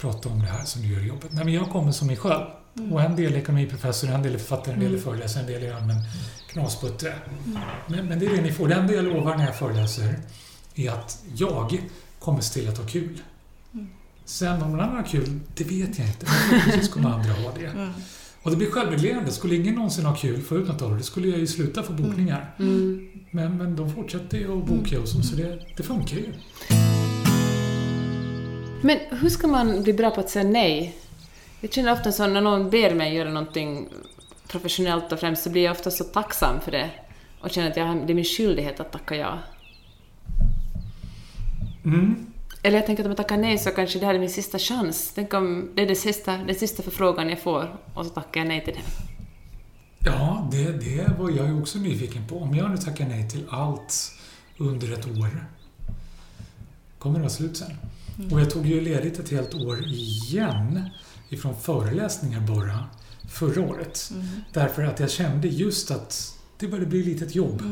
Prata 0.00 0.28
om 0.28 0.40
det 0.40 0.46
här 0.46 0.64
som 0.64 0.82
du 0.82 0.88
gör 0.88 1.00
i 1.00 1.06
jobbet. 1.06 1.32
Nej, 1.32 1.44
men 1.44 1.54
jag 1.54 1.70
kommer 1.70 1.92
som 1.92 2.06
mig 2.06 2.16
själv. 2.16 2.44
Och 2.92 3.02
en 3.02 3.16
del 3.16 3.32
är 3.32 3.38
ekonomiprofessor, 3.38 4.10
en 4.10 4.22
del 4.22 4.34
är 4.34 4.38
författare, 4.38 4.74
en 4.74 4.80
del 4.80 4.94
är 4.94 4.98
föreläsare, 4.98 5.42
en 5.42 5.46
del 5.46 5.62
är 5.62 5.74
allmän 5.74 5.96
knasputte. 6.48 7.14
Men, 7.86 8.06
men 8.06 8.18
det 8.18 8.26
är 8.26 8.30
det 8.36 8.42
ni 8.42 8.52
får. 8.52 8.68
Det 8.68 8.74
enda 8.74 8.92
jag 8.92 9.04
lovar 9.04 9.36
när 9.36 9.46
jag 9.46 9.56
föreläser 9.56 10.18
är 10.74 10.90
att 10.90 11.18
jag 11.34 11.82
kommer 12.18 12.40
se 12.40 12.60
till 12.60 12.68
att 12.68 12.78
ha 12.78 12.86
kul. 12.86 13.22
Sen 14.24 14.62
om 14.62 14.70
någon 14.70 14.80
annan 14.80 14.96
har 14.96 15.04
kul, 15.04 15.40
det 15.54 15.64
vet 15.64 15.98
jag 15.98 16.08
inte. 16.08 16.26
Men 16.26 16.34
förhoppningsvis 16.34 16.88
kommer 16.92 17.10
andra 17.10 17.32
ha 17.32 17.52
det. 17.58 17.92
Och 18.42 18.50
det 18.50 18.56
blir 18.56 18.70
självreglerande. 18.70 19.30
Skulle 19.30 19.54
ingen 19.54 19.74
någonsin 19.74 20.04
ha 20.04 20.16
kul 20.16 20.40
av 20.68 20.90
det, 20.90 20.96
det 20.96 21.02
skulle 21.02 21.28
jag 21.28 21.38
ju 21.38 21.46
sluta 21.46 21.82
få 21.82 21.92
bokningar. 21.92 22.54
Mm. 22.58 23.08
Men, 23.30 23.56
men 23.56 23.76
de 23.76 23.94
fortsätter 23.94 24.38
ju 24.38 24.58
att 24.58 24.66
boka 24.66 25.00
och 25.00 25.08
så, 25.08 25.22
så 25.22 25.36
det, 25.36 25.58
det 25.76 25.82
funkar 25.82 26.16
ju. 26.16 26.32
Men 28.82 28.98
hur 29.10 29.28
ska 29.28 29.46
man 29.46 29.82
bli 29.82 29.92
bra 29.92 30.10
på 30.10 30.20
att 30.20 30.30
säga 30.30 30.44
nej? 30.48 30.96
Jag 31.60 31.72
känner 31.72 31.92
ofta 31.92 32.12
så 32.12 32.26
när 32.26 32.40
någon 32.40 32.70
ber 32.70 32.94
mig 32.94 33.14
göra 33.14 33.30
någonting 33.30 33.88
professionellt 34.48 35.12
och 35.12 35.20
främst 35.20 35.42
så 35.42 35.50
blir 35.50 35.64
jag 35.64 35.72
ofta 35.72 35.90
så 35.90 36.04
tacksam 36.04 36.60
för 36.60 36.70
det 36.70 36.90
och 37.40 37.50
känner 37.50 37.70
att 37.70 37.76
jag, 37.76 38.06
det 38.06 38.12
är 38.12 38.14
min 38.14 38.24
skyldighet 38.24 38.80
att 38.80 38.92
tacka 38.92 39.16
ja. 39.16 39.38
Mm. 41.84 42.29
Eller 42.62 42.76
jag 42.76 42.86
tänker 42.86 43.02
att 43.02 43.06
om 43.06 43.10
jag 43.10 43.16
tackar 43.16 43.36
nej 43.36 43.58
så 43.58 43.70
kanske 43.70 43.98
det 43.98 44.06
här 44.06 44.14
är 44.14 44.18
min 44.18 44.30
sista 44.30 44.58
chans. 44.58 45.12
Tänk 45.14 45.34
om 45.34 45.70
det 45.74 45.82
är 45.82 45.86
det 45.86 45.94
sista, 45.94 46.36
den 46.36 46.54
sista 46.54 46.82
förfrågan 46.82 47.28
jag 47.28 47.40
får 47.40 47.76
och 47.94 48.06
så 48.06 48.10
tackar 48.10 48.40
jag 48.40 48.48
nej 48.48 48.64
till 48.64 48.74
det. 48.74 48.80
Ja, 50.04 50.48
det, 50.52 50.72
det 50.72 51.18
var 51.18 51.30
jag 51.30 51.46
ju 51.46 51.60
också 51.60 51.78
nyfiken 51.78 52.26
på. 52.26 52.38
Om 52.38 52.54
jag 52.54 52.70
nu 52.70 52.76
tackar 52.76 53.08
nej 53.08 53.30
till 53.30 53.46
allt 53.50 54.12
under 54.58 54.92
ett 54.92 55.06
år, 55.06 55.46
kommer 56.98 57.14
det 57.14 57.20
vara 57.20 57.30
slut 57.30 57.56
sen? 57.56 57.70
Och 58.32 58.40
jag 58.40 58.50
tog 58.50 58.66
ju 58.66 58.80
ledigt 58.80 59.18
ett 59.18 59.30
helt 59.30 59.54
år 59.54 59.84
igen 59.84 60.90
ifrån 61.28 61.56
föreläsningar 61.60 62.40
bara 62.40 62.84
förra 63.28 63.62
året. 63.62 64.12
Därför 64.52 64.82
att 64.82 65.00
jag 65.00 65.10
kände 65.10 65.48
just 65.48 65.90
att 65.90 66.38
det 66.58 66.68
började 66.68 66.86
bli 66.86 67.02
lite 67.02 67.24
ett 67.24 67.34
jobb 67.34 67.62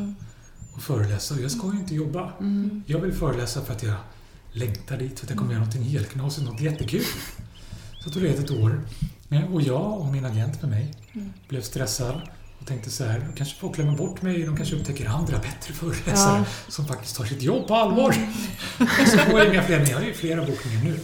att 0.77 0.83
föreläsa. 0.83 1.35
Och 1.35 1.41
jag 1.41 1.51
ska 1.51 1.73
ju 1.73 1.79
inte 1.79 1.95
jobba. 1.95 2.33
Jag 2.87 2.99
vill 2.99 3.13
föreläsa 3.13 3.65
för 3.65 3.73
att 3.73 3.83
jag 3.83 3.95
längtar 4.59 4.97
dit, 4.97 5.19
för 5.19 5.27
att 5.27 5.31
jag 5.31 5.39
kommer 5.39 5.53
göra 5.53 5.65
någonting 5.65 5.83
helt 5.83 6.09
knasigt, 6.09 6.47
något 6.47 6.61
jättekul. 6.61 7.05
Så 8.01 8.11
tog 8.11 8.23
ledigt 8.23 8.45
ett 8.45 8.51
år. 8.51 8.81
Och 9.53 9.63
jag 9.63 10.01
och 10.01 10.07
min 10.07 10.25
agent 10.25 10.63
med 10.63 10.71
mig 10.71 10.95
blev 11.49 11.63
stressad 11.63 12.21
och 12.61 12.67
tänkte 12.67 12.91
så 12.91 13.05
här, 13.05 13.29
kanske 13.37 13.57
folk 13.57 13.77
glömmer 13.77 13.97
bort 13.97 14.23
mig, 14.23 14.43
de 14.43 14.57
kanske 14.57 14.77
upptäcker 14.77 15.09
andra 15.09 15.39
bättre 15.39 15.75
föreläsare 15.75 16.45
som 16.69 16.87
faktiskt 16.87 17.17
tar 17.17 17.25
sitt 17.25 17.43
jobb 17.43 17.67
på 17.67 17.75
allvar. 17.75 18.17
Och 18.79 19.09
så 19.09 19.19
får 19.19 19.39
jag 19.39 19.49
inga 19.55 19.63
fler, 19.63 19.79
men 19.79 19.89
jag 19.89 19.97
har 19.97 20.05
ju 20.05 20.15
flera 20.15 20.47
bokningar 20.47 20.85
nu 20.85 21.01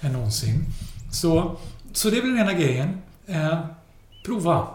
än 0.00 0.12
någonsin. 0.12 0.64
Så, 1.12 1.56
så 1.92 2.10
det 2.10 2.16
är 2.16 2.22
väl 2.22 2.30
den 2.30 2.40
ena 2.40 2.52
grejen. 2.52 3.02
Eh, 3.26 3.58
prova. 4.24 4.68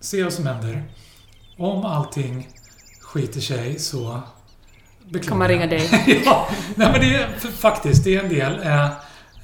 Se 0.00 0.22
vad 0.22 0.32
som 0.32 0.46
händer. 0.46 0.84
Om 1.56 1.84
allting 1.84 2.48
skiter 3.00 3.40
sig 3.40 3.78
så 3.78 4.22
beklagar 5.10 5.38
man 5.38 5.48
ringa 5.48 5.66
dig? 5.66 5.90
ja, 6.24 6.48
nej 6.74 6.88
men 6.92 7.00
det 7.00 7.14
är 7.14 7.50
faktiskt, 7.50 8.04
det 8.04 8.16
är 8.16 8.22
en 8.22 8.28
del. 8.28 8.60
Eh, 8.62 8.84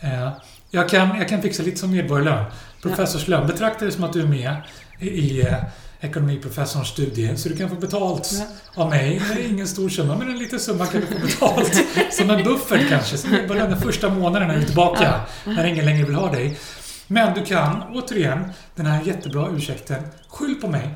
eh, 0.01 0.31
jag, 0.71 0.89
kan, 0.89 1.19
jag 1.19 1.29
kan 1.29 1.43
fixa 1.43 1.63
lite 1.63 1.77
som 1.77 1.91
medborgarlön. 1.91 2.45
Professorslön. 2.83 3.47
Betrakta 3.47 3.85
det 3.85 3.93
som 3.93 4.05
att 4.05 4.13
du 4.13 4.21
är 4.21 4.27
med 4.27 4.57
i, 4.99 5.09
i 5.09 5.41
eh, 5.41 5.55
ekonomiprofessorns 6.01 6.89
studie. 6.89 7.37
Så 7.37 7.49
du 7.49 7.57
kan 7.57 7.69
få 7.69 7.75
betalt 7.75 8.31
av 8.75 8.91
mig. 8.91 9.23
Det 9.35 9.43
är 9.43 9.49
ingen 9.49 9.69
stor 9.69 9.89
summa, 9.89 10.17
men 10.17 10.31
en 10.31 10.39
liten 10.39 10.61
summa 10.61 10.87
kan 10.87 11.01
du 11.01 11.07
få 11.07 11.27
betalt. 11.27 11.85
som 12.11 12.31
en 12.31 12.45
buffert 12.45 12.89
kanske. 12.89 13.17
Som 13.17 13.31
medborgarlön 13.31 13.71
den 13.71 13.81
första 13.81 14.09
månaden 14.09 14.49
när 14.49 14.55
du 14.55 14.63
är 14.63 14.67
tillbaka. 14.67 15.21
När 15.45 15.65
ingen 15.65 15.85
längre 15.85 16.05
vill 16.05 16.15
ha 16.15 16.33
dig. 16.33 16.59
Men 17.07 17.35
du 17.35 17.45
kan, 17.45 17.83
återigen, 17.93 18.53
den 18.75 18.87
här 18.87 19.03
jättebra 19.03 19.49
ursäkten. 19.57 20.03
Skyll 20.29 20.55
på 20.55 20.69
mig. 20.69 20.95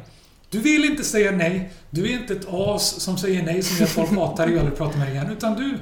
Du 0.50 0.58
vill 0.58 0.84
inte 0.84 1.04
säga 1.04 1.30
nej. 1.32 1.70
Du 1.90 2.04
är 2.04 2.20
inte 2.20 2.32
ett 2.32 2.46
as 2.48 3.00
som 3.00 3.18
säger 3.18 3.42
nej 3.42 3.62
som 3.62 3.76
gör 3.76 3.84
att 3.84 3.90
folk 3.90 4.10
hatar 4.10 4.46
dig 4.46 4.54
och 4.54 4.60
aldrig 4.60 4.78
pratar 4.78 4.98
med 4.98 5.06
dig 5.06 5.14
igen. 5.14 5.30
Utan 5.30 5.54
du, 5.54 5.78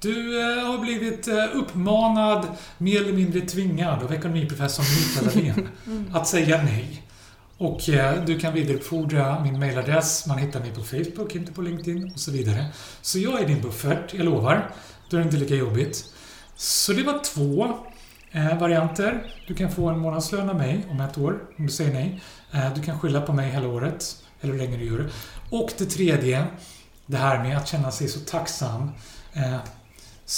du 0.00 0.40
eh, 0.40 0.66
har 0.66 0.78
blivit 0.78 1.28
eh, 1.28 1.44
uppmanad, 1.54 2.46
mer 2.78 3.00
eller 3.00 3.12
mindre 3.12 3.40
tvingad 3.40 4.02
av 4.02 4.14
ekonomiprofessorn 4.14 4.86
Mikael 4.98 5.26
Dahlén 5.26 5.68
att 6.12 6.28
säga 6.28 6.62
nej. 6.62 7.02
Och 7.58 7.88
eh, 7.88 8.24
du 8.24 8.38
kan 8.38 8.54
vidarebefordra 8.54 9.40
min 9.42 9.58
mailadress. 9.58 10.26
Man 10.26 10.38
hittar 10.38 10.60
mig 10.60 10.70
på 10.74 10.82
Facebook, 10.82 11.34
inte 11.34 11.52
på 11.52 11.62
LinkedIn 11.62 12.12
och 12.14 12.20
så 12.20 12.30
vidare. 12.30 12.66
Så 13.02 13.18
jag 13.18 13.42
är 13.42 13.46
din 13.46 13.60
buffert, 13.60 14.14
jag 14.14 14.24
lovar. 14.24 14.70
Då 15.10 15.16
är 15.16 15.20
det 15.20 15.24
inte 15.24 15.36
lika 15.36 15.54
jobbigt. 15.54 16.04
Så 16.56 16.92
det 16.92 17.02
var 17.02 17.24
två 17.24 17.78
varianter. 18.60 19.26
Du 19.48 19.54
kan 19.54 19.70
få 19.70 19.88
en 19.88 19.98
månadslön 19.98 20.50
av 20.50 20.56
mig 20.56 20.86
om 20.90 21.00
ett 21.00 21.18
år, 21.18 21.40
om 21.58 21.66
du 21.66 21.72
säger 21.72 21.92
nej. 21.92 22.20
Eh, 22.52 22.74
du 22.74 22.82
kan 22.82 22.98
skylla 22.98 23.20
på 23.20 23.32
mig 23.32 23.50
hela 23.50 23.68
året, 23.68 24.22
eller 24.40 24.52
hur 24.52 24.60
länge 24.60 24.76
du 24.76 24.84
gör 24.84 24.98
det. 24.98 25.10
Och 25.50 25.72
det 25.78 25.86
tredje, 25.86 26.46
det 27.06 27.16
här 27.16 27.42
med 27.42 27.56
att 27.56 27.68
känna 27.68 27.90
sig 27.90 28.08
så 28.08 28.20
tacksam. 28.20 28.90
Eh, 29.32 29.58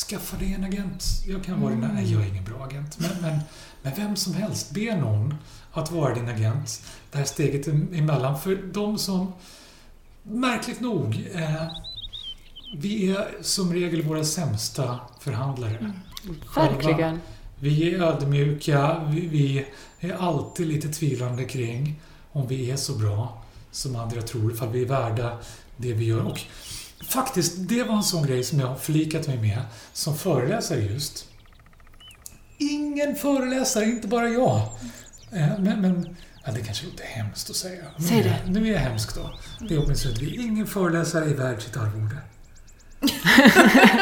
skaffa 0.08 0.36
dig 0.36 0.54
en 0.54 0.64
agent. 0.64 1.04
Jag 1.26 1.44
kan 1.44 1.60
vara 1.60 1.70
din... 1.70 1.80
Nej, 1.94 2.12
jag 2.12 2.22
är 2.22 2.26
ingen 2.26 2.44
bra 2.44 2.64
agent. 2.64 2.98
Men, 2.98 3.10
men, 3.20 3.40
men 3.82 3.92
vem 3.96 4.16
som 4.16 4.34
helst, 4.34 4.70
be 4.70 4.96
någon 4.96 5.34
att 5.72 5.90
vara 5.90 6.14
din 6.14 6.28
agent. 6.28 6.82
Det 7.10 7.18
här 7.18 7.24
steget 7.24 7.68
emellan. 7.68 8.40
För 8.40 8.56
de 8.72 8.98
som, 8.98 9.32
märkligt 10.22 10.80
nog, 10.80 11.28
eh, 11.34 11.62
vi 12.76 13.10
är 13.10 13.28
som 13.42 13.72
regel 13.72 14.02
våra 14.02 14.24
sämsta 14.24 15.00
förhandlare. 15.20 15.92
Själva. 16.46 16.72
Verkligen. 16.72 17.20
Vi 17.60 17.94
är 17.94 18.02
ödmjuka, 18.02 19.06
vi, 19.10 19.26
vi 19.26 19.66
är 20.00 20.14
alltid 20.14 20.66
lite 20.66 20.88
tvivlande 20.88 21.44
kring 21.44 22.00
om 22.32 22.46
vi 22.46 22.70
är 22.70 22.76
så 22.76 22.92
bra 22.92 23.44
som 23.70 23.96
andra 23.96 24.22
tror, 24.22 24.52
ifall 24.52 24.68
vi 24.68 24.82
är 24.82 24.86
värda 24.88 25.38
det 25.76 25.92
vi 25.92 26.04
gör. 26.04 26.22
Och 26.22 26.40
faktiskt, 27.08 27.54
det 27.58 27.82
var 27.82 27.96
en 27.96 28.02
sån 28.02 28.26
grej 28.26 28.44
som 28.44 28.60
jag 28.60 28.66
har 28.66 28.76
flikat 28.76 29.26
mig 29.26 29.36
med 29.38 29.58
som 29.92 30.16
föreläsare 30.16 30.80
just. 30.80 31.28
Ingen 32.58 33.16
föreläsare, 33.16 33.84
inte 33.84 34.08
bara 34.08 34.28
jag. 34.28 34.56
Eh, 35.32 35.58
Men, 35.58 35.80
men 35.80 36.16
ja, 36.44 36.52
det 36.52 36.60
kanske 36.60 36.86
låter 36.86 37.04
hemskt 37.04 37.50
att 37.50 37.56
säga. 37.56 37.84
Säg 38.08 38.22
det. 38.22 38.50
Nu 38.50 38.68
är 38.68 38.72
jag 38.72 38.80
hemsk 38.80 39.14
då. 39.14 39.34
Det 39.68 39.74
är 39.74 39.84
åtminstone 39.84 40.14
vi. 40.20 40.36
Ingen 40.42 40.66
föreläsare 40.66 41.24
är 41.24 41.34
värd 41.34 41.62
sitt 41.62 41.76
arvode. 41.76 42.16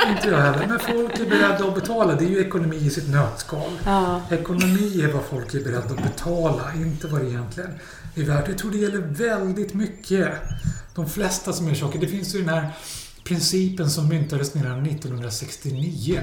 Inte 0.09 0.29
jag 0.29 0.39
heller. 0.39 0.67
Men 0.67 0.79
folk 0.79 1.21
är 1.21 1.27
beredda 1.27 1.65
att 1.69 1.75
betala. 1.75 2.15
Det 2.15 2.25
är 2.25 2.29
ju 2.29 2.41
ekonomi 2.41 2.77
i 2.77 2.91
sitt 2.91 3.09
nötskal. 3.09 3.71
Ja. 3.85 4.21
Ekonomi 4.31 5.03
är 5.03 5.13
vad 5.13 5.25
folk 5.25 5.55
är 5.55 5.61
beredda 5.61 5.95
att 5.95 6.03
betala, 6.03 6.73
inte 6.75 7.07
vad 7.07 7.21
det 7.21 7.29
egentligen 7.29 7.71
är 8.15 8.23
värt. 8.23 8.49
Jag 8.49 8.59
tror 8.59 8.71
det 8.71 8.79
gäller 8.79 8.99
väldigt 8.99 9.75
mycket. 9.75 10.29
De 10.95 11.09
flesta 11.09 11.53
som 11.53 11.69
gör 11.69 11.75
saker. 11.75 11.99
Det 11.99 12.09
finns 12.09 12.35
ju 12.35 12.39
den 12.39 12.49
här 12.49 12.71
principen 13.25 13.91
som 13.91 14.09
myntades 14.09 14.57
redan 14.57 14.87
1969. 14.87 16.21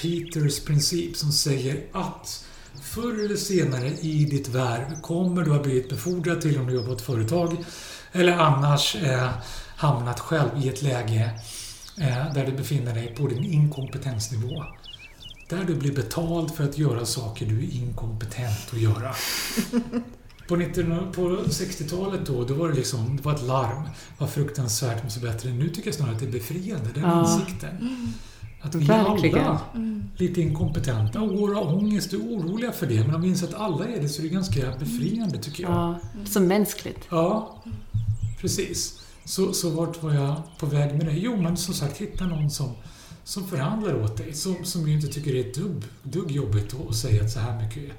Peters 0.00 0.60
princip 0.60 1.16
som 1.16 1.32
säger 1.32 1.80
att 1.92 2.44
förr 2.82 3.24
eller 3.24 3.36
senare 3.36 3.88
i 3.88 4.24
ditt 4.24 4.48
värv 4.48 5.00
kommer 5.00 5.42
du 5.42 5.50
ha 5.50 5.62
blivit 5.62 5.88
befordrad 5.88 6.40
till 6.40 6.58
om 6.58 6.66
du 6.66 6.74
jobbar 6.74 6.92
åt 6.92 7.02
företag 7.02 7.64
eller 8.12 8.32
annars 8.32 8.96
eh, 8.96 9.30
hamnat 9.76 10.20
själv 10.20 10.48
i 10.62 10.68
ett 10.68 10.82
läge 10.82 11.30
där 12.34 12.46
du 12.46 12.52
befinner 12.52 12.94
dig 12.94 13.14
på 13.16 13.26
din 13.28 13.44
inkompetensnivå. 13.44 14.64
Där 15.48 15.64
du 15.64 15.74
blir 15.74 15.92
betald 15.94 16.54
för 16.54 16.64
att 16.64 16.78
göra 16.78 17.06
saker 17.06 17.46
du 17.46 17.58
är 17.58 17.74
inkompetent 17.74 18.72
att 18.72 18.80
göra. 18.80 19.14
På, 20.48 20.56
19, 20.56 21.12
på 21.12 21.20
60-talet 21.30 22.20
då, 22.26 22.44
då 22.44 22.54
var 22.54 22.68
det 22.68 22.74
liksom, 22.74 23.16
det 23.16 23.22
var 23.22 23.34
ett 23.34 23.42
larm. 23.42 23.82
Vad 24.18 24.30
fruktansvärt 24.30 25.12
så 25.12 25.20
bättre. 25.20 25.50
Nu 25.52 25.68
tycker 25.68 25.88
jag 25.88 25.94
snarare 25.94 26.12
att 26.14 26.20
det 26.20 26.26
är 26.26 26.32
befriande, 26.32 26.88
den 26.94 27.02
Ja. 27.02 27.20
insikten. 27.40 28.12
Att 28.62 28.74
vi 28.74 28.84
Verkligen. 28.84 29.38
alla 29.38 29.60
lite 30.16 30.40
inkompetenta 30.40 31.20
och 31.20 31.36
går 31.36 31.58
av 31.58 31.74
ångest 31.74 32.12
är 32.12 32.16
oroliga 32.16 32.72
för 32.72 32.86
det. 32.86 33.06
Men 33.06 33.14
om 33.14 33.22
vi 33.22 33.28
inser 33.28 33.46
att 33.48 33.54
alla 33.54 33.84
är 33.88 34.00
det 34.02 34.08
så 34.08 34.22
är 34.22 34.22
det 34.22 34.28
ganska 34.34 34.72
befriande 34.78 35.38
tycker 35.38 35.62
jag. 35.62 35.72
ja. 35.72 36.00
Så 36.24 36.40
mänskligt. 36.40 37.00
Ja, 37.10 37.62
precis. 38.40 39.01
Så, 39.24 39.52
så 39.52 39.70
vart 39.70 40.02
var 40.02 40.12
jag 40.14 40.42
på 40.58 40.66
väg 40.66 40.94
med 40.96 41.06
det? 41.06 41.12
Jo, 41.12 41.36
men 41.36 41.56
som 41.56 41.74
sagt, 41.74 41.98
hitta 41.98 42.24
någon 42.26 42.50
som, 42.50 42.76
som 43.24 43.46
förhandlar 43.48 44.02
åt 44.02 44.16
dig. 44.16 44.34
Som, 44.34 44.64
som 44.64 44.88
ju 44.88 44.94
inte 44.94 45.06
tycker 45.08 45.32
det 45.32 45.40
är 45.40 45.48
ett 45.48 45.54
dugg, 45.54 45.84
dugg 46.02 46.30
jobbigt 46.30 46.74
att 46.88 46.96
säga 46.96 47.24
att 47.24 47.30
så 47.30 47.38
här 47.38 47.62
mycket 47.62 47.92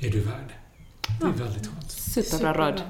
är 0.00 0.10
du 0.10 0.20
värd. 0.20 0.52
Det 1.20 1.26
är 1.26 1.44
väldigt 1.44 1.66
skönt. 1.66 1.90
Superbra 1.90 2.52
råd. 2.54 2.82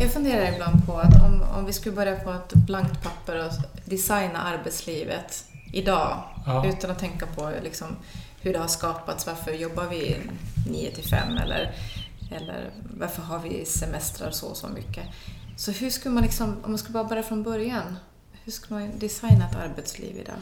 Jag 0.00 0.12
funderar 0.12 0.52
ibland 0.52 0.86
på 0.86 0.98
att 0.98 1.22
om, 1.22 1.42
om 1.58 1.66
vi 1.66 1.72
skulle 1.72 1.94
börja 1.96 2.16
på 2.16 2.32
ett 2.32 2.52
blankt 2.54 3.02
papper 3.02 3.46
och 3.46 3.52
designa 3.84 4.38
arbetslivet 4.38 5.44
idag 5.72 6.24
Ja. 6.46 6.66
utan 6.66 6.90
att 6.90 6.98
tänka 6.98 7.26
på 7.26 7.52
liksom 7.62 7.86
hur 8.40 8.52
det 8.52 8.58
har 8.58 8.68
skapats, 8.68 9.26
varför 9.26 9.52
jobbar 9.52 9.86
vi 9.90 10.16
9 10.70 10.90
till 10.94 11.04
5 11.04 11.36
eller, 11.36 11.74
eller 12.34 12.70
varför 12.98 13.22
har 13.22 13.38
vi 13.38 13.64
semestrar 13.64 14.30
så 14.30 14.46
och 14.46 14.56
så 14.56 14.68
mycket. 14.68 15.06
Så 15.56 15.70
hur 15.70 15.90
skulle 15.90 16.14
man 16.14 16.22
liksom, 16.22 16.56
om 16.64 16.70
man 16.70 16.78
skulle 16.78 16.92
bara 16.92 17.04
börja 17.04 17.22
från 17.22 17.42
början, 17.42 17.96
hur 18.44 18.52
skulle 18.52 18.80
man 18.80 18.98
designa 18.98 19.48
ett 19.50 19.56
arbetsliv 19.56 20.16
idag? 20.18 20.36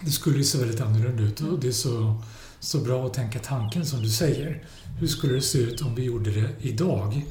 Det 0.00 0.10
skulle 0.10 0.38
ju 0.38 0.44
se 0.44 0.58
väldigt 0.58 0.80
annorlunda 0.80 1.22
ut 1.22 1.40
och 1.40 1.58
det 1.58 1.68
är 1.68 1.72
så, 1.72 2.22
så 2.60 2.78
bra 2.78 3.06
att 3.06 3.14
tänka 3.14 3.38
tanken 3.38 3.86
som 3.86 4.02
du 4.02 4.08
säger. 4.08 4.64
Hur 4.98 5.06
skulle 5.06 5.34
det 5.34 5.42
se 5.42 5.58
ut 5.58 5.82
om 5.82 5.94
vi 5.94 6.04
gjorde 6.04 6.30
det 6.30 6.50
idag? 6.60 7.26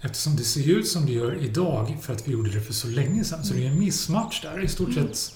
Eftersom 0.00 0.36
det 0.36 0.44
ser 0.44 0.70
ut 0.70 0.88
som 0.88 1.06
det 1.06 1.12
gör 1.12 1.44
idag 1.44 1.96
för 2.02 2.12
att 2.12 2.28
vi 2.28 2.32
gjorde 2.32 2.50
det 2.50 2.60
för 2.60 2.72
så 2.72 2.88
länge 2.88 3.24
sedan. 3.24 3.44
Så 3.44 3.54
det 3.54 3.66
är 3.66 3.70
en 3.70 3.78
missmatch 3.78 4.42
där. 4.42 4.64
I 4.64 4.68
stort 4.68 4.94
sett 4.94 5.34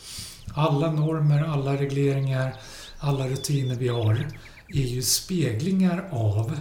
alla 0.55 0.93
normer, 0.93 1.45
alla 1.45 1.77
regleringar, 1.77 2.61
alla 2.99 3.29
rutiner 3.29 3.75
vi 3.75 3.89
har 3.89 4.29
är 4.69 4.87
ju 4.87 5.03
speglingar 5.03 6.09
av 6.11 6.57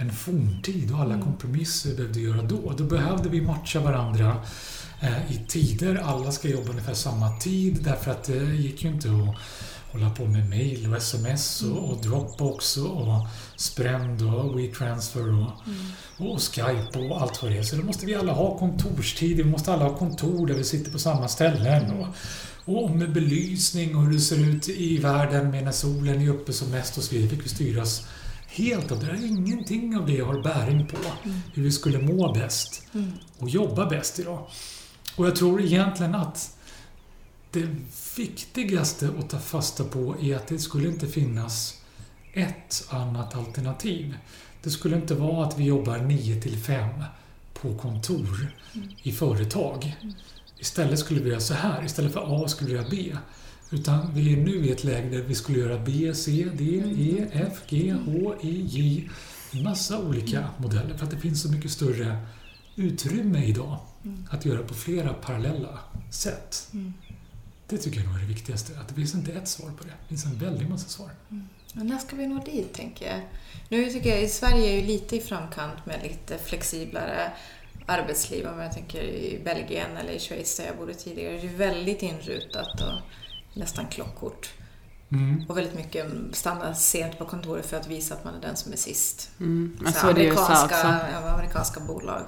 en 0.00 0.12
forntid 0.12 0.92
och 0.92 1.00
alla 1.00 1.20
kompromisser 1.20 1.90
vi 1.90 1.96
behövde 1.96 2.20
göra 2.20 2.42
då. 2.42 2.72
Då 2.78 2.84
behövde 2.84 3.28
vi 3.28 3.40
matcha 3.40 3.80
varandra 3.80 4.36
eh, 5.00 5.32
i 5.32 5.44
tider. 5.48 5.96
Alla 6.04 6.32
ska 6.32 6.48
jobba 6.48 6.70
ungefär 6.70 6.94
samma 6.94 7.36
tid 7.36 7.78
därför 7.84 8.10
att 8.10 8.24
det 8.24 8.54
gick 8.54 8.84
ju 8.84 8.88
inte 8.88 9.08
att 9.08 9.36
hålla 9.92 10.10
på 10.10 10.24
med 10.24 10.48
mail 10.48 10.90
och 10.90 10.96
sms 10.96 11.62
och, 11.62 11.90
och 11.90 12.02
Dropbox 12.02 12.76
och, 12.76 13.08
och 13.08 13.26
Sprend 13.56 14.22
och 14.22 14.58
WeTransfer 14.58 15.34
och, 15.38 15.50
och 16.16 16.40
Skype 16.40 16.98
och 16.98 17.22
allt 17.22 17.42
vad 17.42 17.52
det 17.52 17.58
är. 17.58 17.62
Så 17.62 17.76
då 17.76 17.82
måste 17.82 18.06
vi 18.06 18.14
alla 18.14 18.32
ha 18.32 18.58
kontorstid. 18.58 19.36
Vi 19.36 19.44
måste 19.44 19.72
alla 19.72 19.84
ha 19.84 19.96
kontor 19.96 20.46
där 20.46 20.54
vi 20.54 20.64
sitter 20.64 20.92
på 20.92 20.98
samma 20.98 21.28
ställen. 21.28 21.90
Och, 21.90 22.06
och 22.64 22.90
med 22.90 23.12
belysning 23.12 23.96
och 23.96 24.02
hur 24.02 24.12
det 24.12 24.20
ser 24.20 24.48
ut 24.48 24.68
i 24.68 24.98
världen 24.98 25.50
med 25.50 25.64
när 25.64 25.72
solen 25.72 26.22
är 26.22 26.28
uppe 26.28 26.52
som 26.52 26.70
mest 26.70 26.98
och 26.98 27.04
så 27.04 27.14
vidare 27.14 27.30
fick 27.30 27.44
vi 27.44 27.48
styras 27.48 28.06
helt 28.50 28.92
av 28.92 29.00
det. 29.00 29.06
där. 29.06 29.26
Ingenting 29.26 29.96
av 29.96 30.06
det 30.06 30.20
har 30.20 30.42
bäring 30.42 30.86
på 30.86 30.96
hur 31.54 31.62
vi 31.62 31.72
skulle 31.72 31.98
må 31.98 32.32
bäst 32.32 32.82
och 33.38 33.48
jobba 33.48 33.86
bäst 33.86 34.18
idag. 34.18 34.46
Och 35.16 35.26
jag 35.26 35.36
tror 35.36 35.60
egentligen 35.60 36.14
att 36.14 36.56
det 37.50 37.68
viktigaste 38.16 39.10
att 39.18 39.30
ta 39.30 39.38
fasta 39.38 39.84
på 39.84 40.16
är 40.20 40.36
att 40.36 40.46
det 40.46 40.58
skulle 40.58 40.88
inte 40.88 41.06
finnas 41.06 41.80
ett 42.32 42.86
annat 42.88 43.34
alternativ. 43.34 44.16
Det 44.62 44.70
skulle 44.70 44.96
inte 44.96 45.14
vara 45.14 45.46
att 45.46 45.58
vi 45.58 45.64
jobbar 45.64 45.98
9 45.98 46.40
till 46.40 46.58
5 46.58 46.88
på 47.54 47.74
kontor 47.74 48.54
i 49.02 49.12
företag. 49.12 49.96
Istället 50.58 50.98
skulle 50.98 51.20
vi 51.20 51.30
göra 51.30 51.40
så 51.40 51.54
här. 51.54 51.84
Istället 51.84 52.12
för 52.12 52.44
A 52.44 52.48
skulle 52.48 52.70
vi 52.70 52.76
göra 52.76 52.88
B. 52.90 53.16
Utan 53.72 54.14
vi 54.14 54.32
är 54.32 54.36
nu 54.36 54.66
i 54.66 54.72
ett 54.72 54.84
läge 54.84 55.08
där 55.08 55.22
vi 55.22 55.34
skulle 55.34 55.58
göra 55.58 55.78
B, 55.78 56.14
C, 56.14 56.48
D, 56.54 56.64
E, 56.98 57.26
F, 57.32 57.62
G, 57.68 57.94
H, 58.06 58.34
I, 58.40 58.60
J. 58.60 59.08
En 59.52 59.62
massa 59.62 59.98
olika 59.98 60.48
modeller 60.58 60.96
för 60.96 61.04
att 61.04 61.10
det 61.10 61.16
finns 61.16 61.42
så 61.42 61.50
mycket 61.50 61.70
större 61.70 62.18
utrymme 62.76 63.44
idag 63.44 63.78
att 64.30 64.44
göra 64.44 64.62
på 64.62 64.74
flera 64.74 65.12
parallella 65.12 65.78
sätt. 66.10 66.72
Det 67.66 67.78
tycker 67.78 68.00
jag 68.00 68.06
nog 68.06 68.16
är 68.16 68.20
det 68.20 68.26
viktigaste. 68.26 68.80
Att 68.80 68.88
det 68.88 68.94
finns 68.94 69.14
inte 69.14 69.32
ett 69.32 69.48
svar 69.48 69.70
på 69.70 69.84
det. 69.84 69.90
Det 70.02 70.08
finns 70.08 70.24
en 70.24 70.38
väldig 70.38 70.68
massa 70.68 70.88
svar. 70.88 71.10
Men 71.72 71.86
när 71.86 71.98
ska 71.98 72.16
vi 72.16 72.26
nå 72.26 72.44
dit, 72.44 72.72
tänker 72.72 73.06
jag? 73.06 73.20
Nu 73.68 73.90
tycker 73.90 74.10
jag, 74.10 74.22
i 74.22 74.28
Sverige 74.28 74.70
är 74.70 74.80
ju 74.80 74.86
lite 74.86 75.16
i 75.16 75.20
framkant 75.20 75.86
med 75.86 76.02
lite 76.02 76.38
flexiblare 76.38 77.32
arbetsliv. 77.86 78.46
Om 78.46 78.58
jag 78.58 78.72
tänker 78.72 79.02
i 79.02 79.40
Belgien 79.44 79.96
eller 79.96 80.12
i 80.12 80.18
Schweiz 80.18 80.56
där 80.56 80.66
jag 80.66 80.76
bodde 80.76 80.94
tidigare. 80.94 81.32
Det 81.32 81.48
är 81.48 81.56
väldigt 81.56 82.02
inrutat 82.02 82.80
och 82.80 83.19
nästan 83.54 83.86
klockkort. 83.86 84.52
Mm. 85.12 85.44
Och 85.48 85.58
väldigt 85.58 85.74
mycket 85.74 86.06
stanna 86.32 86.74
sent 86.74 87.18
på 87.18 87.24
kontoret 87.24 87.66
för 87.66 87.76
att 87.76 87.86
visa 87.86 88.14
att 88.14 88.24
man 88.24 88.34
är 88.34 88.40
den 88.40 88.56
som 88.56 88.72
är 88.72 88.76
sist. 88.76 89.30
Mm. 89.40 89.76
Men 89.80 89.92
Så 89.92 89.98
så 89.98 90.08
är 90.08 90.14
det 90.14 90.30
amerikanska, 90.30 90.76
amerikanska 91.34 91.80
bolag. 91.80 92.22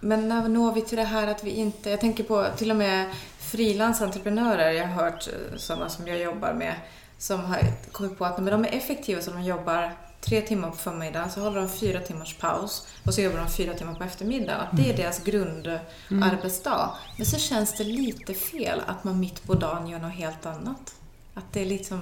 Men 0.00 0.28
när 0.28 0.48
når 0.48 0.72
vi 0.72 0.80
till 0.80 0.98
det 0.98 1.04
här 1.04 1.26
att 1.26 1.44
vi 1.44 1.50
inte... 1.50 1.90
Jag 1.90 2.00
tänker 2.00 2.24
på 2.24 2.46
till 2.56 2.70
och 2.70 2.76
med 2.76 3.14
frilansentreprenörer 3.38 4.70
jag 4.70 4.86
har 4.86 5.04
hört, 5.04 5.28
eh, 5.28 5.56
sådana 5.56 5.88
som 5.88 6.06
jag 6.06 6.18
jobbar 6.18 6.54
med, 6.54 6.74
som 7.18 7.44
har 7.44 7.60
kommit 7.92 8.18
på 8.18 8.24
att 8.24 8.38
men 8.38 8.46
de 8.46 8.64
är 8.64 8.76
effektiva 8.76 9.20
så 9.20 9.30
de 9.30 9.42
jobbar 9.42 9.92
tre 10.20 10.40
timmar 10.40 10.70
på 10.70 10.76
förmiddagen, 10.76 11.30
så 11.30 11.40
håller 11.40 11.60
de 11.60 11.68
fyra 11.68 12.00
timmars 12.00 12.34
paus 12.34 12.86
och 13.04 13.14
så 13.14 13.20
jobbar 13.20 13.38
de 13.38 13.48
fyra 13.48 13.74
timmar 13.74 13.94
på 13.94 14.04
eftermiddagen. 14.04 14.66
Det 14.72 14.90
är 14.90 14.96
deras 14.96 15.24
grundarbetsdag. 15.24 16.90
Men 17.16 17.26
så 17.26 17.38
känns 17.38 17.76
det 17.78 17.84
lite 17.84 18.34
fel 18.34 18.82
att 18.86 19.04
man 19.04 19.20
mitt 19.20 19.46
på 19.46 19.54
dagen 19.54 19.86
gör 19.88 19.98
något 19.98 20.12
helt 20.14 20.46
annat. 20.46 20.94
Att 21.34 21.52
det 21.52 21.60
är 21.60 21.66
liksom 21.66 22.00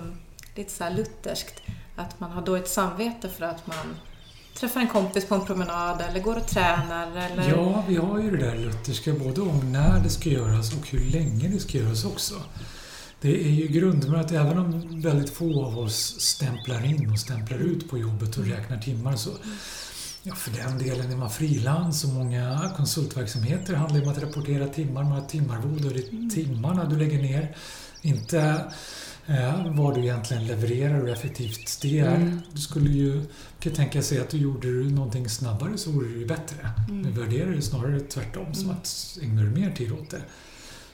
lite 0.54 0.72
så 0.72 0.84
här 0.84 0.90
lutherskt. 0.90 1.62
Att 1.96 2.20
man 2.20 2.30
har 2.30 2.42
dåligt 2.42 2.68
samvete 2.68 3.28
för 3.28 3.44
att 3.44 3.66
man 3.66 3.96
träffar 4.54 4.80
en 4.80 4.88
kompis 4.88 5.26
på 5.28 5.34
en 5.34 5.46
promenad 5.46 6.00
eller 6.00 6.20
går 6.20 6.36
och 6.36 6.46
tränar 6.46 7.06
eller... 7.16 7.50
Ja, 7.50 7.84
vi 7.88 7.96
har 7.96 8.18
ju 8.18 8.36
det 8.36 8.50
där 8.50 8.56
lutherska 8.56 9.12
både 9.12 9.40
om 9.40 9.72
när 9.72 10.00
det 10.00 10.10
ska 10.10 10.28
göras 10.28 10.74
och 10.74 10.88
hur 10.88 11.00
länge 11.10 11.48
det 11.48 11.60
ska 11.60 11.78
göras 11.78 12.04
också. 12.04 12.34
Det 13.20 13.44
är 13.44 13.50
ju 13.50 13.66
grundmötet, 13.66 14.32
även 14.32 14.58
om 14.58 15.00
väldigt 15.00 15.30
få 15.30 15.64
av 15.64 15.78
oss 15.78 16.20
stämplar 16.20 16.84
in 16.84 17.10
och 17.10 17.18
stämplar 17.18 17.58
ut 17.58 17.90
på 17.90 17.98
jobbet 17.98 18.36
och 18.36 18.46
räknar 18.46 18.78
timmar 18.78 19.16
så 19.16 19.30
Ja, 20.28 20.34
för 20.34 20.50
den 20.50 20.78
delen 20.78 21.12
är 21.12 21.16
man 21.16 21.30
frilans 21.30 22.04
och 22.04 22.10
många 22.10 22.70
konsultverksamheter 22.76 23.74
handlar 23.74 24.02
om 24.02 24.08
att 24.08 24.22
rapportera 24.22 24.68
timmar, 24.68 25.02
man 25.02 25.12
har 25.12 25.28
timmarvod 25.28 25.84
och 25.84 25.92
det 25.92 25.98
är 25.98 26.30
timmarna 26.30 26.84
du 26.84 26.96
lägger 26.96 27.22
ner. 27.22 27.56
Inte 28.02 28.64
eh, 29.26 29.76
vad 29.76 29.94
du 29.94 30.00
egentligen 30.00 30.46
levererar 30.46 31.02
och 31.02 31.08
effektivt 31.08 31.78
det 31.82 31.98
är. 31.98 32.40
Du 32.52 32.60
skulle 32.60 32.90
ju 32.90 33.24
kan 33.60 33.72
tänka 33.72 34.02
sig 34.02 34.20
att 34.20 34.30
du 34.30 34.38
gjorde 34.38 34.68
du 34.68 34.90
någonting 34.90 35.28
snabbare 35.28 35.78
så 35.78 35.90
vore 35.90 36.08
det 36.08 36.18
ju 36.18 36.26
bättre. 36.26 36.70
Nu 36.90 37.10
värderar 37.10 37.50
det 37.50 37.62
snarare 37.62 38.00
tvärtom, 38.00 38.54
som 38.54 38.70
att 38.70 39.18
ägnar 39.22 39.42
du 39.42 39.50
mer 39.50 39.70
tid 39.70 39.92
åt 39.92 40.10
det 40.10 40.22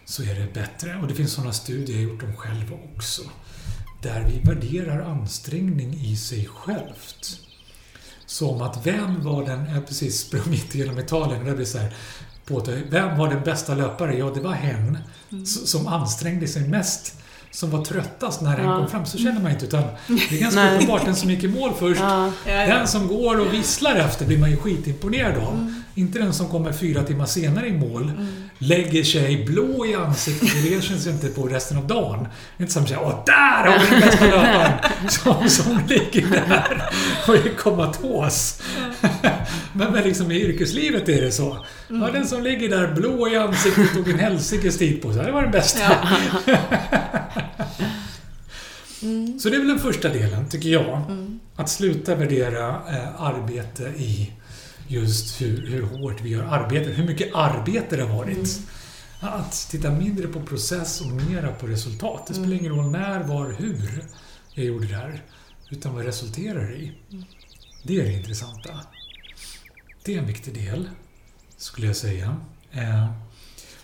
så 0.04 0.22
är 0.22 0.34
det 0.34 0.54
bättre. 0.54 0.98
Och 1.02 1.08
det 1.08 1.14
finns 1.14 1.32
sådana 1.32 1.52
studier, 1.52 1.96
jag 1.96 2.04
har 2.04 2.12
gjort 2.12 2.20
dem 2.20 2.36
själva 2.36 2.76
också, 2.96 3.22
där 4.02 4.24
vi 4.24 4.48
värderar 4.48 5.02
ansträngning 5.02 5.94
i 5.94 6.16
sig 6.16 6.46
självt. 6.46 7.38
som 8.26 8.62
att 8.62 8.86
vem 8.86 9.22
var 9.22 9.46
den, 9.46 9.74
jag 9.74 9.86
precis 9.86 10.20
sprungit 10.20 10.74
igenom 10.74 10.98
Italien, 10.98 11.44
det 11.44 11.54
blir 11.54 11.66
så 11.66 11.78
här, 11.78 11.94
på, 12.44 12.66
vem 12.90 13.18
var 13.18 13.28
den 13.28 13.42
bästa 13.42 13.74
löpare? 13.74 14.18
Ja, 14.18 14.30
det 14.34 14.40
var 14.40 14.52
hen 14.52 14.98
mm. 15.32 15.46
som 15.46 15.86
ansträngde 15.86 16.48
sig 16.48 16.68
mest 16.68 17.21
som 17.52 17.70
var 17.70 17.84
tröttast 17.84 18.40
när 18.40 18.56
den 18.56 18.66
ja. 18.66 18.76
kom 18.76 18.88
fram. 18.88 19.06
Så 19.06 19.18
känner 19.18 19.40
man 19.40 19.52
inte. 19.52 19.64
Utan 19.64 19.82
det 20.06 20.36
är 20.36 20.40
ganska 20.40 20.74
uppenbart 20.74 21.04
den 21.04 21.16
som 21.16 21.30
gick 21.30 21.44
i 21.44 21.48
mål 21.48 21.72
först. 21.78 22.00
Ja. 22.00 22.32
Den 22.46 22.88
som 22.88 23.08
går 23.08 23.40
och 23.40 23.54
visslar 23.54 23.94
efter 23.94 24.26
blir 24.26 24.38
man 24.38 24.50
ju 24.50 24.56
skitimponerad 24.56 25.36
av. 25.36 25.54
Mm. 25.54 25.82
Inte 25.94 26.18
den 26.18 26.32
som 26.32 26.48
kommer 26.48 26.72
fyra 26.72 27.02
timmar 27.02 27.26
senare 27.26 27.66
i 27.66 27.72
mål, 27.72 28.02
mm. 28.02 28.26
lägger 28.58 29.04
sig 29.04 29.44
blå 29.44 29.86
i 29.86 29.94
ansiktet 29.94 30.48
och 30.54 30.70
reser 30.70 30.96
sig 30.96 31.12
inte 31.12 31.28
på 31.28 31.42
resten 31.42 31.78
av 31.78 31.86
dagen. 31.86 32.28
Inte 32.58 32.72
som 32.72 32.86
säger 32.86 33.02
Åh, 33.02 33.22
där 33.26 33.70
har 33.70 33.78
vi 33.78 33.90
den 33.90 34.00
bästa 34.00 34.24
löparen! 34.26 34.72
Som, 35.08 35.48
som 35.48 35.80
ligger 35.88 36.30
där 36.30 36.90
och 37.28 37.34
är 37.34 37.56
komatos. 37.56 38.62
Men, 39.72 39.92
men 39.92 40.04
liksom 40.04 40.32
i 40.32 40.40
yrkeslivet 40.40 41.08
är 41.08 41.22
det 41.22 41.32
så. 41.32 41.66
Mm. 41.90 42.02
Ja, 42.02 42.10
den 42.10 42.26
som 42.26 42.42
ligger 42.42 42.68
där 42.68 42.94
blå 42.94 43.28
i 43.28 43.36
ansiktet 43.36 43.96
och 44.00 44.08
en 44.08 44.18
helsikes 44.18 44.78
tid 44.78 45.02
på 45.02 45.12
sig, 45.12 45.24
det 45.24 45.32
var 45.32 45.42
den 45.42 45.50
bästa. 45.50 45.80
Ja. 46.46 46.56
Mm. 49.02 49.38
Så 49.38 49.48
det 49.48 49.56
är 49.56 49.58
väl 49.58 49.68
den 49.68 49.78
första 49.78 50.08
delen, 50.08 50.48
tycker 50.48 50.68
jag. 50.68 51.02
Mm. 51.10 51.40
Att 51.56 51.68
sluta 51.68 52.14
värdera 52.14 52.68
eh, 52.68 53.22
arbete 53.22 53.82
i 53.82 54.32
just 54.88 55.40
hur, 55.40 55.66
hur 55.66 55.82
hårt 55.82 56.20
vi 56.20 56.28
gör 56.28 56.42
arbetet, 56.42 56.98
hur 56.98 57.06
mycket 57.06 57.34
arbete 57.34 57.96
det 57.96 58.02
har 58.02 58.16
varit. 58.16 58.36
Mm. 58.36 59.34
Att 59.34 59.68
titta 59.70 59.90
mindre 59.90 60.28
på 60.28 60.40
process 60.40 61.00
och 61.00 61.06
mera 61.06 61.52
på 61.52 61.66
resultat. 61.66 62.26
Det 62.26 62.34
spelar 62.34 62.46
mm. 62.46 62.58
ingen 62.58 62.72
roll 62.76 62.90
när, 62.90 63.20
var, 63.20 63.54
hur 63.58 64.04
jag 64.54 64.64
gjorde 64.64 64.86
det 64.86 64.94
här. 64.94 65.22
Utan 65.70 65.94
vad 65.94 66.04
resulterar 66.04 66.66
det 66.66 66.76
i? 66.76 66.92
Det 67.82 68.00
är 68.00 68.04
det 68.04 68.12
intressanta. 68.12 68.70
Det 70.04 70.14
är 70.14 70.18
en 70.18 70.26
viktig 70.26 70.54
del, 70.54 70.88
skulle 71.56 71.86
jag 71.86 71.96
säga. 71.96 72.36
Eh, 72.72 73.10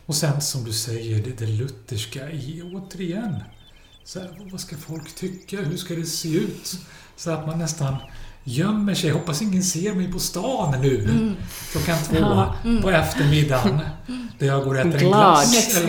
och 0.07 0.14
sen 0.14 0.40
som 0.40 0.64
du 0.64 0.72
säger, 0.72 1.22
det, 1.22 1.38
det 1.38 1.46
lutherska 1.46 2.30
i, 2.30 2.62
återigen, 2.62 3.36
så 4.05 4.20
här, 4.20 4.49
vad 4.51 4.61
ska 4.61 4.76
folk 4.76 5.14
tycka? 5.14 5.57
Hur 5.57 5.76
ska 5.76 5.94
det 5.94 6.07
se 6.07 6.28
ut? 6.28 6.78
Så 7.16 7.30
att 7.30 7.46
man 7.46 7.59
nästan 7.59 7.96
gömmer 8.44 8.94
sig. 8.94 9.11
Hoppas 9.11 9.42
ingen 9.42 9.62
ser 9.62 9.94
mig 9.94 10.12
på 10.12 10.18
stan 10.18 10.80
nu 10.80 11.01
mm. 11.01 11.36
klockan 11.72 11.99
två 12.05 12.16
ja, 12.16 12.57
mm. 12.64 12.82
på 12.82 12.90
eftermiddagen. 12.90 13.80
Där 14.38 14.46
jag 14.46 14.64
går 14.64 14.74
och 14.74 14.80
äter 14.80 15.03
en 15.03 15.09
glass. 15.09 15.76
Eller 15.76 15.88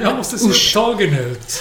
jag 0.02 0.16
måste 0.16 0.38
se 0.38 0.48
upptagen 0.48 1.14
ut. 1.14 1.60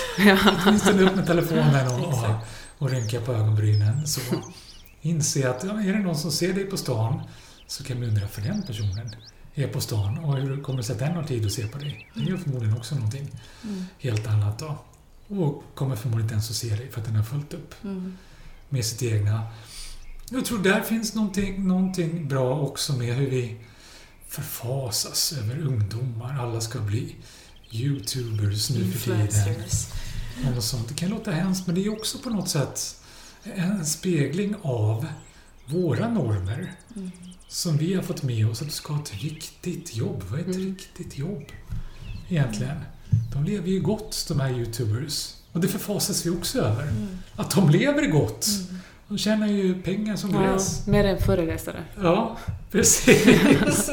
Åtminstone 0.65 1.03
upp 1.03 1.15
med 1.15 1.27
telefonen 1.27 1.87
och, 1.87 2.07
och, 2.07 2.29
och 2.77 2.89
rynka 2.89 3.21
på 3.21 3.33
ögonbrynen. 3.33 4.07
Så 4.07 4.21
inse 5.01 5.49
att 5.49 5.63
ja, 5.63 5.81
är 5.81 5.93
det 5.93 5.99
någon 5.99 6.17
som 6.17 6.31
ser 6.31 6.53
dig 6.53 6.65
på 6.65 6.77
stan 6.77 7.21
så 7.67 7.83
kan 7.83 7.99
man 7.99 8.09
undra 8.09 8.27
för 8.27 8.41
den 8.41 8.63
personen 8.63 9.15
är 9.53 9.67
på 9.67 9.81
stan 9.81 10.17
och 10.17 10.37
hur 10.37 10.63
kommer 10.63 10.77
det 10.77 10.83
sig 10.83 10.93
att 10.93 10.99
den 10.99 11.15
har 11.15 11.23
tid 11.23 11.45
att 11.45 11.51
se 11.51 11.67
på 11.67 11.77
dig? 11.77 12.09
Det 12.13 12.23
gör 12.23 12.37
förmodligen 12.37 12.77
också 12.77 12.95
någonting 12.95 13.31
mm. 13.63 13.85
helt 13.99 14.27
annat 14.27 14.59
då. 14.59 14.77
Och 15.27 15.63
kommer 15.75 15.95
förmodligen 15.95 16.25
inte 16.25 16.33
ens 16.33 16.49
att 16.49 16.55
se 16.55 16.75
dig 16.75 16.91
för 16.91 16.99
att 16.99 17.05
den 17.05 17.15
har 17.15 17.23
fullt 17.23 17.53
upp 17.53 17.83
mm. 17.83 18.17
med 18.69 18.85
sitt 18.85 19.03
egna. 19.03 19.43
Jag 20.29 20.45
tror 20.45 20.59
där 20.59 20.81
finns 20.81 21.15
någonting, 21.15 21.67
någonting 21.67 22.27
bra 22.27 22.59
också 22.59 22.93
med 22.93 23.15
hur 23.15 23.29
vi 23.29 23.57
förfasas 24.27 25.33
över 25.33 25.59
ungdomar. 25.59 26.39
Alla 26.39 26.61
ska 26.61 26.79
bli 26.79 27.15
YouTubers 27.71 28.69
nu 28.69 28.91
för 28.91 29.27
tiden. 29.27 29.63
Och 30.57 30.63
sånt. 30.63 30.87
Det 30.87 30.93
kan 30.93 31.09
låta 31.09 31.31
hemskt 31.31 31.67
men 31.67 31.75
det 31.75 31.85
är 31.85 31.91
också 31.91 32.17
på 32.17 32.29
något 32.29 32.49
sätt 32.49 32.96
en 33.55 33.85
spegling 33.85 34.55
av 34.61 35.05
våra 35.65 36.09
normer. 36.09 36.71
Mm. 36.95 37.11
Som 37.47 37.77
vi 37.77 37.93
har 37.93 38.03
fått 38.03 38.23
med 38.23 38.49
oss 38.49 38.61
att 38.61 38.67
du 38.67 38.73
ska 38.73 38.93
ha 38.93 39.01
ett 39.01 39.13
riktigt 39.13 39.95
jobb. 39.95 40.23
Vad 40.29 40.39
är 40.39 40.43
ett 40.43 40.55
mm. 40.55 40.67
riktigt 40.67 41.17
jobb? 41.17 41.43
Egentligen. 42.29 42.77
De 43.33 43.43
lever 43.43 43.67
ju 43.67 43.79
gott, 43.79 44.25
de 44.27 44.39
här 44.39 44.49
YouTubers. 44.49 45.33
Och 45.51 45.59
det 45.59 45.67
förfasas 45.67 46.25
vi 46.25 46.29
också 46.29 46.59
över. 46.59 46.83
Mm. 46.83 47.07
Att 47.35 47.51
de 47.55 47.69
lever 47.69 48.07
gott. 48.07 48.47
Mm. 48.47 48.81
De 49.07 49.17
tjänar 49.17 49.47
ju 49.47 49.81
pengar 49.81 50.15
som 50.15 50.31
gräs. 50.31 50.83
Ja, 50.85 50.91
mer 50.91 51.03
än 51.03 51.21
föreläsare. 51.21 51.83
Ja, 52.01 52.37
precis. 52.71 53.89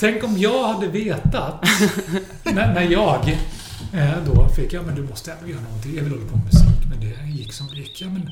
Tänk 0.00 0.24
om 0.24 0.38
jag 0.38 0.68
hade 0.68 0.88
vetat 0.88 1.64
när, 2.44 2.74
när 2.74 2.90
jag 2.90 3.38
eh, 3.92 4.24
då 4.26 4.48
fick, 4.48 4.72
ja 4.72 4.82
men 4.82 4.94
du 4.94 5.02
måste 5.02 5.32
ändå 5.32 5.50
göra 5.50 5.60
någonting. 5.60 5.96
Jag 5.96 6.02
vill 6.02 6.12
hålla 6.12 6.26
på 6.26 6.36
med 6.36 6.44
musik, 6.44 6.86
men 6.90 7.00
det 7.00 7.30
gick 7.30 7.52
som 7.52 7.66
det 7.66 7.76
gick. 7.76 8.02
Ja, 8.02 8.08
men 8.08 8.30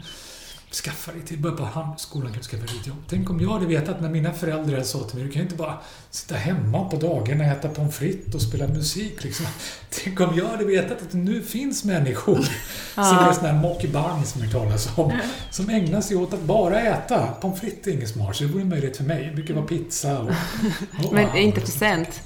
skaffa 0.74 1.12
dig 1.12 1.20
till, 1.22 1.38
börja 1.38 1.56
på 1.56 1.64
handskolan, 1.64 2.32
kan 2.32 2.38
du 2.38 2.44
skaffa 2.44 2.66
dig 2.66 2.76
ett 2.80 2.86
jobb. 2.86 2.96
Tänk 3.08 3.30
om 3.30 3.40
jag 3.40 3.48
hade 3.48 3.66
vetat 3.66 4.00
när 4.00 4.08
mina 4.08 4.32
föräldrar 4.32 4.82
sa 4.82 4.98
till 4.98 5.18
mig, 5.18 5.26
du 5.26 5.32
kan 5.32 5.42
ju 5.42 5.42
inte 5.42 5.56
bara 5.56 5.78
sitta 6.10 6.34
hemma 6.34 6.88
på 6.88 6.96
dagarna, 6.96 7.44
äta 7.44 7.68
pommes 7.68 7.96
frites 7.96 8.34
och 8.34 8.42
spela 8.42 8.68
musik. 8.68 9.24
Liksom. 9.24 9.46
Tänk 9.90 10.20
om 10.20 10.36
jag 10.36 10.48
hade 10.48 10.64
vetat 10.64 11.02
att 11.02 11.10
det 11.10 11.18
nu 11.18 11.42
finns 11.42 11.84
människor 11.84 12.34
som 12.94 13.02
är 13.02 13.32
sådana 13.32 13.52
här 13.52 13.62
mokibang 13.62 14.24
som 14.24 14.40
det 14.40 14.48
talas 14.48 14.98
om, 14.98 15.18
som 15.50 15.70
ägnar 15.70 16.00
sig 16.00 16.16
åt 16.16 16.34
att 16.34 16.42
bara 16.42 16.80
äta. 16.80 17.26
Pommes 17.26 17.60
frites 17.60 17.86
är 17.86 17.90
inget 17.90 18.08
smart, 18.08 18.36
så 18.36 18.44
det 18.44 18.52
vore 18.52 18.64
möjligt 18.64 18.96
för 18.96 19.04
mig. 19.04 19.24
Det 19.24 19.34
brukar 19.34 19.54
vara 19.54 19.66
pizza 19.66 20.18
och... 20.18 20.30
och 21.06 21.12
Men 21.12 21.36
inte 21.36 21.60
för 21.60 21.68
sent. 21.68 22.22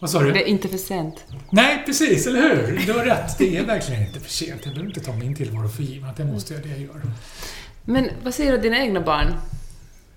Vad 0.00 0.10
sa 0.10 0.22
du? 0.22 0.32
Det 0.32 0.42
är 0.42 0.46
inte 0.46 0.68
för 0.68 0.78
sent. 0.78 1.24
Nej, 1.50 1.82
precis, 1.86 2.26
eller 2.26 2.42
hur? 2.42 2.86
Du 2.86 2.92
har 2.92 3.04
rätt. 3.04 3.38
Det 3.38 3.56
är 3.56 3.64
verkligen 3.64 4.06
inte 4.06 4.20
för 4.20 4.30
sent. 4.30 4.60
Jag 4.64 4.74
behöver 4.74 4.88
inte 4.88 5.00
ta 5.00 5.12
min 5.12 5.34
tillvaro 5.34 5.68
för 5.68 5.82
given 5.82 6.10
att 6.10 6.18
jag 6.18 6.28
måste 6.28 6.54
göra 6.54 6.62
det 6.62 6.68
jag 6.68 6.80
gör. 6.80 7.02
Men 7.90 8.10
vad 8.22 8.34
säger 8.34 8.52
du 8.52 8.58
dina 8.58 8.78
egna 8.78 9.00
barn? 9.00 9.34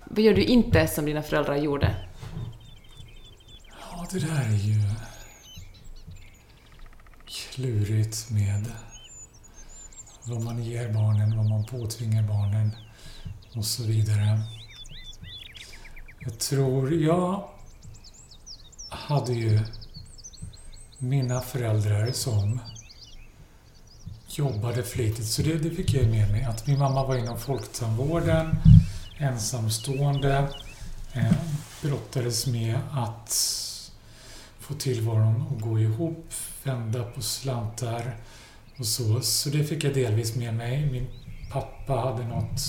Vad 0.05 0.19
gör 0.19 0.33
du 0.33 0.43
inte 0.43 0.87
som 0.87 1.05
dina 1.05 1.21
föräldrar 1.21 1.55
gjorde? 1.55 1.95
Ja, 3.69 4.07
det 4.11 4.19
där 4.19 4.45
är 4.45 4.57
ju 4.57 4.81
klurigt 7.25 8.29
med 8.29 8.71
vad 10.25 10.41
man 10.41 10.63
ger 10.63 10.93
barnen, 10.93 11.37
vad 11.37 11.49
man 11.49 11.65
påtvingar 11.65 12.23
barnen 12.23 12.71
och 13.55 13.65
så 13.65 13.83
vidare. 13.83 14.39
Jag 16.19 16.39
tror, 16.39 16.93
jag 16.93 17.49
hade 18.89 19.33
ju 19.33 19.59
mina 20.97 21.41
föräldrar 21.41 22.11
som 22.11 22.59
jobbade 24.37 24.83
flitigt, 24.83 25.27
så 25.27 25.41
det, 25.41 25.57
det 25.57 25.69
fick 25.69 25.93
jag 25.93 26.07
med 26.07 26.31
mig. 26.31 26.43
Att 26.43 26.67
min 26.67 26.79
mamma 26.79 27.05
var 27.05 27.17
inom 27.17 27.39
folktandvården, 27.39 28.55
ensamstående, 29.17 30.47
eh, 31.13 31.31
brottades 31.81 32.47
med 32.47 32.79
att 32.91 33.33
få 34.59 34.73
tillvaron 34.73 35.45
att 35.51 35.61
gå 35.61 35.79
ihop, 35.79 36.33
vända 36.63 37.03
på 37.03 37.21
slantar 37.21 38.15
och 38.77 38.85
så. 38.85 39.21
Så 39.21 39.49
det 39.49 39.63
fick 39.63 39.83
jag 39.83 39.93
delvis 39.93 40.35
med 40.35 40.53
mig. 40.53 40.91
Min 40.91 41.07
pappa 41.51 41.93
hade 41.93 42.27
något, 42.27 42.61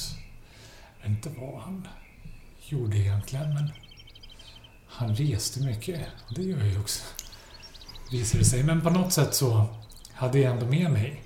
jag 1.03 1.09
vet 1.09 1.27
inte 1.27 1.41
vad 1.41 1.63
han 1.63 1.89
gjorde 2.69 2.97
egentligen, 2.97 3.55
men 3.55 3.71
han 4.87 5.15
reste 5.15 5.61
mycket. 5.61 6.01
Det 6.37 6.43
gör 6.43 6.59
jag 6.59 6.69
ju 6.69 6.81
också, 6.81 7.03
visade 8.13 8.39
det 8.39 8.49
sig. 8.49 8.63
Men 8.63 8.81
på 8.81 8.91
något 8.91 9.13
sätt 9.13 9.35
så 9.35 9.67
hade 10.13 10.39
jag 10.39 10.53
ändå 10.53 10.67
med 10.67 10.91
mig 10.91 11.24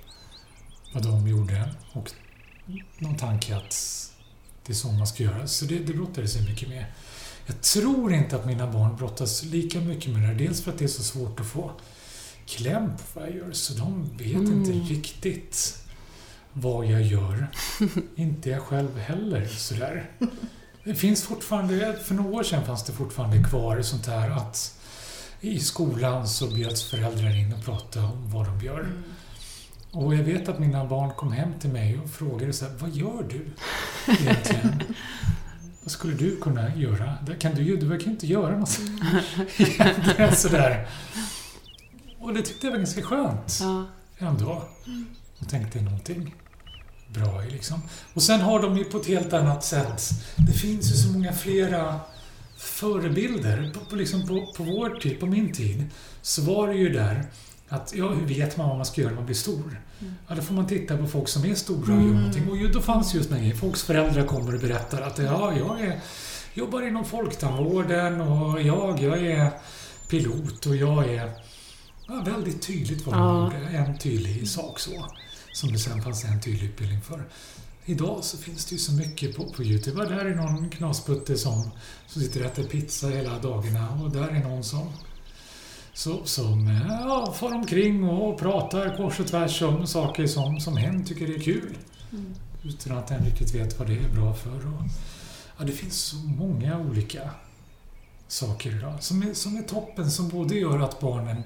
vad 0.93 1.03
de 1.03 1.27
gjorde 1.27 1.69
och 1.93 2.11
någon 2.97 3.17
tanke 3.17 3.55
att 3.55 3.75
det 4.65 4.73
är 4.73 4.75
så 4.75 4.91
man 4.91 5.07
ska 5.07 5.23
göra. 5.23 5.47
Så 5.47 5.65
det, 5.65 5.79
det 5.79 5.93
brottades 5.93 6.35
jag 6.35 6.49
mycket 6.49 6.69
med. 6.69 6.85
Jag 7.45 7.61
tror 7.61 8.13
inte 8.13 8.35
att 8.35 8.45
mina 8.45 8.71
barn 8.71 8.95
brottas 8.95 9.43
lika 9.43 9.79
mycket 9.79 10.11
med 10.11 10.21
det 10.21 10.27
här. 10.27 10.35
Dels 10.35 10.61
för 10.61 10.71
att 10.71 10.77
det 10.77 10.85
är 10.85 10.89
så 10.89 11.03
svårt 11.03 11.39
att 11.39 11.45
få 11.45 11.71
kläm 12.45 12.89
på 12.97 13.19
vad 13.19 13.29
jag 13.29 13.35
gör, 13.35 13.51
så 13.51 13.73
de 13.73 14.17
vet 14.17 14.35
mm. 14.35 14.53
inte 14.53 14.93
riktigt 14.93 15.83
vad 16.53 16.85
jag 16.85 17.01
gör. 17.01 17.47
inte 18.15 18.49
jag 18.49 18.61
själv 18.61 18.97
heller 18.97 19.45
sådär. 19.45 20.11
Det 20.83 20.95
finns 20.95 21.23
fortfarande, 21.23 21.99
för 22.03 22.15
några 22.15 22.29
år 22.29 22.43
sedan 22.43 22.65
fanns 22.65 22.83
det 22.83 22.91
fortfarande 22.91 23.43
kvar 23.43 23.81
sånt 23.81 24.07
här 24.07 24.29
att 24.29 24.79
i 25.41 25.59
skolan 25.59 26.27
så 26.27 26.47
bjöds 26.47 26.83
föräldrar 26.83 27.37
in 27.37 27.53
och 27.53 27.65
pratade 27.65 28.05
om 28.05 28.31
vad 28.31 28.45
de 28.45 28.65
gör. 28.65 28.79
Mm. 28.79 29.03
Och 29.91 30.15
jag 30.15 30.23
vet 30.23 30.49
att 30.49 30.59
mina 30.59 30.85
barn 30.85 31.11
kom 31.15 31.31
hem 31.31 31.53
till 31.59 31.69
mig 31.69 31.99
och 32.03 32.09
frågade 32.09 32.53
så 32.53 32.65
här, 32.65 32.73
vad 32.79 32.89
gör 32.89 33.23
du 33.29 33.45
egentligen? 34.13 34.83
vad 35.83 35.91
skulle 35.91 36.13
du 36.13 36.37
kunna 36.37 36.75
göra? 36.75 37.15
Kan 37.39 37.55
du, 37.55 37.77
du 37.77 37.85
verkar 37.85 38.11
inte 38.11 38.27
göra 38.27 38.57
något 38.57 38.79
egentligen 39.57 40.35
sådär. 40.35 40.87
Och 42.19 42.33
det 42.33 42.41
tyckte 42.41 42.67
jag 42.67 42.71
var 42.71 42.77
ganska 42.77 43.01
skönt 43.01 43.59
ja. 43.61 43.85
ändå. 44.17 44.63
Och 45.39 45.49
tänkte 45.49 45.81
någonting 45.81 46.35
bra 47.13 47.43
i 47.43 47.49
liksom. 47.49 47.81
Och 48.13 48.23
sen 48.23 48.41
har 48.41 48.61
de 48.61 48.77
ju 48.77 48.83
på 48.83 48.97
ett 48.97 49.07
helt 49.07 49.33
annat 49.33 49.63
sätt, 49.63 50.09
det 50.35 50.53
finns 50.53 50.91
ju 50.91 50.95
så 50.95 51.09
många 51.09 51.33
flera 51.33 51.99
förebilder. 52.57 53.71
På, 53.73 53.79
på, 53.79 53.95
liksom 53.95 54.27
på, 54.27 54.53
på 54.57 54.63
vår 54.63 54.99
tid, 54.99 55.19
på 55.19 55.25
min 55.25 55.53
tid, 55.53 55.85
så 56.21 56.41
var 56.41 56.67
det 56.67 56.75
ju 56.75 56.89
där 56.89 57.25
Att, 57.69 57.93
ja, 57.95 58.09
hur 58.09 58.25
vet 58.25 58.57
man 58.57 58.67
vad 58.67 58.77
man 58.77 58.85
ska 58.85 59.01
göra 59.01 59.09
när 59.11 59.15
man 59.15 59.25
blir 59.25 59.35
stor? 59.35 59.81
Ja, 60.27 60.35
då 60.35 60.41
får 60.41 60.53
man 60.53 60.67
titta 60.67 60.97
på 60.97 61.07
folk 61.07 61.27
som 61.27 61.45
är 61.45 61.55
stora 61.55 61.95
och 61.95 62.01
gör 62.01 62.07
någonting. 62.13 62.49
Och 62.49 62.57
ju- 62.57 62.67
då 62.67 62.81
fanns 62.81 63.13
just 63.13 63.29
den. 63.29 63.57
Folks 63.57 63.83
föräldrar 63.83 64.25
kommer 64.27 64.55
och 64.55 64.61
berättar 64.61 65.01
att 65.01 65.17
ja, 65.17 65.53
jag 65.57 65.81
är, 65.81 65.99
jobbar 66.53 66.87
inom 66.87 67.05
folktandvården 67.05 68.21
och 68.21 68.61
jag, 68.61 68.99
jag 69.01 69.25
är 69.25 69.49
pilot 70.09 70.65
och 70.65 70.75
jag 70.75 71.05
är... 71.13 71.31
Ja, 72.07 72.21
väldigt 72.25 72.61
tydligt 72.61 73.05
vad 73.05 73.15
de 73.15 73.21
Ja. 73.21 73.43
gjorde. 73.43 73.77
En 73.77 73.97
tydlig 73.97 74.47
sak 74.49 74.79
så. 74.79 75.05
Som 75.53 75.71
det 75.73 75.79
sen 75.79 76.01
fanns 76.01 76.23
en 76.25 76.41
tydlig 76.41 76.63
utbildning 76.69 77.01
för. 77.01 77.23
Idag 77.85 78.23
så 78.23 78.37
finns 78.37 78.65
det 78.65 78.71
ju 78.75 78.79
så 78.79 78.91
mycket 78.91 79.35
på, 79.37 79.43
på 79.49 79.63
Youtube. 79.63 80.05
Där 80.05 80.25
är 80.25 80.35
någon 80.35 80.69
knasputte 80.69 81.37
som, 81.37 81.69
som 82.07 82.21
sitter 82.21 82.39
och 82.39 82.45
äter 82.45 82.63
pizza 82.63 83.07
hela 83.07 83.39
dagarna 83.39 83.89
och 84.03 84.11
där 84.11 84.27
är 84.27 84.39
någon 84.43 84.63
som 84.63 84.89
så, 85.99 86.25
som 86.25 86.67
eh, 86.67 86.87
ja, 86.89 87.33
far 87.39 87.53
omkring 87.53 88.03
och 88.03 88.39
pratar 88.39 88.97
kors 88.97 89.19
och 89.19 89.27
tvärs 89.27 89.61
om 89.61 89.87
saker 89.87 90.27
som, 90.27 90.59
som 90.59 90.77
hen 90.77 91.05
tycker 91.05 91.35
är 91.35 91.39
kul. 91.39 91.77
Utan 92.63 92.97
att 92.97 93.09
hen 93.09 93.25
riktigt 93.25 93.55
vet 93.55 93.79
vad 93.79 93.87
det 93.87 93.93
är 93.93 94.09
bra 94.09 94.33
för. 94.33 94.55
Och, 94.55 94.83
ja, 95.57 95.65
det 95.65 95.71
finns 95.71 96.01
så 96.01 96.17
många 96.17 96.79
olika 96.79 97.29
saker 98.27 98.77
idag 98.77 98.93
som 98.99 99.21
är, 99.21 99.33
som 99.33 99.57
är 99.57 99.61
toppen, 99.61 100.11
som 100.11 100.29
både 100.29 100.55
gör 100.55 100.79
att 100.79 100.99
barnen 100.99 101.43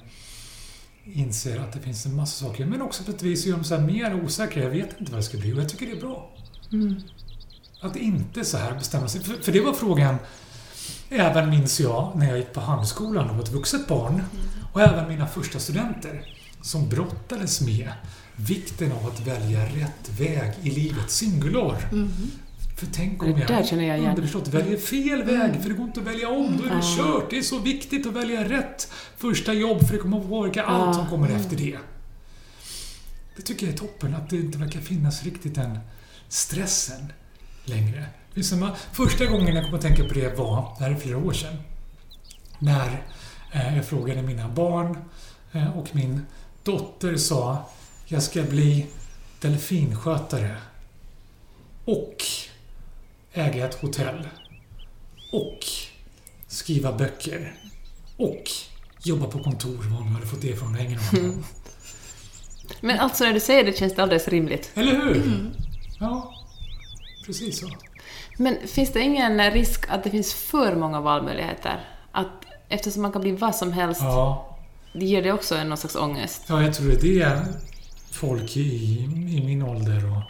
inser 1.04 1.60
att 1.60 1.74
det 1.74 1.80
finns 1.80 2.06
en 2.06 2.16
massa 2.16 2.46
saker, 2.46 2.66
men 2.66 2.82
också 2.82 3.04
på 3.04 3.12
ett 3.12 3.24
vis 3.24 3.46
gör 3.46 3.56
dem 3.56 3.64
så 3.64 3.80
mer 3.80 4.24
osäkra. 4.24 4.64
Jag 4.64 4.70
vet 4.70 5.00
inte 5.00 5.12
vad 5.12 5.20
det 5.20 5.26
ska 5.26 5.38
bli 5.38 5.54
och 5.54 5.58
jag 5.58 5.70
tycker 5.70 5.86
det 5.86 5.92
är 5.92 6.02
bra. 6.02 6.32
Att 7.82 7.96
inte 7.96 8.46
så 8.46 8.58
här 8.58 8.74
bestämma 8.74 9.08
sig. 9.08 9.22
För, 9.22 9.34
för 9.34 9.52
det 9.52 9.62
var 9.62 9.74
frågan, 9.74 10.18
även 11.20 11.50
minns 11.50 11.80
jag, 11.80 12.12
när 12.16 12.28
jag 12.30 12.38
gick 12.38 12.54
på 12.54 12.60
handskolan 12.60 13.30
och 13.30 13.36
var 13.36 13.44
ett 13.44 13.52
vuxet 13.52 13.88
barn. 13.88 14.24
Och 14.74 14.82
även 14.82 15.08
mina 15.10 15.28
första 15.28 15.60
studenter 15.60 16.26
som 16.62 16.90
brottades 16.90 17.62
med 17.62 17.90
vikten 18.36 18.92
av 18.92 19.08
att 19.08 19.28
välja 19.28 19.66
rätt 19.66 20.20
väg 20.20 20.52
i 20.62 20.70
livet, 20.70 21.12
singular. 21.12 21.78
För 22.78 22.86
tänk 22.94 23.24
om 23.24 23.30
jag 23.40 23.48
där 23.48 23.64
känner 23.64 23.84
jag 23.88 23.98
igen. 23.98 24.10
underförstått 24.10 24.48
väljer 24.48 24.78
fel 24.78 25.24
väg, 25.24 25.62
för 25.62 25.70
det 25.70 25.76
går 25.76 25.86
inte 25.88 26.00
att 26.00 26.06
välja 26.08 26.30
om. 26.30 26.58
Då 26.58 26.64
är 26.64 26.70
det 26.70 26.78
Ah. 26.78 26.98
kört. 26.98 27.30
Det 27.30 27.38
är 27.38 27.42
så 27.42 27.60
viktigt 27.60 28.08
att 28.08 28.14
välja 28.14 28.50
rätt 28.50 28.92
första 29.18 29.54
jobb, 29.54 29.88
för 29.88 29.94
det 29.94 30.00
kommer 30.00 30.18
att 30.20 30.30
påverka 30.30 30.64
allt 30.64 30.96
som 30.96 31.08
kommer 31.08 31.30
efter 31.30 31.58
det. 31.58 31.78
Det 33.36 33.42
tycker 33.42 33.66
jag 33.66 33.74
är 33.74 33.78
toppen, 33.78 34.16
att 34.16 34.30
det 34.30 34.36
inte 34.38 34.58
verkar 34.58 34.80
finnas 34.80 35.24
riktigt 35.24 35.56
den 35.56 35.80
stressen 36.30 37.14
längre. 37.66 38.06
Första 38.92 39.26
gången 39.26 39.56
jag 39.56 39.66
kom 39.66 39.74
att 39.74 39.82
tänka 39.82 40.04
på 40.04 40.14
det 40.14 40.38
var, 40.38 40.76
det 40.78 40.84
här 40.84 40.92
är 40.92 40.96
flera 40.96 41.18
år 41.18 41.34
sedan, 41.34 41.58
när 42.60 43.04
eh, 43.52 43.76
jag 43.76 43.86
frågade 43.86 44.22
mina 44.22 44.50
barn 44.50 44.98
eh, 45.52 45.78
och 45.78 45.96
min 45.96 46.26
dotter 46.64 47.16
sa 47.16 47.70
jag 48.06 48.24
ska 48.24 48.44
bli 48.44 48.88
delfinskötare 49.42 50.58
och 51.86 52.24
äga 53.34 53.68
ett 53.68 53.82
hotell 53.82 54.28
och 55.32 55.60
skriva 56.48 56.94
böcker 56.94 57.56
och 58.18 58.44
jobba 59.04 59.28
på 59.28 59.44
kontor, 59.44 59.78
var 59.78 59.98
hon 59.98 60.08
hade 60.08 60.26
fått 60.28 60.42
det 60.42 60.48
ifrån, 60.48 60.78
jag 60.80 61.24
om. 61.24 61.44
Men 62.82 63.00
alltså 63.00 63.24
när 63.24 63.34
du 63.34 63.40
säger 63.40 63.64
det 63.64 63.78
känns 63.78 63.96
det 63.96 64.04
alldeles 64.04 64.28
rimligt. 64.28 64.72
Eller 64.74 64.92
hur? 64.92 65.52
Ja, 66.00 66.34
precis 67.26 67.60
så. 67.60 67.70
Men 68.38 68.58
finns 68.68 68.94
det 68.94 69.02
ingen 69.02 69.52
risk 69.52 69.86
att 69.90 70.04
det 70.04 70.10
finns 70.10 70.34
för 70.34 70.76
många 70.76 71.02
valmöjligheter? 71.02 71.80
Att 72.12 72.46
eftersom 72.70 73.02
man 73.02 73.12
kan 73.12 73.22
bli 73.22 73.32
vad 73.32 73.56
som 73.56 73.72
helst, 73.74 74.02
Ja, 74.02 74.58
det 74.94 75.06
ger 75.06 75.24
det 75.24 75.32
också 75.32 75.56
en 75.56 75.70
någon 75.70 75.78
slags 75.78 75.96
ångest? 75.96 76.44
ja 76.48 76.64
jag 76.64 76.74
tror 76.74 76.92
det 77.02 77.22
är 77.22 77.46
folk 78.12 78.58
i, 78.58 78.98
i 79.38 79.44
min 79.46 79.62
ålder 79.62 80.12
och 80.12 80.24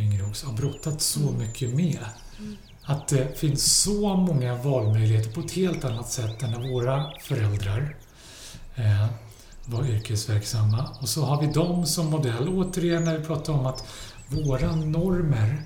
yngre 0.00 0.24
också 0.26 0.46
har 0.46 0.52
brottats 0.54 1.04
så 1.06 1.20
mycket 1.20 1.74
med. 1.74 1.98
Att 2.84 3.08
det 3.08 3.38
finns 3.38 3.82
så 3.82 4.16
många 4.16 4.54
valmöjligheter 4.54 5.30
på 5.32 5.40
ett 5.40 5.52
helt 5.52 5.84
annat 5.84 6.08
sätt 6.08 6.42
än 6.42 6.50
när 6.50 6.72
våra 6.72 7.04
föräldrar 7.20 7.96
eh, 8.74 9.06
var 9.64 9.84
yrkesverksamma. 9.86 10.88
Och 11.00 11.08
så 11.08 11.24
har 11.24 11.40
vi 11.40 11.46
dem 11.46 11.86
som 11.86 12.06
modell. 12.06 12.48
Återigen 12.48 13.04
när 13.04 13.18
vi 13.18 13.24
pratar 13.24 13.52
om 13.52 13.66
att 13.66 13.84
våra 14.28 14.74
normer 14.76 15.62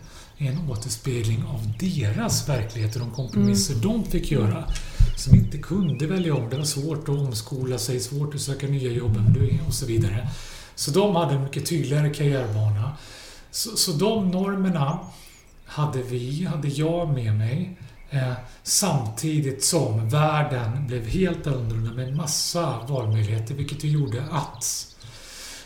en 0.46 0.70
återspegling 0.70 1.44
av 1.44 1.72
deras 1.78 2.48
verklighet 2.48 2.94
och 2.94 3.00
de 3.00 3.10
kompromisser 3.10 3.74
de 3.74 4.04
fick 4.04 4.30
göra. 4.30 4.64
Som 5.16 5.34
inte 5.34 5.58
kunde 5.58 6.06
välja 6.06 6.34
om. 6.34 6.50
Det 6.50 6.56
var 6.56 6.64
svårt 6.64 7.08
att 7.08 7.08
omskola 7.08 7.78
sig, 7.78 8.00
svårt 8.00 8.34
att 8.34 8.40
söka 8.40 8.66
nya 8.66 8.90
jobb 8.90 9.16
och 9.66 9.74
så 9.74 9.86
vidare. 9.86 10.28
Så 10.74 10.90
de 10.90 11.16
hade 11.16 11.34
en 11.34 11.44
mycket 11.44 11.66
tydligare 11.66 12.10
karriärbana. 12.10 12.96
Så, 13.50 13.76
så 13.76 13.92
de 13.92 14.30
normerna 14.30 14.98
hade 15.64 16.02
vi, 16.02 16.44
hade 16.44 16.68
jag 16.68 17.14
med 17.14 17.34
mig. 17.34 17.78
Eh, 18.10 18.32
samtidigt 18.62 19.64
som 19.64 20.08
världen 20.08 20.86
blev 20.86 21.06
helt 21.06 21.46
annorlunda 21.46 21.92
med 21.92 22.16
massa 22.16 22.86
valmöjligheter 22.88 23.54
vilket 23.54 23.84
gjorde 23.84 24.24
att 24.30 24.91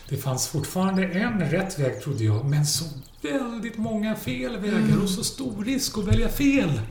det 0.09 0.17
fanns 0.17 0.47
fortfarande 0.47 1.03
en 1.03 1.39
rätt 1.39 1.79
väg 1.79 2.01
trodde 2.01 2.23
jag, 2.23 2.45
men 2.45 2.65
så 2.65 2.85
väldigt 3.21 3.77
många 3.77 4.15
fel 4.15 4.57
vägar 4.57 5.03
och 5.03 5.09
så 5.09 5.23
stor 5.23 5.63
risk 5.65 5.97
att 5.97 6.03
välja 6.07 6.29
fel 6.29 6.81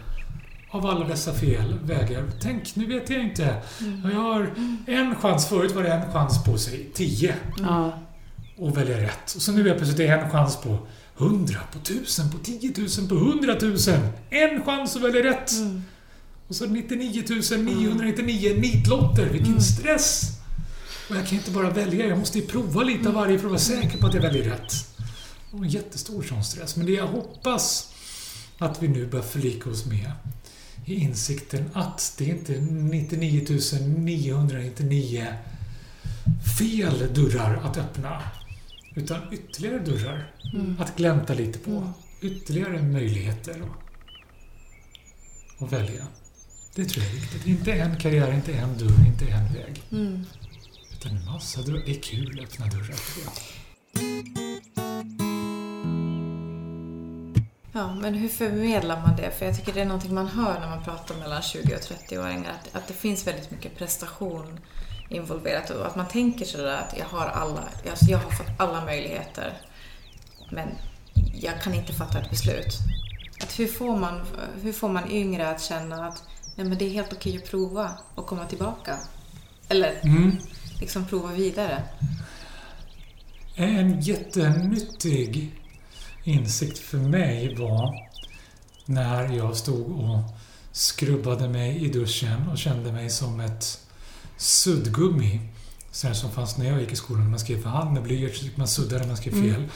av 0.71 0.87
alla 0.87 1.09
dessa 1.09 1.33
fel 1.35 1.79
vägar. 1.85 2.25
Tänk, 2.41 2.77
nu 2.77 2.87
vet 2.87 3.11
jag 3.11 3.23
inte. 3.23 3.63
Jag 4.13 4.21
har 4.21 4.55
en 4.87 5.15
chans, 5.15 5.47
förut 5.49 5.73
var 5.75 5.83
det 5.83 5.93
en 5.93 6.13
chans 6.13 6.45
på 6.45 6.59
sig, 6.59 6.91
tio 6.95 7.35
Ja. 7.59 7.99
och 8.59 8.77
välja 8.77 9.01
rätt. 9.01 9.33
Och 9.37 9.43
så 9.43 9.53
nu 9.53 9.61
är 9.61 9.67
jag 9.69 9.77
plötsligt 9.77 10.11
en 10.11 10.31
chans 10.31 10.57
på 10.57 10.79
100, 11.19 11.61
på 11.73 11.79
1000, 11.79 12.31
på 12.31 12.39
10 12.39 12.73
000, 12.77 13.09
på 13.09 13.15
100 13.15 13.57
000. 13.63 13.77
En 14.31 14.65
chans 14.65 14.97
att 14.97 15.03
välja 15.03 15.23
rätt. 15.23 15.51
Och 16.49 16.55
så 16.57 16.67
99 16.67 17.23
999 17.59 18.57
nitlotter. 18.59 19.27
Vilken 19.27 19.61
stress! 19.63 20.36
Och 21.09 21.17
jag 21.17 21.27
kan 21.27 21.39
inte 21.39 21.51
bara 21.51 21.71
välja, 21.71 22.07
jag 22.07 22.19
måste 22.19 22.39
ju 22.39 22.47
prova 22.47 22.83
lite 22.83 23.09
av 23.09 23.15
varje 23.15 23.39
för 23.39 23.47
att 23.47 23.51
vara 23.51 23.61
säker 23.61 23.99
på 23.99 24.07
att 24.07 24.15
jag 24.15 24.23
väljer 24.23 24.45
rätt. 24.45 24.73
Och 25.51 25.59
en 25.59 25.69
jättestor 25.69 26.23
sån 26.23 26.45
stress. 26.45 26.77
Men 26.77 26.87
det 26.87 26.93
jag 26.93 27.07
hoppas 27.07 27.93
att 28.59 28.83
vi 28.83 28.89
nu 28.89 29.07
börjar 29.07 29.25
förlika 29.25 29.71
oss 29.71 29.87
med 29.87 30.13
är 30.87 30.95
insikten 30.95 31.71
att 31.73 32.15
det 32.19 32.25
är 32.25 32.29
inte 32.29 32.53
99 32.53 33.47
999 33.89 35.27
fel 36.59 37.15
dörrar 37.15 37.57
att 37.65 37.77
öppna. 37.77 38.23
Utan 38.95 39.21
ytterligare 39.33 39.79
dörrar 39.79 40.33
att 40.79 40.97
glänta 40.97 41.35
lite 41.35 41.59
på. 41.59 41.93
Ytterligare 42.21 42.83
möjligheter 42.83 43.63
att, 45.59 45.73
välja. 45.73 46.07
Det 46.75 46.85
tror 46.85 47.05
jag 47.05 47.15
är 47.15 47.21
viktigt. 47.21 47.47
Inte 47.47 47.73
en 47.73 47.97
karriär, 47.97 48.33
inte 48.33 48.53
en 48.53 48.79
dörr, 48.79 49.07
inte 49.07 49.25
en 49.25 49.55
väg. 49.55 49.83
Utan 51.07 51.19
en 51.19 51.25
massa 51.25 51.63
dörrar. 51.63 51.83
Det 51.87 51.91
är 51.91 52.01
kul 52.01 52.41
att 52.41 52.45
öppna 52.45 52.67
dörrar. 52.67 52.97
Ja, 57.73 57.95
men 57.95 58.15
hur 58.15 58.29
förmedlar 58.29 59.01
man 59.01 59.17
det? 59.17 59.31
För 59.39 59.47
jag 59.47 59.57
tycker 59.57 59.73
det 59.73 59.81
är 59.81 59.85
någonting 59.85 60.15
man 60.15 60.27
hör 60.27 60.61
när 60.61 60.69
man 60.69 60.85
pratar 60.85 61.15
mellan 61.15 61.43
20 61.43 61.75
och 61.75 61.81
30-åringar, 61.81 62.51
att, 62.51 62.77
att 62.77 62.89
det 62.89 62.95
finns 62.95 63.27
väldigt 63.27 63.51
mycket 63.51 63.79
prestation 63.79 64.61
involverat 65.09 65.71
och 65.71 65.87
att 65.87 65.97
man 65.97 66.09
tänker 66.09 66.45
sådär 66.45 66.77
att 66.77 66.95
jag 66.99 67.07
har 67.07 67.27
alla, 67.27 67.65
alltså 67.91 68.05
jag 68.05 68.19
har 68.19 68.31
fått 68.31 68.61
alla 68.61 68.85
möjligheter, 68.85 69.53
men 70.51 70.69
jag 71.35 71.63
kan 71.63 71.75
inte 71.75 71.93
fatta 71.93 72.19
ett 72.19 72.31
beslut. 72.31 72.79
Att 73.43 73.59
hur, 73.59 73.67
får 73.67 73.97
man, 73.97 74.21
hur 74.63 74.73
får 74.73 74.89
man 74.89 75.11
yngre 75.11 75.51
att 75.51 75.63
känna 75.63 76.07
att 76.07 76.23
nej, 76.57 76.67
men 76.67 76.79
det 76.79 76.85
är 76.85 76.91
helt 76.91 77.13
okej 77.13 77.37
att 77.37 77.51
prova 77.51 77.91
och 78.15 78.27
komma 78.27 78.45
tillbaka? 78.45 78.99
Eller 79.69 80.01
Mm. 80.05 80.39
Liksom 80.81 81.07
prova 81.07 81.33
vidare? 81.33 81.83
En 83.55 84.01
jättenyttig 84.01 85.61
insikt 86.25 86.79
för 86.79 86.99
mig 86.99 87.55
var 87.55 88.09
när 88.85 89.37
jag 89.37 89.57
stod 89.57 90.01
och 90.01 90.19
skrubbade 90.73 91.49
mig 91.49 91.85
i 91.85 91.89
duschen 91.89 92.49
och 92.49 92.59
kände 92.59 92.93
mig 92.93 93.11
som 93.11 93.41
ett 93.41 93.81
suddgummi. 94.37 95.41
Sådär 95.91 96.15
som 96.15 96.31
fanns 96.31 96.59
när 96.59 96.67
jag 96.67 96.81
gick 96.81 96.93
i 96.93 96.97
skolan. 96.97 97.31
Man 97.31 97.39
skrev 97.39 97.63
för 97.63 97.69
hand 97.69 97.93
med 97.93 98.03
blyerts, 98.03 98.41
så 98.41 98.47
man 98.55 98.69
sudda 98.69 98.99
när 98.99 99.07
man 99.07 99.17
skrev 99.17 99.33
fel. 99.33 99.69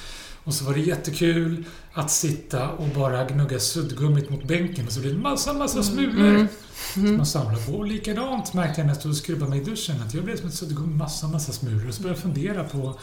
Och 0.45 0.55
så 0.55 0.65
var 0.65 0.75
det 0.75 0.81
jättekul 0.81 1.65
att 1.93 2.11
sitta 2.11 2.71
och 2.71 2.89
bara 2.89 3.25
gnugga 3.25 3.59
suddgummit 3.59 4.31
mot 4.31 4.45
bänken 4.45 4.87
och 4.87 4.93
så 4.93 5.01
blev 5.01 5.13
det 5.13 5.21
massa, 5.21 5.53
massa 5.53 5.83
smulor 5.83 6.49
som 6.95 7.17
man 7.17 7.27
samlade 7.27 7.65
på. 7.67 7.73
Och 7.73 7.87
likadant 7.87 8.55
märkte 8.55 8.81
jag 8.81 8.87
när 8.87 8.95
jag 8.95 9.01
stod 9.01 9.11
och 9.11 9.17
skrubbade 9.17 9.51
mig 9.51 9.61
i 9.61 9.65
duschen 9.65 10.03
att 10.03 10.15
jag 10.15 10.25
blev 10.25 10.37
som 10.37 10.49
ett 10.49 10.55
suddgummi, 10.55 10.95
massa, 10.97 11.29
massa 11.29 11.53
smulor. 11.53 11.89
Och 11.89 11.95
så 11.95 12.03
började 12.03 12.21
jag 12.21 12.35
fundera 12.35 12.65
på, 12.65 12.99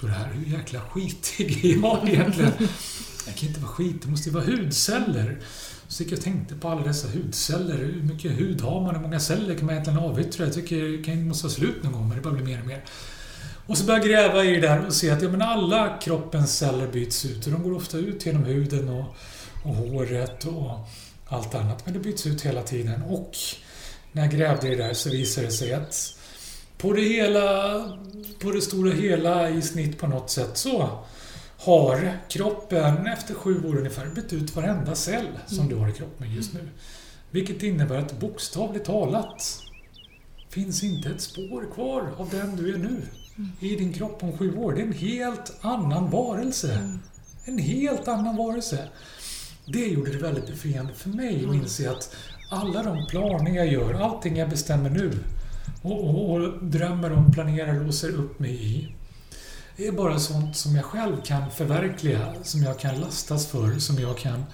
på 0.00 0.06
det 0.06 0.12
här. 0.12 0.32
Hur 0.32 0.56
jäkla 0.58 0.80
skitig 0.80 1.64
är 1.64 1.76
jag 1.82 2.08
egentligen? 2.08 2.52
Jag 3.26 3.36
kan 3.36 3.48
inte 3.48 3.60
vara 3.60 3.72
skit, 3.72 4.02
det 4.02 4.08
måste 4.08 4.28
ju 4.28 4.34
vara 4.34 4.44
hudceller. 4.44 5.38
Så 5.88 6.02
gick 6.02 6.12
jag 6.12 6.18
och 6.18 6.24
tänkte 6.24 6.54
på 6.54 6.68
alla 6.68 6.82
dessa 6.82 7.08
hudceller. 7.08 7.76
Hur 7.76 8.02
mycket 8.02 8.32
hud 8.32 8.60
har 8.60 8.80
man? 8.80 8.94
Hur 8.94 9.02
många 9.02 9.20
celler 9.20 9.54
kan 9.54 9.66
man 9.66 9.74
egentligen 9.74 9.98
avyttra? 9.98 10.44
Jag 10.44 10.54
tycker 10.54 11.16
det 11.16 11.16
måste 11.16 11.44
vara 11.44 11.54
slut 11.54 11.82
någon 11.82 11.92
gång, 11.92 12.08
men 12.08 12.16
det 12.16 12.22
bara 12.22 12.34
blir 12.34 12.44
mer 12.44 12.60
och 12.60 12.66
mer. 12.66 12.84
Och 13.68 13.78
så 13.78 13.84
börjar 13.84 14.00
jag 14.00 14.08
gräva 14.08 14.44
i 14.44 14.54
det 14.54 14.60
där 14.60 14.86
och 14.86 14.94
se 14.94 15.10
att 15.10 15.22
ja, 15.22 15.28
men 15.28 15.42
alla 15.42 15.98
kroppens 15.98 16.58
celler 16.58 16.86
byts 16.86 17.24
ut. 17.24 17.46
Och 17.46 17.52
de 17.52 17.62
går 17.62 17.76
ofta 17.76 17.98
ut 17.98 18.26
genom 18.26 18.44
huden 18.44 18.88
och, 18.88 19.04
och 19.64 19.74
håret 19.74 20.44
och 20.44 20.70
allt 21.28 21.54
annat. 21.54 21.84
Men 21.84 21.94
det 21.94 22.00
byts 22.00 22.26
ut 22.26 22.42
hela 22.42 22.62
tiden. 22.62 23.02
Och 23.02 23.36
när 24.12 24.22
jag 24.22 24.32
grävde 24.32 24.66
i 24.66 24.74
det 24.74 24.84
där 24.86 24.94
så 24.94 25.10
visade 25.10 25.46
det 25.46 25.52
sig 25.52 25.72
att 25.72 26.18
på 26.78 26.92
det 26.92 27.02
hela, 27.02 27.74
på 28.38 28.50
det 28.50 28.60
stora 28.60 28.92
hela 28.92 29.50
i 29.50 29.62
snitt 29.62 29.98
på 29.98 30.06
något 30.06 30.30
sätt 30.30 30.56
så 30.56 30.98
har 31.58 32.18
kroppen 32.28 33.06
efter 33.06 33.34
sju 33.34 33.68
år 33.68 33.76
ungefär 33.76 34.06
bytt 34.06 34.32
ut 34.32 34.56
varenda 34.56 34.94
cell 34.94 35.28
som 35.46 35.58
mm. 35.58 35.68
du 35.68 35.76
har 35.76 35.88
i 35.88 35.92
kroppen 35.92 36.34
just 36.34 36.54
nu. 36.54 36.68
Vilket 37.30 37.62
innebär 37.62 37.98
att 37.98 38.20
bokstavligt 38.20 38.86
talat 38.86 39.62
finns 40.48 40.84
inte 40.84 41.08
ett 41.10 41.20
spår 41.20 41.74
kvar 41.74 42.10
av 42.16 42.28
den 42.30 42.56
du 42.56 42.74
är 42.74 42.78
nu. 42.78 43.02
I 43.60 43.76
din 43.76 43.92
kropp 43.92 44.22
om 44.22 44.38
sju 44.38 44.56
år. 44.56 44.72
Det 44.72 44.80
är 44.80 44.86
en 44.86 44.92
helt 44.92 45.52
annan 45.60 46.10
varelse. 46.10 46.72
Mm. 46.72 46.98
En 47.44 47.58
helt 47.58 48.08
annan 48.08 48.36
varelse. 48.36 48.88
Det 49.66 49.86
gjorde 49.86 50.12
det 50.12 50.18
väldigt 50.18 50.46
befriande 50.46 50.94
för 50.94 51.08
mig 51.08 51.46
att 51.48 51.54
inse 51.54 51.90
att 51.90 52.16
alla 52.50 52.82
de 52.82 53.06
planer 53.06 53.56
jag 53.56 53.72
gör, 53.72 53.94
allting 53.94 54.36
jag 54.36 54.50
bestämmer 54.50 54.90
nu 54.90 55.12
och, 55.82 56.04
och, 56.04 56.30
och 56.32 56.64
drömmer 56.64 57.12
om, 57.12 57.32
planerar, 57.32 57.84
låser 57.84 58.08
upp 58.08 58.38
mig 58.38 58.74
i 58.74 58.94
det 59.78 59.86
är 59.86 59.92
bara 59.92 60.18
sånt 60.18 60.56
som 60.56 60.76
jag 60.76 60.84
själv 60.84 61.22
kan 61.24 61.50
förverkliga, 61.50 62.34
som 62.42 62.62
jag 62.62 62.78
kan 62.78 63.00
lastas 63.00 63.46
för, 63.46 63.78
som 63.78 63.98
jag 63.98 64.18
kan, 64.18 64.44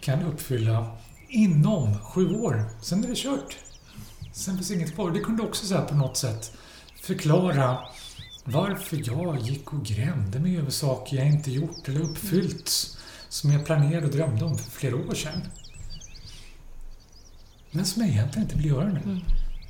kan 0.00 0.22
uppfylla 0.22 0.86
inom 1.28 1.98
sju 1.98 2.34
år. 2.34 2.64
Sen 2.82 3.04
är 3.04 3.08
det 3.08 3.16
kört. 3.16 3.56
Sen 4.32 4.56
finns 4.56 4.70
inget 4.70 4.94
kvar. 4.94 5.10
Det 5.10 5.20
kunde 5.20 5.42
också 5.42 5.66
så 5.66 5.82
på 5.82 5.94
något 5.94 6.16
sätt 6.16 6.52
förklara 7.02 7.78
varför 8.50 9.02
jag 9.06 9.40
gick 9.40 9.72
och 9.72 9.84
grämde 9.84 10.38
mig 10.38 10.58
över 10.58 10.70
saker 10.70 11.16
jag 11.16 11.26
inte 11.26 11.50
gjort 11.50 11.88
eller 11.88 12.00
uppfyllt 12.00 12.96
som 13.28 13.52
jag 13.52 13.66
planerade 13.66 14.06
och 14.06 14.12
drömde 14.12 14.44
om 14.44 14.58
för 14.58 14.70
flera 14.70 14.96
år 14.96 15.14
sedan. 15.14 15.42
Men 17.70 17.84
som 17.84 18.02
jag 18.02 18.10
egentligen 18.10 18.42
inte 18.42 18.56
vill 18.56 18.66
göra 18.66 18.88
nu. 18.88 19.00
Mm. 19.04 19.20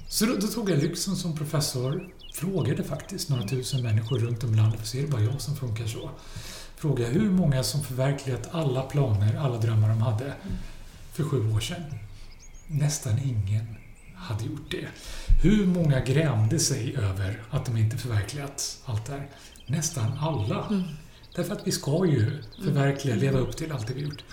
Så 0.09 0.27
då, 0.27 0.35
då, 0.35 0.47
tog 0.47 0.71
jag 0.71 0.79
lyxen 0.79 1.17
som 1.17 1.37
professor 1.37 2.13
frågade 2.35 2.85
faktiskt 2.85 3.29
några 3.29 3.49
tusen 3.49 3.83
människor 3.83 4.19
runt 4.19 4.45
om 4.45 4.55
i 4.55 4.57
landet, 4.57 4.81
för 4.81 4.87
så 4.87 4.97
är 4.97 5.03
det 5.03 5.09
bara 5.09 5.23
jag 5.23 5.41
som 5.41 5.57
funkar 5.57 5.87
så. 5.87 6.11
Frågade 6.77 7.11
hur 7.11 7.31
många 7.31 7.63
som 7.63 7.83
förverkligat 7.83 8.49
alla 8.53 8.83
planer, 8.83 9.37
alla 9.37 9.59
drömmar 9.59 9.89
de 9.89 10.03
hade 10.03 10.35
för 11.13 11.25
sju 11.25 11.53
år 11.53 11.61
sedan. 11.61 11.83
Nästan 12.67 13.19
ingen 13.19 13.80
hade 14.21 14.45
gjort 14.45 14.71
det. 14.71 14.87
Hur 15.43 15.67
många 15.67 16.01
grämde 16.01 16.59
sig 16.59 16.97
över 16.97 17.43
att 17.51 17.67
de 17.67 17.77
inte 17.77 17.97
förverkligat 17.97 18.79
allt 18.85 19.07
det 19.07 19.13
här? 19.13 19.29
Nästan 19.67 20.19
alla. 20.21 20.67
Mm. 20.71 20.83
Därför 21.35 21.53
att 21.53 21.67
vi 21.67 21.73
ska 21.73 22.07
ju 22.07 22.43
förverkliga, 22.65 23.15
leva 23.15 23.39
upp 23.39 23.57
till 23.57 23.73
allt 23.73 23.87
det 23.87 23.95
vi 23.95 24.01
gjort. 24.01 24.25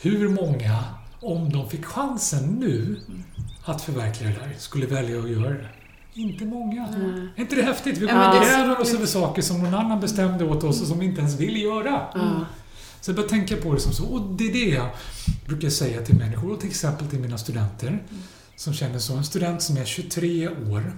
Hur 0.00 0.28
många, 0.28 0.84
om 1.20 1.52
de 1.52 1.70
fick 1.70 1.84
chansen 1.84 2.44
nu 2.44 2.96
att 3.64 3.82
förverkliga 3.82 4.30
det 4.30 4.36
där, 4.36 4.54
skulle 4.58 4.86
välja 4.86 5.20
att 5.20 5.30
göra 5.30 5.50
det? 5.50 5.68
Inte 6.14 6.44
många. 6.44 6.86
Mm. 6.86 7.28
Är 7.36 7.40
inte 7.40 7.56
det 7.56 7.62
häftigt? 7.62 7.98
Vi 7.98 8.06
går 8.06 8.14
ja, 8.14 8.38
och 8.38 8.44
gräver 8.44 8.80
oss 8.80 8.94
över 8.94 9.06
saker 9.06 9.42
som 9.42 9.62
någon 9.62 9.74
annan 9.74 10.00
bestämde 10.00 10.44
åt 10.44 10.64
oss 10.64 10.80
och 10.80 10.86
som 10.86 10.98
vi 10.98 11.06
inte 11.06 11.20
ens 11.20 11.40
vill 11.40 11.62
göra. 11.62 12.10
Mm. 12.14 12.44
Så 13.00 13.10
jag 13.10 13.16
börjar 13.16 13.28
tänka 13.28 13.56
på 13.56 13.74
det 13.74 13.80
som 13.80 13.92
så. 13.92 14.04
Och 14.04 14.36
det 14.36 14.44
är 14.44 14.52
det 14.52 14.74
jag 14.74 14.90
brukar 15.46 15.68
säga 15.68 16.02
till 16.02 16.16
människor, 16.16 16.52
och 16.52 16.60
till 16.60 16.68
exempel 16.68 17.06
till 17.06 17.20
mina 17.20 17.38
studenter, 17.38 17.88
mm. 17.88 18.00
Som 18.56 18.74
känner 18.74 18.98
så. 18.98 19.16
En 19.16 19.24
student 19.24 19.62
som 19.62 19.76
är 19.76 19.84
23 19.84 20.48
år, 20.48 20.92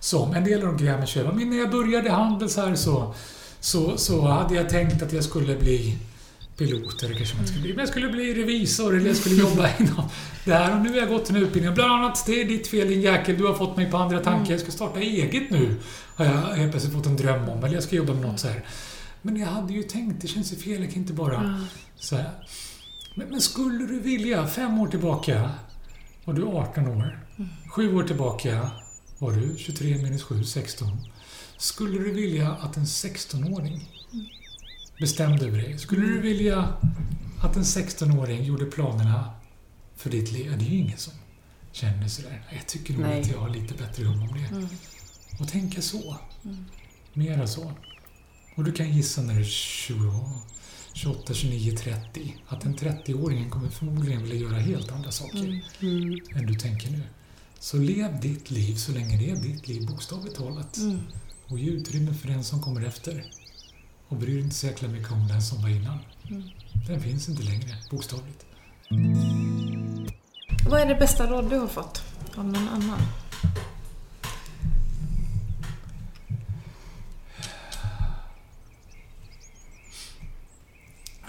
som, 0.00 0.34
en 0.34 0.44
del 0.44 0.60
av 0.60 0.66
dem 0.66 0.76
grämer 0.76 1.06
sig 1.06 1.24
Men 1.24 1.50
när 1.50 1.56
jag 1.56 1.70
började 1.70 2.10
Handels 2.10 2.56
här 2.56 2.74
så, 2.74 3.14
så, 3.60 3.96
så 3.96 4.26
hade 4.26 4.54
jag 4.54 4.68
tänkt 4.68 5.02
att 5.02 5.12
jag 5.12 5.24
skulle 5.24 5.56
bli 5.56 5.98
pilot, 6.56 7.02
eller 7.02 7.14
kanske 7.14 7.36
man 7.36 7.46
skulle 7.46 7.62
bli. 7.62 7.70
Men 7.70 7.78
jag 7.78 7.88
skulle 7.88 8.08
bli 8.08 8.34
revisor 8.34 8.96
eller 8.96 9.06
jag 9.06 9.16
skulle 9.16 9.34
jobba 9.34 9.68
inom 9.78 10.08
det 10.44 10.52
här. 10.52 10.76
Och 10.76 10.82
nu 10.82 10.88
har 10.90 10.96
jag 10.96 11.08
gått 11.08 11.30
en 11.30 11.36
utbildning. 11.36 11.74
Bland 11.74 11.92
annat, 11.92 12.26
det 12.26 12.40
är 12.40 12.44
ditt 12.44 12.66
fel 12.66 12.88
din 12.88 13.00
jäkel. 13.00 13.38
Du 13.38 13.46
har 13.46 13.54
fått 13.54 13.76
mig 13.76 13.90
på 13.90 13.96
andra 13.96 14.20
tankar. 14.20 14.52
Jag 14.52 14.60
ska 14.60 14.70
starta 14.70 15.00
eget 15.00 15.50
nu. 15.50 15.76
Har 16.16 16.24
jag 16.24 16.32
helt 16.32 16.70
plötsligt 16.70 16.94
fått 16.94 17.06
en 17.06 17.16
dröm 17.16 17.48
om. 17.48 17.64
Eller 17.64 17.74
jag 17.74 17.82
ska 17.82 17.96
jobba 17.96 18.12
med 18.12 18.22
något 18.22 18.40
så 18.40 18.48
här. 18.48 18.64
Men 19.22 19.36
jag 19.36 19.46
hade 19.46 19.72
ju 19.72 19.82
tänkt, 19.82 20.22
det 20.22 20.28
känns 20.28 20.52
ju 20.52 20.56
fel. 20.56 20.80
Jag 20.80 20.92
kan 20.92 21.02
inte 21.02 21.12
bara 21.12 21.36
mm. 21.36 21.64
så 21.96 22.16
här. 22.16 22.30
Men, 23.14 23.28
men, 23.28 23.40
skulle 23.40 23.86
du 23.86 24.00
vilja, 24.00 24.46
fem 24.46 24.78
år 24.78 24.86
tillbaka 24.86 25.50
var 26.24 26.34
du 26.34 26.44
18 26.44 26.88
år. 26.88 27.26
Sju 27.68 27.96
år 27.96 28.02
tillbaka 28.02 28.70
var 29.18 29.32
du 29.32 29.54
23 29.58 29.96
minus 29.96 30.22
7, 30.22 30.44
16. 30.44 31.00
Skulle 31.56 31.98
du 31.98 32.12
vilja 32.12 32.50
att 32.52 32.76
en 32.76 32.84
16-åring 32.84 33.88
bestämde 35.00 35.46
över 35.46 35.58
dig. 35.58 35.78
Skulle 35.78 36.06
du 36.06 36.20
vilja 36.20 36.68
att 37.42 37.56
en 37.56 37.62
16-åring 37.62 38.44
gjorde 38.44 38.64
planerna 38.64 39.30
för 39.96 40.10
ditt 40.10 40.32
liv? 40.32 40.58
Det 40.58 40.64
är 40.64 40.68
ju 40.68 40.78
ingen 40.78 40.98
som 40.98 41.12
känner 41.72 42.08
sådär. 42.08 42.42
Jag 42.52 42.66
tycker 42.66 42.94
nog 42.94 43.04
att 43.04 43.30
jag 43.30 43.38
har 43.38 43.48
lite 43.48 43.74
bättre 43.74 44.04
hum 44.04 44.22
om 44.22 44.38
det. 44.38 44.56
Mm. 44.56 44.68
Och 45.40 45.48
tänka 45.48 45.82
så. 45.82 46.16
Mm. 46.44 46.64
Mera 47.12 47.46
så. 47.46 47.72
Och 48.56 48.64
du 48.64 48.72
kan 48.72 48.92
gissa 48.92 49.22
när 49.22 49.34
du 49.34 49.40
är 49.40 49.44
20, 49.44 50.30
28, 50.94 51.34
29, 51.34 51.76
30 51.76 52.36
att 52.48 52.64
en 52.64 52.76
30-åring 52.76 53.50
kommer 53.50 53.68
förmodligen 53.68 54.22
vilja 54.22 54.36
göra 54.36 54.58
helt 54.58 54.92
andra 54.92 55.10
saker 55.10 55.38
mm. 55.38 55.60
mm. 55.80 56.20
än 56.36 56.46
du 56.46 56.54
tänker 56.54 56.90
nu. 56.90 57.02
Så 57.58 57.76
lev 57.78 58.20
ditt 58.20 58.50
liv 58.50 58.74
så 58.74 58.92
länge 58.92 59.16
det 59.16 59.30
är 59.30 59.36
ditt 59.36 59.68
liv, 59.68 59.86
bokstavligt 59.86 60.36
talat. 60.36 60.76
Mm. 60.76 61.00
Och 61.48 61.58
ge 61.58 61.70
utrymme 61.70 62.14
för 62.14 62.28
den 62.28 62.44
som 62.44 62.62
kommer 62.62 62.86
efter. 62.86 63.24
Och 64.08 64.16
bryr 64.16 64.34
dig 64.34 64.42
inte 64.42 64.54
så 64.54 64.66
jäkla 64.66 64.88
mycket 64.88 65.12
om 65.12 65.28
den 65.28 65.42
som 65.42 65.62
var 65.62 65.68
innan. 65.68 65.98
Mm. 66.30 66.42
Den 66.86 67.00
finns 67.00 67.28
inte 67.28 67.42
längre, 67.42 67.76
bokstavligt. 67.90 68.46
Vad 70.68 70.80
är 70.80 70.86
det 70.86 70.94
bästa 70.94 71.26
råd 71.26 71.50
du 71.50 71.58
har 71.58 71.66
fått 71.66 72.02
av 72.36 72.44
någon 72.44 72.68
annan? 72.68 73.00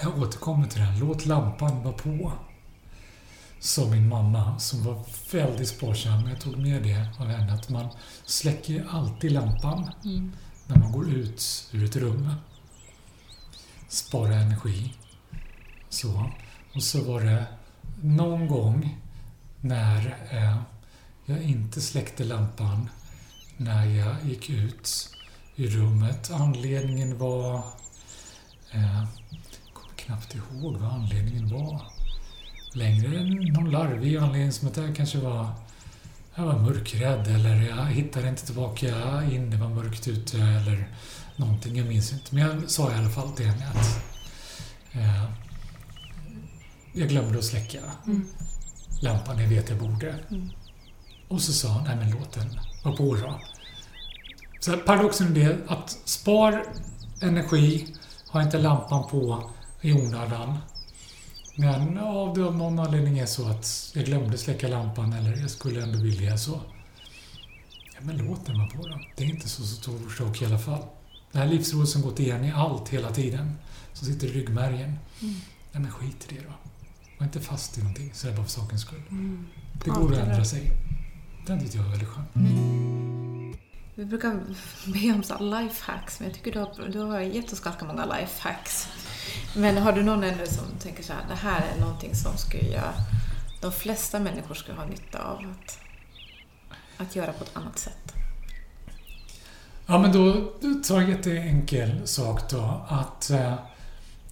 Jag 0.05 0.19
återkommer 0.19 0.67
till 0.67 0.81
den. 0.81 0.99
Låt 0.99 1.25
lampan 1.25 1.83
vara 1.83 1.93
på. 1.93 2.31
Sa 3.59 3.89
min 3.89 4.09
mamma, 4.09 4.59
som 4.59 4.83
var 4.83 5.03
väldigt 5.31 5.67
sparsam. 5.67 6.29
Jag 6.29 6.41
tog 6.41 6.57
med 6.57 6.83
det 6.83 7.09
av 7.19 7.27
henne. 7.27 7.53
Att 7.53 7.69
man 7.69 7.87
släcker 8.25 8.87
alltid 8.89 9.31
lampan 9.31 9.91
mm. 10.03 10.31
när 10.67 10.77
man 10.77 10.91
går 10.91 11.09
ut 11.09 11.69
ur 11.71 11.83
ett 11.83 11.95
rum 11.95 12.31
spara 13.87 14.35
energi. 14.35 14.93
Så. 15.89 16.31
Och 16.75 16.83
så 16.83 17.03
var 17.03 17.21
det 17.21 17.45
någon 18.01 18.47
gång 18.47 19.01
när 19.61 20.17
eh, 20.31 20.57
jag 21.25 21.41
inte 21.41 21.81
släckte 21.81 22.23
lampan 22.23 22.89
när 23.57 23.85
jag 23.85 24.15
gick 24.25 24.49
ut 24.49 25.09
i 25.55 25.67
rummet. 25.67 26.31
Anledningen 26.31 27.17
var... 27.17 27.63
Eh, 28.71 29.03
knappt 30.05 30.35
ihåg 30.35 30.77
vad 30.77 30.91
anledningen 30.91 31.49
var 31.49 31.81
längre. 32.73 33.23
Någon 33.51 33.71
larvig 33.71 34.17
anledning 34.17 34.51
som 34.51 34.67
att 34.67 34.77
jag 34.77 34.95
kanske 34.95 35.17
var... 35.17 35.47
Jag 36.37 36.45
var 36.45 36.59
mörkrädd 36.59 37.27
eller 37.27 37.61
jag 37.69 37.85
hittade 37.85 38.29
inte 38.29 38.45
tillbaka 38.45 38.87
in, 39.31 39.49
det 39.49 39.57
var 39.57 39.69
mörkt 39.69 40.07
ute 40.07 40.37
eller 40.37 40.89
någonting, 41.35 41.75
jag 41.75 41.87
minns 41.87 42.13
inte. 42.13 42.35
Men 42.35 42.43
jag 42.43 42.69
sa 42.69 42.91
i 42.91 42.95
alla 42.95 43.09
fall 43.09 43.31
till 43.31 43.45
henne 43.45 43.67
att 43.69 44.03
eh, 44.91 45.23
jag 46.93 47.09
glömde 47.09 47.37
att 47.39 47.45
släcka 47.45 47.79
mm. 48.05 48.25
lampan, 49.01 49.39
jag 49.39 49.47
vet 49.47 49.69
jag 49.69 49.79
borde. 49.79 50.15
Mm. 50.29 50.49
Och 51.27 51.41
så 51.41 51.53
sa 51.53 51.67
hon, 51.67 51.83
nej 51.83 51.95
men 51.95 52.11
låt 52.11 52.33
den 52.33 52.59
vara 52.83 52.95
på 52.95 53.15
då. 53.15 53.39
Så 54.59 54.77
paradoxen 54.77 55.27
är 55.27 55.45
det 55.45 55.57
att 55.67 55.89
spar 56.05 56.63
energi, 57.21 57.95
ha 58.31 58.41
inte 58.41 58.57
lampan 58.57 59.07
på 59.09 59.49
i 59.85 59.93
onödan. 59.93 60.57
Men 61.55 61.97
av 61.97 62.37
någon 62.37 62.79
anledning 62.79 63.19
är 63.19 63.25
så 63.25 63.47
att 63.47 63.91
jag 63.93 64.05
glömde 64.05 64.37
släcka 64.37 64.67
lampan 64.67 65.13
eller 65.13 65.37
jag 65.37 65.49
skulle 65.49 65.83
ändå 65.83 65.99
vilja 65.99 66.37
så. 66.37 66.61
Ja, 67.93 67.99
men 68.01 68.17
låt 68.17 68.45
den 68.45 68.57
vara 68.57 68.67
på 68.67 68.87
då. 68.87 68.99
Det 69.17 69.23
är 69.23 69.27
inte 69.27 69.49
så 69.49 69.63
stor 69.63 70.09
sak 70.17 70.41
i 70.41 70.45
alla 70.45 70.59
fall. 70.59 70.81
Det 71.31 71.37
här 71.37 71.47
livsrådet 71.47 71.89
som 71.89 72.01
gått 72.01 72.19
igen 72.19 72.45
i 72.45 72.51
allt 72.51 72.89
hela 72.89 73.11
tiden, 73.11 73.53
som 73.93 74.07
sitter 74.07 74.27
i 74.27 74.31
ryggmärgen. 74.31 74.99
Mm. 75.21 75.35
Nej, 75.71 75.81
men 75.81 75.91
skit 75.91 76.27
i 76.29 76.35
det 76.35 76.41
då. 76.41 76.53
Var 77.17 77.25
inte 77.25 77.39
fast 77.39 77.77
i 77.77 77.81
någonting 77.81 78.11
så 78.13 78.27
är 78.27 78.31
det 78.31 78.37
bara 78.37 78.45
för 78.45 78.51
sakens 78.51 78.81
skull. 78.81 79.01
Mm. 79.09 79.47
Det 79.83 79.89
går 79.89 80.13
att 80.13 80.19
ändra 80.19 80.45
sig. 80.45 80.71
Den 81.47 81.59
tyckte 81.59 81.77
jag 81.77 81.83
var 81.83 81.91
väldigt 81.91 82.09
skön. 82.09 82.25
Mm. 82.35 83.24
Vi 83.97 84.05
brukar 84.05 84.39
be 84.85 85.13
om 85.13 85.23
så 85.23 85.39
lifehacks, 85.39 86.19
men 86.19 86.29
jag 86.29 86.37
tycker 86.37 86.51
du 86.51 86.59
har, 86.59 86.89
du 86.89 86.99
har 86.99 87.63
ganska 87.63 87.85
många 87.85 88.05
lifehacks. 88.05 88.87
Men 89.55 89.77
har 89.77 89.91
du 89.91 90.03
någon 90.03 90.23
ännu 90.23 90.45
som 90.45 90.65
tänker 90.79 91.03
så 91.03 91.13
här, 91.13 91.25
det 91.29 91.35
här 91.35 91.65
är 91.75 91.79
någonting 91.79 92.15
som 92.15 92.37
skulle 92.37 92.69
jag, 92.69 92.93
de 93.61 93.71
flesta 93.71 94.19
människor 94.19 94.55
skulle 94.55 94.77
ha 94.77 94.85
nytta 94.85 95.23
av 95.23 95.37
att, 95.37 95.79
att 96.97 97.15
göra 97.15 97.33
på 97.33 97.43
ett 97.43 97.57
annat 97.57 97.79
sätt? 97.79 98.13
Ja, 99.85 99.99
men 99.99 100.11
då 100.11 100.53
tar 100.87 101.01
en 101.01 101.09
jätteenkel 101.09 102.07
sak 102.07 102.49
då. 102.49 102.85
Att 102.87 103.29
eh, 103.29 103.53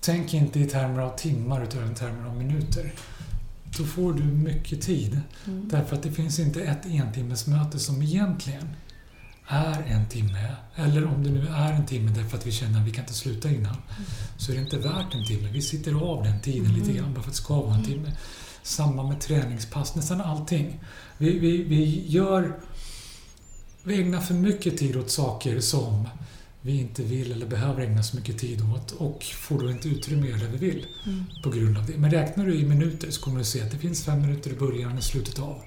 tänk 0.02 0.34
inte 0.34 0.60
i 0.60 0.66
termer 0.66 1.02
av 1.02 1.18
timmar 1.18 1.64
utan 1.64 1.92
i 1.92 1.96
termer 1.96 2.30
av 2.30 2.36
minuter. 2.36 2.92
Då 3.78 3.84
får 3.84 4.14
du 4.14 4.24
mycket 4.24 4.82
tid. 4.82 5.22
Mm. 5.48 5.70
Därför 5.70 5.96
att 5.96 6.04
det 6.04 6.12
finns 6.12 6.40
inte 6.40 6.62
ett 6.62 6.86
entimmesmöte 6.86 7.80
som 7.80 8.02
egentligen 8.02 8.76
är 9.48 9.84
en 9.88 10.10
timme. 10.10 10.56
Eller 10.76 11.06
om 11.06 11.24
det 11.24 11.30
nu 11.30 11.48
är 11.48 11.74
en 11.74 11.86
timme 11.86 12.12
därför 12.16 12.38
att 12.38 12.48
vi 12.48 12.52
känner 12.52 12.80
att 12.80 12.88
vi 12.88 12.92
kan 12.92 13.04
inte 13.04 13.14
sluta 13.14 13.52
innan. 13.52 13.76
Så 14.38 14.52
är 14.52 14.56
det 14.56 14.62
inte 14.62 14.78
värt 14.78 15.14
en 15.14 15.26
timme. 15.26 15.50
Vi 15.52 15.62
sitter 15.62 15.94
av 15.94 16.24
den 16.24 16.42
tiden 16.42 16.74
lite 16.74 16.94
grann 16.94 17.14
bara 17.14 17.22
för 17.22 17.30
att 17.30 17.36
det 17.36 17.42
ska 17.42 17.62
vara 17.62 17.76
en 17.76 17.84
timme. 17.84 18.12
Samma 18.64 19.04
med 19.04 19.22
träningspass, 19.22 19.96
nästan 19.96 20.22
allting. 20.22 20.80
Vi, 21.18 21.40
vi, 21.40 21.64
vi 21.64 22.08
gör... 22.08 22.60
Vi 23.84 24.02
ägnar 24.02 24.22
för 24.22 24.34
mycket 24.34 24.78
tid 24.78 24.96
åt 24.96 25.10
saker 25.12 25.60
som 25.60 26.08
vi 26.62 26.80
inte 26.80 27.04
vill 27.04 27.32
eller 27.32 27.46
behöver 27.46 27.82
ägna 27.82 28.04
så 28.04 28.16
mycket 28.16 28.38
tid 28.38 28.62
åt 28.76 28.92
och 28.92 29.24
får 29.24 29.60
då 29.60 29.72
inte 29.72 29.88
utrymme 29.88 30.28
göra 30.28 30.40
det 30.40 30.48
vi 30.48 30.58
vill 30.58 30.86
på 31.44 31.50
grund 31.50 31.78
av 31.78 31.86
det. 31.86 31.98
Men 31.98 32.12
räknar 32.12 32.46
du 32.46 32.56
i 32.56 32.66
minuter 32.66 33.12
så 33.12 33.22
kommer 33.22 33.40
du 33.40 33.46
se 33.46 33.62
att 33.62 33.72
det 33.72 33.78
finns 33.78 34.04
fem 34.04 34.22
minuter 34.22 34.52
i 34.52 34.54
början 34.54 34.98
och 34.98 35.04
slutet 35.04 35.40
av 35.40 35.62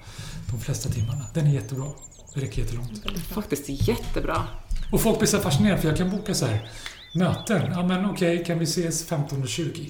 de 0.51 0.59
flesta 0.59 0.89
timmarna. 0.89 1.25
Den 1.33 1.47
är 1.47 1.53
jättebra. 1.53 1.91
Det 2.33 2.39
räcker 2.39 2.61
jättelångt. 2.61 3.21
Faktiskt 3.27 3.69
jättebra. 3.87 4.47
Och 4.91 5.01
folk 5.01 5.19
blir 5.19 5.27
så 5.27 5.39
fascinerade 5.39 5.81
för 5.81 5.87
jag 5.89 5.97
kan 5.97 6.09
boka 6.09 6.33
så 6.33 6.45
här 6.45 6.69
möten. 7.13 7.71
Ja 7.71 7.87
men 7.87 8.05
okej, 8.05 8.45
kan 8.45 8.59
vi 8.59 8.63
ses 8.63 9.09
15.20? 9.09 9.89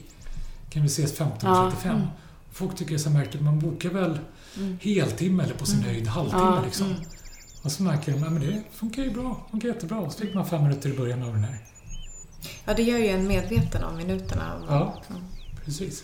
Kan 0.70 0.82
vi 0.82 0.88
ses 0.88 1.20
15.35? 1.20 1.72
Ja, 1.84 2.02
Folk 2.52 2.76
tycker 2.76 2.92
det 2.92 2.96
är 2.96 3.00
så 3.00 3.10
märkligt. 3.10 3.42
Man 3.44 3.60
bokar 3.60 3.90
väl 3.90 4.20
heltimme 4.82 5.44
eller 5.44 5.54
på 5.56 5.66
sin 5.66 5.82
höjd 5.82 6.08
halvtimme 6.08 6.44
Ja, 6.44 6.62
liksom. 6.66 6.96
Och 7.64 7.72
så 7.72 7.84
märker 7.84 8.12
de 8.12 8.24
att 8.24 8.42
det 8.42 8.64
funkar 8.72 9.04
ju 9.04 9.12
bra. 9.12 9.48
funkar 9.52 9.68
jättebra. 9.68 9.98
Och 10.00 10.12
så 10.12 10.20
fick 10.20 10.34
man 10.34 10.46
fem 10.50 10.64
minuter 10.64 10.90
i 10.90 10.94
början 10.98 11.24
av 11.24 11.34
den 11.34 11.44
här. 11.44 11.58
Ja, 12.66 12.74
det 12.74 12.84
gör 12.84 12.98
ju 12.98 13.08
en 13.08 13.28
medveten 13.28 13.84
om 13.84 13.98
minuterna. 13.98 14.62
Ja. 14.70 15.02
Mm. 15.10 15.22
Precis. 15.66 16.04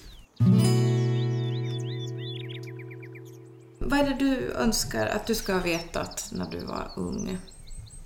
Vad 3.85 3.99
är 3.99 4.09
det 4.09 4.15
du 4.15 4.51
önskar 4.51 5.07
att 5.07 5.27
du 5.27 5.35
ska 5.35 5.53
ha 5.53 5.59
vetat 5.59 6.29
när 6.31 6.51
du 6.51 6.65
var 6.65 6.91
ung? 6.95 7.37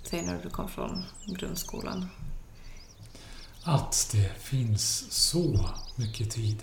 Säg 0.02 0.22
när 0.22 0.40
du 0.42 0.50
kom 0.50 0.68
från 0.68 1.04
grundskolan. 1.26 2.08
Att 3.62 4.08
det 4.12 4.32
finns 4.38 5.12
så 5.12 5.70
mycket 5.96 6.30
tid. 6.30 6.62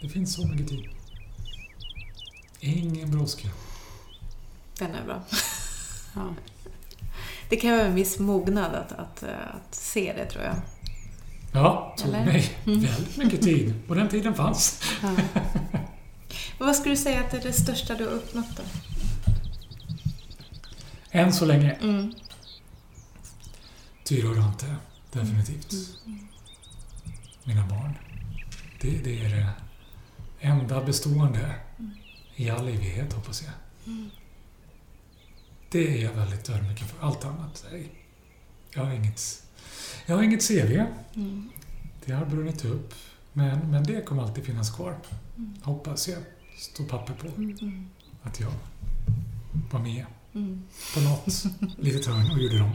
Det 0.00 0.08
finns 0.08 0.34
så 0.34 0.46
mycket 0.46 0.68
tid. 0.68 0.88
Ingen 2.60 3.10
brådska. 3.10 3.48
Den 4.78 4.94
är 4.94 5.04
bra. 5.04 5.22
Ja. 6.14 6.34
Det 7.48 7.56
kan 7.56 7.70
vara 7.70 7.82
en 7.86 7.94
viss 7.94 8.18
mognad 8.18 8.74
att, 8.74 8.92
att, 8.92 9.22
att 9.22 9.74
se 9.74 10.12
det, 10.16 10.30
tror 10.30 10.44
jag. 10.44 10.54
Ja, 11.52 11.94
tog 11.98 12.08
Eller? 12.08 12.24
mig 12.24 12.58
väldigt 12.64 13.16
mycket 13.16 13.42
tid. 13.42 13.74
Och 13.88 13.94
den 13.96 14.08
tiden 14.08 14.34
fanns. 14.34 14.82
Men 15.02 15.16
vad 16.76 16.80
skulle 16.80 16.94
du 16.94 17.00
säga 17.00 17.20
att 17.20 17.30
det 17.30 17.36
är 17.36 17.42
det 17.42 17.52
största 17.52 17.94
du 17.94 18.04
har 18.04 18.12
uppnått 18.12 18.56
då? 18.56 18.62
Än 21.10 21.32
så 21.32 21.44
länge. 21.44 21.72
Mm. 21.72 22.14
Tyra 24.04 24.28
och 24.28 24.36
Dante, 24.36 24.76
definitivt. 25.12 25.74
Mina 27.44 27.66
barn. 27.66 27.94
Det, 28.80 28.90
det 29.04 29.24
är 29.24 29.28
det 29.28 29.50
enda 30.40 30.84
bestående 30.84 31.54
i 32.34 32.50
all 32.50 32.68
evighet, 32.68 33.12
hoppas 33.12 33.42
jag. 33.42 33.52
Det 35.70 35.98
är 35.98 36.04
jag 36.04 36.12
väldigt 36.12 36.50
ödmjuk 36.50 36.78
för. 36.78 37.06
Allt 37.06 37.24
annat, 37.24 37.64
nej. 37.72 37.90
Jag 38.70 38.84
har 38.84 38.92
inget, 38.92 39.20
jag 40.06 40.16
har 40.16 40.22
inget 40.22 40.48
CV. 40.48 40.84
Mm. 41.14 41.50
Det 42.04 42.12
har 42.12 42.26
brunnit 42.26 42.64
upp. 42.64 42.94
Men, 43.32 43.70
men 43.70 43.84
det 43.84 44.02
kommer 44.02 44.22
alltid 44.22 44.44
finnas 44.44 44.70
kvar. 44.76 44.96
Hoppas 45.62 46.08
jag. 46.08 46.22
Står 46.56 46.84
papper 46.84 47.14
på. 47.14 47.26
Mm. 47.36 47.88
Att 48.22 48.40
jag 48.40 48.52
var 49.72 49.80
med 49.80 50.04
Mm. 50.34 50.62
på 50.94 51.00
något 51.00 51.44
litet 51.78 52.06
hörn 52.06 52.30
och 52.32 52.38
gjorde 52.38 52.58
dem. 52.58 52.70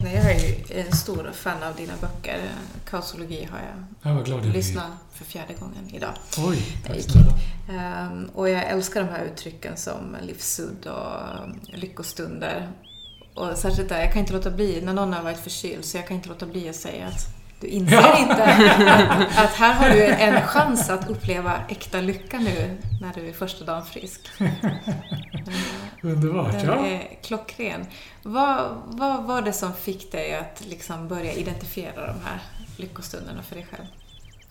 Nej, 0.00 0.14
jag 0.14 0.30
är 0.34 0.40
ju 0.40 0.80
en 0.80 0.92
stor 0.92 1.30
fan 1.34 1.62
av 1.62 1.76
dina 1.76 1.92
böcker. 2.00 2.50
Kaosologi 2.90 3.48
har 3.50 3.58
jag 3.58 3.84
Jag 4.02 4.14
var 4.18 4.24
glad 4.24 4.46
lyssnat 4.46 4.90
för 5.12 5.24
fjärde 5.24 5.54
gången 5.54 5.94
idag. 5.94 6.14
Oj, 6.38 6.58
Jag. 6.88 7.34
Ehm, 7.76 8.24
och 8.34 8.48
jag 8.48 8.64
älskar 8.70 9.02
de 9.04 9.08
här 9.08 9.24
uttrycken 9.24 9.76
som 9.76 10.16
livsudd 10.22 10.86
och 10.86 11.44
um, 11.44 11.60
lyckostunder. 11.74 12.68
Och 13.34 13.58
särskilt 13.58 13.88
där, 13.88 14.00
jag 14.00 14.12
kan 14.12 14.20
inte 14.20 14.32
låta 14.32 14.50
bli, 14.50 14.80
när 14.80 14.92
någon 14.92 15.12
har 15.12 15.22
varit 15.22 15.38
förkyld, 15.40 15.84
så 15.84 15.96
jag 15.96 16.08
kan 16.08 16.16
inte 16.16 16.28
låta 16.28 16.46
bli 16.46 16.68
att 16.68 16.76
säga 16.76 17.06
att 17.06 17.26
du 17.62 17.68
inser 17.68 17.96
Ja. 17.96 18.18
inte 18.18 18.44
att, 18.44 19.38
att 19.44 19.54
här 19.54 19.72
har 19.74 19.90
du 19.90 20.04
en 20.04 20.46
chans 20.46 20.90
att 20.90 21.10
uppleva 21.10 21.60
äkta 21.68 22.00
lycka 22.00 22.38
nu 22.38 22.78
när 23.00 23.12
du 23.14 23.28
är 23.28 23.32
första 23.32 23.64
dagen 23.64 23.84
frisk. 23.86 24.20
Underbart, 26.02 26.52
Den 26.52 26.66
ja. 26.66 26.86
är 26.86 27.22
klockren. 27.22 27.86
Vad, 28.22 28.82
vad 28.86 29.24
var 29.24 29.42
det 29.42 29.52
som 29.52 29.74
fick 29.74 30.12
dig 30.12 30.34
att 30.34 30.62
liksom 30.68 31.08
börja 31.08 31.32
identifiera 31.32 32.06
de 32.06 32.16
här 32.24 32.38
lyckostunderna 32.76 33.42
för 33.42 33.54
dig 33.54 33.66
själv? 33.70 33.86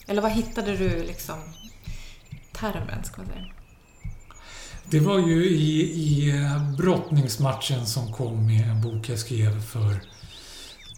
Eller 0.07 0.22
vad 0.22 0.32
hittade 0.32 0.78
du 0.78 1.03
liksom 1.03 1.36
termen, 2.51 3.03
ska 3.03 3.22
man 3.22 3.32
säga? 3.32 3.45
Det 4.86 4.99
var 4.99 5.20
ju 5.20 5.45
i, 5.45 5.82
i 5.82 6.34
brottningsmatchen 6.78 7.86
som 7.86 8.14
kom 8.14 8.45
med 8.47 8.70
en 8.70 8.82
bok 8.82 9.09
jag 9.09 9.20
skrev 9.20 9.62
för 9.62 9.95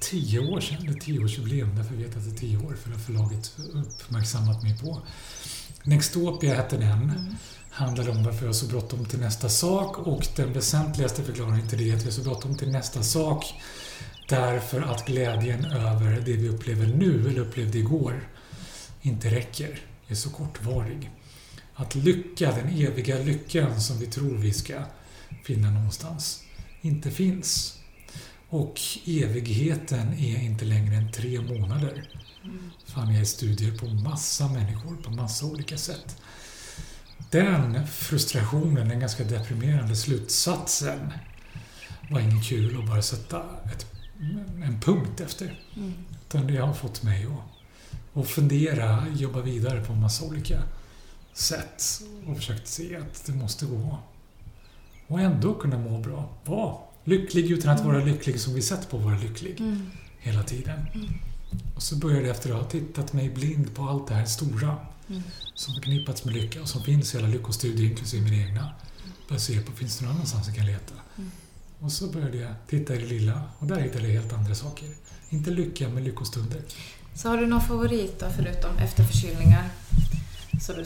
tio 0.04 0.40
år 0.40 0.60
sedan. 0.60 0.88
Är 0.90 0.94
tioårsjubileum, 0.94 1.76
därför 1.76 1.96
vet 1.96 2.08
jag 2.08 2.18
att 2.18 2.26
det 2.26 2.36
är 2.36 2.40
tio 2.40 2.58
år, 2.58 2.76
för 2.82 2.90
det 2.90 2.96
har 2.96 3.04
förlaget 3.04 3.52
uppmärksammat 3.74 4.64
mig 4.64 4.78
på. 4.80 5.02
Nextopia 5.84 6.56
hette 6.56 6.78
den. 6.78 7.36
Handlade 7.70 8.12
om 8.12 8.24
varför 8.24 8.40
jag 8.40 8.48
har 8.48 8.54
så 8.54 8.66
bråttom 8.66 9.06
till 9.06 9.20
nästa 9.20 9.50
sak 9.50 9.98
och 9.98 10.28
den 10.36 10.54
väsentligaste 10.54 11.24
förklaringen 11.24 11.68
till 11.68 11.78
det 11.78 11.90
är 11.90 11.96
att 11.96 12.02
jag 12.02 12.08
har 12.08 12.12
så 12.12 12.22
bråttom 12.22 12.58
till 12.58 12.72
nästa 12.72 13.04
sak 13.04 13.54
därför 14.30 14.82
att 14.82 15.06
glädjen 15.06 15.66
över 15.66 16.22
det 16.26 16.34
vi 16.34 16.50
upplever 16.50 16.88
nu, 16.88 17.30
eller 17.30 17.42
upplevde 17.42 17.78
igår, 17.78 18.30
inte 19.02 19.32
räcker, 19.32 19.80
är 20.08 20.16
så 20.16 20.30
kortvarig. 20.30 21.12
Att 21.76 21.96
lycka, 21.96 22.52
den 22.52 22.70
eviga 22.70 23.18
lyckan 23.18 23.82
som 23.82 24.00
vi 24.00 24.08
tror 24.08 24.38
vi 24.38 24.54
ska 24.54 24.84
finna 25.46 25.70
någonstans, 25.72 26.44
inte 26.82 27.12
finns. 27.12 27.80
Och 28.54 28.82
evigheten 29.06 30.14
är 30.14 30.42
inte 30.44 30.66
längre 30.66 30.96
än 30.96 31.12
tre 31.12 31.42
månader. 31.42 32.10
Fann 32.86 33.14
jag 33.14 33.24
i 33.24 33.26
studier 33.26 33.78
på 33.78 33.86
massa 33.86 34.48
människor 34.48 34.96
på 34.96 35.12
massa 35.12 35.46
olika 35.46 35.78
sätt. 35.78 36.18
Den 37.30 37.88
frustrationen, 37.88 38.90
den 38.90 39.00
ganska 39.00 39.24
deprimerande 39.24 39.96
slutsatsen 39.96 41.14
var 42.12 42.20
ingen 42.20 42.44
kul 42.44 42.80
att 42.80 42.88
bara 42.90 43.02
sätta 43.02 43.44
ett, 43.74 43.86
en 44.64 44.80
punkt 44.82 45.22
efter. 45.22 45.60
Utan 46.28 46.48
det 46.48 46.58
har 46.58 46.74
fått 46.74 47.04
mig 47.04 47.26
att, 47.26 48.22
att 48.24 48.30
fundera, 48.30 49.06
jobba 49.16 49.42
vidare 49.42 49.82
på 49.82 49.94
en 49.94 50.02
massa 50.02 50.26
olika 50.26 50.64
sätt 51.34 51.84
och 52.28 52.36
försökt 52.38 52.68
se 52.68 52.96
att 52.98 53.26
det 53.26 53.34
måste 53.34 53.66
gå. 53.66 53.98
Och 55.08 55.22
ändå 55.22 55.54
kunna 55.54 55.78
må 55.78 56.00
bra. 56.00 56.30
Vara 56.46 56.93
lycklig 57.04 57.52
utan 57.52 57.76
att 57.76 57.86
vara 57.86 58.06
lycklig 58.06 58.40
som 58.40 58.54
vi 58.54 58.62
sett 58.62 58.90
på 58.90 58.98
att 58.98 59.04
vara 59.04 59.18
lycklig 59.18 59.62
hela 60.20 60.44
tiden. 60.44 60.80
Och 61.76 61.84
så 61.84 61.96
började 61.96 62.28
jag 62.28 62.36
efter 62.36 62.50
att 62.50 62.62
ha 62.62 62.70
tittat 62.70 63.14
mig 63.14 63.30
blind 63.30 63.76
på 63.76 63.84
allt 63.84 64.08
det 64.08 64.14
här 64.14 64.26
stora 64.26 64.78
som 65.56 65.74
förknippats 65.74 66.26
med 66.26 66.34
lycka 66.34 66.62
och 66.62 66.70
som 66.70 66.84
finns 66.84 67.16
i 67.16 67.18
alla 67.18 67.28
lyckostudier, 67.28 67.90
inklusive 67.90 68.24
min 68.24 68.48
egna. 68.48 68.70
Började 69.28 69.44
se 69.44 69.60
på, 69.60 69.72
finns 69.72 69.98
det 69.98 70.06
någon 70.06 70.16
annanstans 70.16 70.48
jag 70.48 70.56
kan 70.56 70.66
leta? 70.66 70.94
Och 71.80 71.92
så 71.92 72.08
började 72.08 72.38
jag 72.38 72.54
titta 72.68 72.96
i 72.96 72.98
det 72.98 73.06
lilla 73.06 73.42
och 73.60 73.68
där 73.68 73.80
hittade 73.80 74.08
jag 74.08 74.22
helt 74.22 74.34
andra 74.34 74.56
saker. 74.56 74.90
Inte 75.30 75.52
lycka, 75.52 75.90
men 75.90 76.04
lyckostunder. 76.04 76.62
Så 77.16 77.30
har 77.30 77.38
du 77.38 77.48
någon 77.48 77.62
favorit 77.62 78.20
då, 78.20 78.26
förutom 78.36 78.78
efter 78.78 79.04
förkylningar? 79.04 79.70
Så 80.62 80.74
du, 80.74 80.86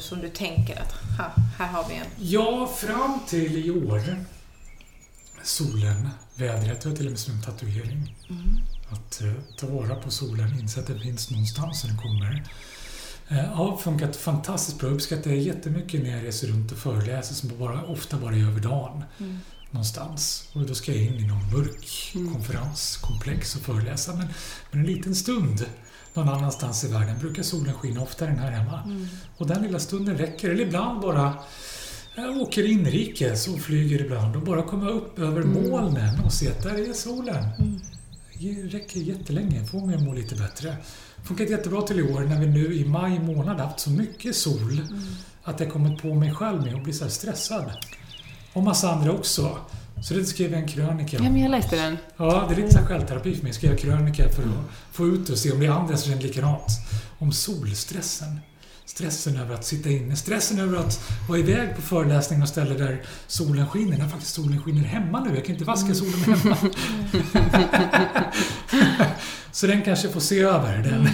som 0.00 0.20
du 0.20 0.28
tänker 0.28 0.82
att, 0.82 0.92
ha, 0.92 1.42
här 1.58 1.66
har 1.66 1.88
vi 1.88 1.94
en. 1.94 2.06
Ja, 2.18 2.66
fram 2.66 3.20
till 3.28 3.66
i 3.66 3.70
år. 3.70 4.24
Solen, 5.44 6.08
vädret, 6.34 6.84
jag 6.84 6.90
har 6.90 6.96
till 6.96 7.06
och 7.06 7.12
med 7.12 7.20
en 7.28 7.42
tatuering. 7.42 8.16
Att 8.88 9.20
eh, 9.20 9.32
ta 9.56 9.66
vara 9.66 9.94
på 9.94 10.10
solen, 10.10 10.60
inse 10.60 10.80
att 10.80 10.86
den 10.86 11.00
finns 11.00 11.30
någonstans 11.30 11.84
och 11.84 11.88
den 11.88 11.98
kommer. 11.98 12.44
Eh, 13.28 13.36
har 13.36 13.76
funkat 13.76 14.16
fantastiskt 14.16 14.78
bra. 14.78 14.88
Jag 14.88 14.94
uppskattar 14.94 15.30
det 15.30 15.36
jättemycket 15.36 16.02
när 16.02 16.10
jag 16.10 16.24
reser 16.24 16.48
runt 16.48 16.72
och 16.72 16.78
föreläser 16.78 17.34
som 17.34 17.58
bara, 17.58 17.82
ofta 17.82 18.18
bara 18.18 18.34
är 18.34 18.46
över 18.46 18.60
dagen. 18.60 19.04
Någonstans. 19.70 20.48
Och 20.52 20.66
då 20.66 20.74
ska 20.74 20.92
jag 20.92 21.02
in 21.02 21.14
i 21.14 21.26
någon 21.26 21.50
mörk 21.52 22.12
konferenskomplex 22.32 23.56
och 23.56 23.62
föreläsa. 23.62 24.14
Men, 24.14 24.28
men 24.70 24.80
en 24.80 24.86
liten 24.86 25.14
stund 25.14 25.66
någon 26.14 26.28
annanstans 26.28 26.84
i 26.84 26.88
världen 26.88 27.18
brukar 27.18 27.42
solen 27.42 27.74
skina 27.74 28.02
oftare 28.02 28.30
än 28.30 28.38
här 28.38 28.50
hemma. 28.50 29.06
Och 29.36 29.46
den 29.46 29.62
lilla 29.62 29.78
stunden 29.78 30.18
räcker. 30.18 30.50
Eller 30.50 30.64
ibland 30.66 31.00
bara 31.00 31.34
Jag 32.16 32.36
åker 32.36 32.70
inrikes 32.70 33.48
och 33.48 33.60
flyger 33.60 34.00
ibland 34.04 34.36
och 34.36 34.42
bara 34.42 34.62
komma 34.62 34.88
upp 34.90 35.18
över 35.18 35.40
Mm. 35.42 35.70
molnen 35.70 36.20
och 36.24 36.32
se 36.32 36.48
att 36.48 36.62
där 36.62 36.88
är 36.90 36.92
solen. 36.92 37.44
Det 38.38 38.52
räcker 38.78 39.00
jättelänge, 39.00 39.64
får 39.64 39.80
mig 39.86 39.94
att 39.96 40.02
må 40.02 40.12
lite 40.12 40.34
bättre. 40.34 40.76
Funkat 41.24 41.50
jättebra 41.50 41.82
till 41.82 41.98
i 41.98 42.02
år 42.02 42.20
när 42.20 42.40
vi 42.40 42.46
nu 42.46 42.74
i 42.74 42.84
maj 42.84 43.18
månad 43.18 43.60
haft 43.60 43.80
så 43.80 43.90
mycket 43.90 44.36
sol 44.36 44.72
Mm. 44.72 45.02
att 45.44 45.60
jag 45.60 45.72
kommit 45.72 46.02
på 46.02 46.14
mig 46.14 46.32
själv 46.34 46.62
med 46.62 46.74
att 46.74 46.84
bli 46.84 46.92
så 46.92 47.08
stressad. 47.08 47.72
Och 48.52 48.62
massa 48.62 48.90
andra 48.92 49.12
också. 49.12 49.58
Så 50.02 50.14
det 50.14 50.24
skrev 50.24 50.50
jag 50.52 50.60
en 50.60 50.68
krönika 50.68 51.16
Ja, 51.16 51.26
om. 51.26 51.32
men 51.32 51.42
jag 51.42 51.50
läste 51.50 51.76
den. 51.76 51.96
Ja, 52.16 52.46
det 52.48 52.54
är 52.54 52.64
lite 52.66 52.78
självterapi 52.78 53.34
för 53.34 53.42
mig. 53.42 53.52
Skriva 53.52 53.76
krönika 53.76 54.28
för 54.28 54.42
att 54.42 54.48
få 54.92 55.06
ut 55.06 55.28
och 55.28 55.38
se 55.38 55.52
om 55.52 55.60
det 55.60 55.66
är 55.66 55.70
andra 55.70 55.96
som 55.96 56.10
känner 56.10 56.22
likadant. 56.22 56.66
Om 57.18 57.32
solstressen. 57.32 58.40
Stressen 58.86 59.36
över 59.36 59.54
att 59.54 59.64
sitta 59.64 59.90
inne. 59.90 60.16
Stressen 60.16 60.58
över 60.58 60.78
att 60.78 61.10
vara 61.28 61.38
iväg 61.38 61.76
på 61.76 61.82
föreläsning 61.82 62.42
och 62.42 62.48
ställen 62.48 62.78
där 62.78 63.02
solen 63.26 63.68
skiner. 63.68 63.98
När 63.98 64.08
faktiskt 64.08 64.34
solen 64.34 64.62
skiner 64.62 64.84
hemma 64.84 65.24
nu. 65.24 65.34
Jag 65.34 65.44
kan 65.44 65.54
inte 65.54 65.64
vaska 65.64 65.94
solen 65.94 66.14
hemma. 66.14 66.56
så 69.52 69.66
den 69.66 69.82
kanske 69.82 70.08
får 70.08 70.20
se 70.20 70.40
över, 70.40 70.78
den, 70.78 71.08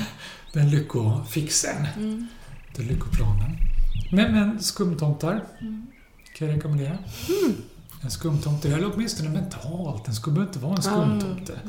den 0.53 0.71
lyckofixen. 0.71 1.87
Den 2.77 2.87
lyckoplanen. 2.87 3.57
Men, 4.13 4.33
men 4.33 4.63
skumtomtar 4.63 5.45
kan 6.39 6.49
jag 6.49 6.57
rekommendera. 6.57 6.99
En 8.03 8.11
skumtomte, 8.11 8.69
eller 8.69 8.93
åtminstone 8.95 9.29
mentalt. 9.29 10.05
Den 10.05 10.15
skulle 10.15 10.41
inte 10.43 10.59
vara 10.59 10.77
en 10.77 10.83
skumtomte. 10.83 11.61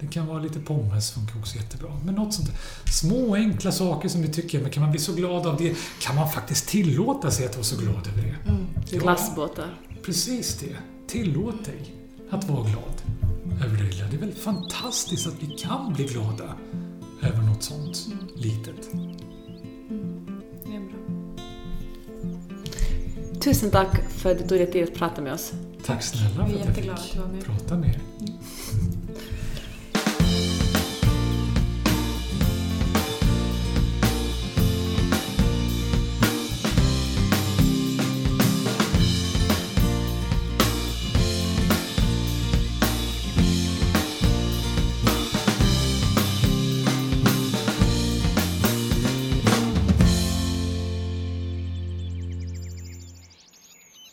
Det 0.00 0.06
kan 0.06 0.26
vara 0.26 0.38
lite 0.38 0.60
pommes, 0.60 1.10
funkar 1.10 1.38
också 1.40 1.56
jättebra. 1.56 1.90
Men 2.04 2.14
något 2.14 2.34
sånt 2.34 2.48
där. 2.48 2.56
Små 2.92 3.34
enkla 3.34 3.72
saker 3.72 4.08
som 4.08 4.22
vi 4.22 4.28
tycker, 4.28 4.60
men 4.60 4.70
kan 4.70 4.82
man 4.82 4.90
bli 4.90 5.00
så 5.00 5.12
glad 5.12 5.46
av 5.46 5.56
det? 5.56 5.74
Kan 6.00 6.16
man 6.16 6.30
faktiskt 6.30 6.68
tillåta 6.68 7.30
sig 7.30 7.46
att 7.46 7.54
vara 7.54 7.64
så 7.64 7.76
glad 7.76 8.06
över 8.06 8.22
det? 8.22 8.34
Ja, 8.90 8.98
Glassbåtar. 9.00 9.74
precis 10.04 10.58
det. 10.60 10.76
Tillåt 11.06 11.64
dig 11.64 11.94
att 12.30 12.48
vara 12.48 12.62
glad 12.62 13.02
över 13.64 13.76
det 13.76 13.84
lilla. 13.84 14.04
Det 14.10 14.16
är 14.16 14.20
väl 14.20 14.32
fantastiskt 14.34 15.26
att 15.26 15.42
vi 15.42 15.46
kan 15.46 15.92
bli 15.92 16.04
glada 16.04 16.54
över 17.22 17.42
något 17.42 17.62
sånt 17.62 18.08
litet. 18.36 18.92
Det 20.66 20.74
är 20.76 20.80
bra. 20.80 20.98
Tusen 23.40 23.70
tack 23.70 24.10
för 24.10 24.32
att 24.32 24.38
du 24.38 24.46
tog 24.46 24.58
dig 24.58 24.72
tid 24.72 24.84
att 24.84 24.94
prata 24.94 25.22
med 25.22 25.32
oss. 25.32 25.52
Tack 25.88 26.02
snälla 26.02 26.46
för 26.46 26.54
att 26.54 26.64
jag 26.66 26.74
fick 26.74 27.14
prata 27.44 27.76
med 27.76 27.88
er. 27.88 28.00